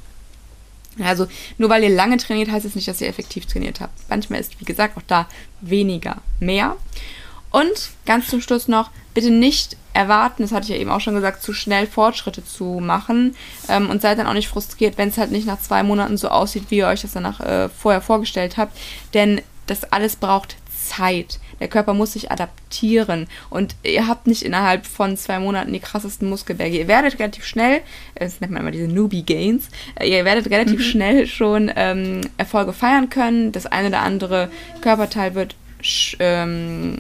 [1.03, 1.27] Also
[1.59, 3.99] nur weil ihr lange trainiert, heißt es nicht, dass ihr effektiv trainiert habt.
[4.09, 5.29] Manchmal ist, wie gesagt, auch da
[5.61, 6.77] weniger mehr.
[7.51, 11.15] Und ganz zum Schluss noch, bitte nicht erwarten, das hatte ich ja eben auch schon
[11.15, 13.37] gesagt, zu schnell Fortschritte zu machen
[13.69, 16.29] ähm, und seid dann auch nicht frustriert, wenn es halt nicht nach zwei Monaten so
[16.29, 18.77] aussieht, wie ihr euch das danach äh, vorher vorgestellt habt.
[19.15, 20.57] Denn das alles braucht
[20.87, 21.39] Zeit.
[21.61, 26.29] Der Körper muss sich adaptieren und ihr habt nicht innerhalb von zwei Monaten die krassesten
[26.29, 26.79] Muskelberge.
[26.79, 27.81] Ihr werdet relativ schnell,
[28.15, 29.69] das nennt man immer diese Newbie Gains,
[29.99, 30.85] äh, ihr werdet relativ mhm.
[30.85, 33.53] schnell schon ähm, Erfolge feiern können.
[33.53, 35.55] Das eine oder andere Körperteil wird
[36.19, 36.99] ähm,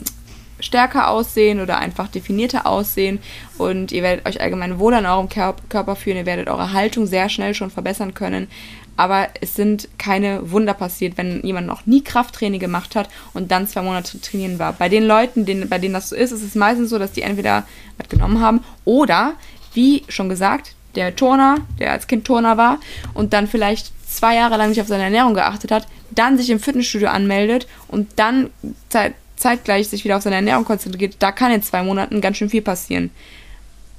[0.60, 3.18] stärker aussehen oder einfach definierter aussehen
[3.58, 7.28] und ihr werdet euch allgemein wohl an eurem Körper fühlen, ihr werdet eure Haltung sehr
[7.28, 8.48] schnell schon verbessern können
[8.96, 13.66] aber es sind keine Wunder passiert, wenn jemand noch nie Krafttraining gemacht hat und dann
[13.66, 14.72] zwei Monate trainieren war.
[14.72, 17.22] Bei den Leuten, denen, bei denen das so ist, ist es meistens so, dass die
[17.22, 17.66] entweder
[17.98, 19.34] was genommen haben oder,
[19.72, 22.78] wie schon gesagt, der Turner, der als Kind Turner war
[23.14, 26.60] und dann vielleicht zwei Jahre lang nicht auf seine Ernährung geachtet hat, dann sich im
[26.60, 28.50] Fitnessstudio anmeldet und dann
[28.88, 32.50] zeit, zeitgleich sich wieder auf seine Ernährung konzentriert, da kann in zwei Monaten ganz schön
[32.50, 33.10] viel passieren.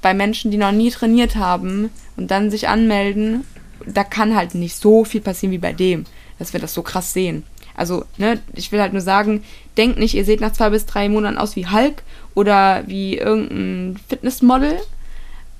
[0.00, 3.44] Bei Menschen, die noch nie trainiert haben und dann sich anmelden
[3.86, 6.04] da kann halt nicht so viel passieren wie bei dem,
[6.38, 7.44] dass wir das so krass sehen.
[7.74, 9.44] Also, ne, ich will halt nur sagen,
[9.76, 12.02] denkt nicht, ihr seht nach zwei bis drei Monaten aus wie Hulk
[12.34, 14.78] oder wie irgendein Fitnessmodel.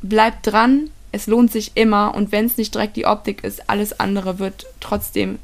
[0.02, 4.00] Bleibt dran, es lohnt sich immer und wenn es nicht direkt die Optik ist, alles
[4.00, 5.38] andere wird trotzdem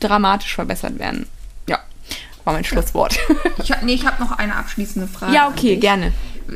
[0.00, 1.26] dramatisch verbessert werden.
[1.68, 1.78] Ja,
[2.44, 3.18] war mein Schlusswort.
[3.62, 5.32] Ich, nee, ich habe noch eine abschließende Frage.
[5.32, 6.12] Ja, okay, gerne.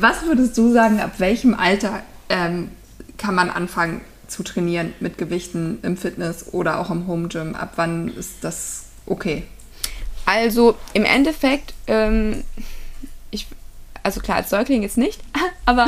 [0.00, 2.70] Was würdest du sagen, ab welchem Alter ähm,
[3.18, 7.54] kann man anfangen, zu trainieren mit Gewichten im Fitness oder auch im Home Gym?
[7.54, 9.44] Ab wann ist das okay?
[10.24, 12.42] Also im Endeffekt, ähm,
[13.30, 13.46] ich,
[14.02, 15.20] also klar, als Säugling jetzt nicht,
[15.64, 15.86] aber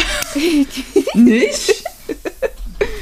[1.14, 1.84] nicht?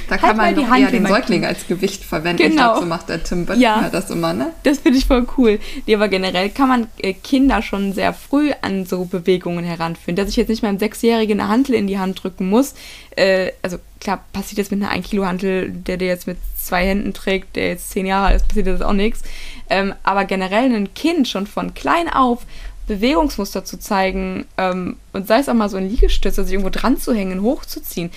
[0.08, 2.42] Da kann Halt man die Hand eher den Säugling als Gewicht verwenden.
[2.42, 2.62] Ich Genau.
[2.72, 3.88] glaube, so macht der Tim Böttcher Ja.
[3.90, 4.52] das immer, ne?
[4.62, 5.58] Das finde ich voll cool.
[5.86, 10.16] Nee, aber generell kann man äh, Kinder schon sehr früh an so Bewegungen heranführen.
[10.16, 12.74] Dass ich jetzt nicht meinem Sechsjährigen eine Hantel in die Hand drücken muss.
[13.16, 16.86] Äh, also klar, passiert jetzt mit einer 1 Kilo Hantel, der der jetzt mit zwei
[16.86, 19.22] Händen trägt, der jetzt zehn Jahre alt ist, passiert das auch nichts.
[19.70, 22.42] Ähm, aber generell ein Kind schon von klein auf
[22.86, 26.70] Bewegungsmuster zu zeigen ähm, und sei es auch mal so ein Liegestütz, also sich irgendwo
[26.70, 28.10] dran zu hängen, hochzuziehen,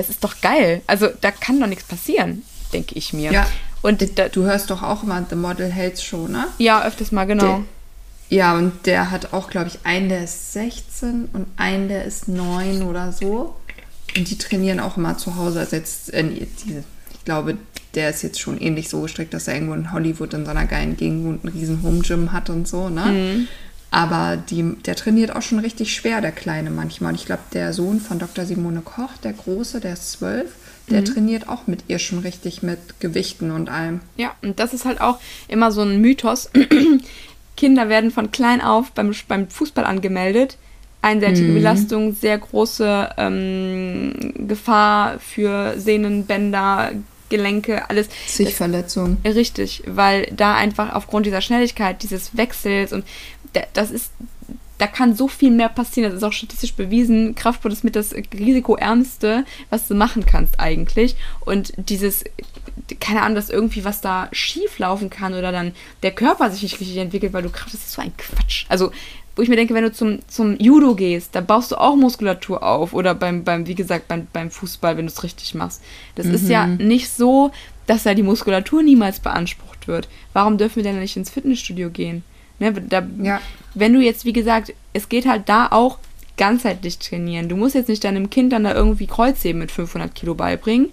[0.00, 0.82] das ist doch geil.
[0.86, 2.42] Also da kann doch nichts passieren,
[2.72, 3.32] denke ich mir.
[3.32, 3.46] Ja.
[3.82, 6.46] Und da, Du hörst doch auch immer The Model Health Show, ne?
[6.58, 7.64] ja, öfters mal, genau.
[8.30, 12.28] Ja, und der hat auch, glaube ich, einen, der ist 16 und einen, der ist
[12.28, 13.56] 9 oder so.
[14.16, 15.60] Und die trainieren auch immer zu Hause.
[15.60, 17.58] Also jetzt, äh, ich glaube,
[17.94, 20.66] der ist jetzt schon ähnlich so gestrickt, dass er irgendwo in Hollywood in so einer
[20.66, 23.04] geilen Gegend einen riesen Home Gym hat und so, ne?
[23.06, 23.48] Mhm.
[23.90, 27.12] Aber die, der trainiert auch schon richtig schwer, der Kleine manchmal.
[27.12, 28.44] Und ich glaube, der Sohn von Dr.
[28.44, 30.50] Simone Koch, der Große, der ist 12,
[30.90, 34.00] der trainiert auch mit ihr schon richtig mit Gewichten und allem.
[34.16, 36.50] Ja, und das ist halt auch immer so ein Mythos.
[37.56, 40.56] Kinder werden von klein auf beim, beim Fußball angemeldet.
[41.02, 44.14] Einseitige Belastung, sehr große ähm,
[44.48, 46.90] Gefahr für Sehnen, Bänder,
[47.30, 48.08] Gelenke, alles.
[48.26, 49.16] Zig Verletzungen.
[49.24, 53.04] Richtig, weil da einfach aufgrund dieser Schnelligkeit, dieses Wechsels und
[53.54, 54.10] da- das ist,
[54.78, 56.10] da kann so viel mehr passieren.
[56.10, 57.34] Das ist auch statistisch bewiesen.
[57.34, 61.16] Kraftsport ist mit das risikoärmste, was du machen kannst eigentlich.
[61.40, 62.24] Und dieses,
[62.98, 65.72] keine Ahnung, dass irgendwie was da schief laufen kann oder dann
[66.02, 68.64] der Körper sich nicht richtig entwickelt, weil du Kraft, das ist so ein Quatsch.
[68.68, 68.90] Also,
[69.36, 72.62] wo ich mir denke, wenn du zum, zum Judo gehst, da baust du auch Muskulatur
[72.62, 72.92] auf.
[72.92, 75.82] Oder beim, beim wie gesagt, beim, beim Fußball, wenn du es richtig machst.
[76.16, 77.50] Das ist ja nicht so,
[77.86, 80.08] dass da die Muskulatur niemals beansprucht wird.
[80.32, 82.22] Warum dürfen wir denn nicht ins Fitnessstudio gehen?
[82.58, 83.40] Ne, da, Ja.
[83.74, 85.98] Wenn du jetzt, wie gesagt, es geht halt da auch
[86.36, 87.48] ganzheitlich trainieren.
[87.48, 90.90] Du musst jetzt nicht deinem Kind dann da irgendwie Kreuzheben mit 500 Kilo beibringen,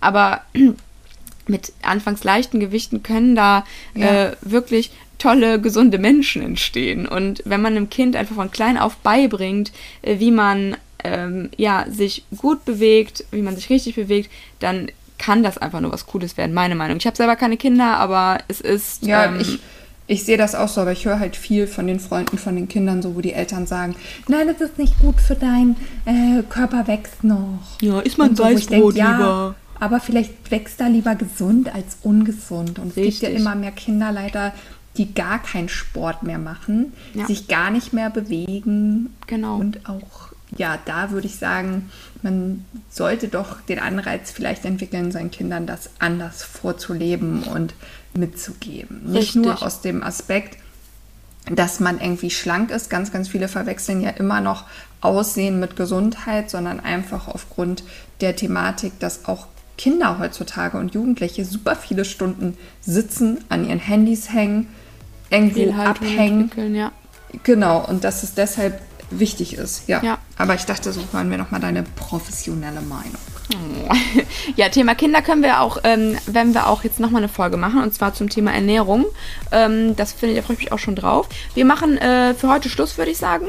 [0.00, 0.42] aber
[1.46, 3.64] mit anfangs leichten Gewichten können da
[3.94, 4.26] Ja.
[4.28, 7.06] äh, wirklich tolle, gesunde Menschen entstehen.
[7.06, 9.70] Und wenn man einem Kind einfach von klein auf beibringt,
[10.02, 15.42] äh, wie man ähm, ja, sich gut bewegt, wie man sich richtig bewegt, dann kann
[15.42, 16.96] das einfach nur was Cooles werden, meine Meinung.
[16.96, 19.04] Ich habe selber keine Kinder, aber es ist.
[19.04, 19.60] Ja, ähm, ich,
[20.06, 22.68] ich sehe das auch so, aber ich höre halt viel von den Freunden von den
[22.68, 23.94] Kindern, so wo die Eltern sagen,
[24.28, 27.60] nein, das ist nicht gut für dein äh, Körper wächst noch.
[27.80, 29.54] Ja, isst man so, Weißbrot denk, ja, lieber.
[29.78, 32.78] Aber vielleicht wächst da lieber gesund als ungesund.
[32.78, 33.40] Und es gibt ja Richtig.
[33.40, 34.52] immer mehr Kinder leider,
[34.96, 37.26] die gar keinen Sport mehr machen, Ja.
[37.26, 39.14] sich gar nicht mehr bewegen.
[39.26, 39.56] Genau.
[39.56, 41.90] Und auch, ja, da würde ich sagen,
[42.22, 47.74] man sollte doch den Anreiz vielleicht entwickeln, seinen Kindern das anders vorzuleben und
[48.14, 49.02] mitzugeben.
[49.04, 49.42] Nicht Richtig.
[49.42, 50.58] nur aus dem Aspekt,
[51.46, 52.90] dass man irgendwie schlank ist.
[52.90, 54.64] Ganz, ganz viele verwechseln ja immer noch
[55.00, 57.84] Aussehen mit Gesundheit, sondern einfach aufgrund
[58.20, 59.46] der Thematik, dass auch
[59.78, 64.66] Kinder heutzutage und Jugendliche super viele Stunden sitzen, an ihren Handys hängen,
[65.30, 66.74] Fehlhaltung abhängen.
[66.74, 66.92] ja.
[67.44, 69.88] Genau, und dass es deshalb wichtig ist.
[69.88, 70.02] Ja.
[70.02, 70.18] Ja.
[70.36, 73.20] Aber ich dachte, so hören wir nochmal deine professionelle Meinung.
[74.56, 77.82] Ja, Thema Kinder können wir auch, ähm, werden wir auch jetzt nochmal eine Folge machen
[77.82, 79.06] und zwar zum Thema Ernährung.
[79.50, 81.28] Ähm, das finde ich, da freue ich mich auch schon drauf.
[81.54, 83.46] Wir machen äh, für heute Schluss, würde ich sagen.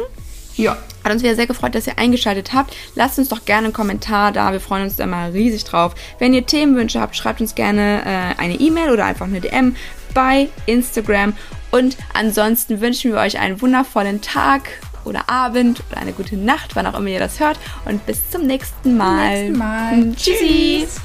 [0.55, 0.77] Ja.
[1.03, 2.75] Hat uns wieder sehr gefreut, dass ihr eingeschaltet habt.
[2.95, 4.51] Lasst uns doch gerne einen Kommentar da.
[4.51, 5.95] Wir freuen uns da mal riesig drauf.
[6.19, 9.75] Wenn ihr Themenwünsche habt, schreibt uns gerne äh, eine E-Mail oder einfach eine DM
[10.13, 11.34] bei Instagram.
[11.72, 14.69] Und ansonsten wünschen wir euch einen wundervollen Tag
[15.05, 17.57] oder Abend oder eine gute Nacht, wann auch immer ihr das hört.
[17.86, 19.43] Und bis zum nächsten Mal.
[19.43, 20.11] nächsten Mal.
[20.15, 20.86] Tschüssi.
[20.86, 21.01] Tschüss.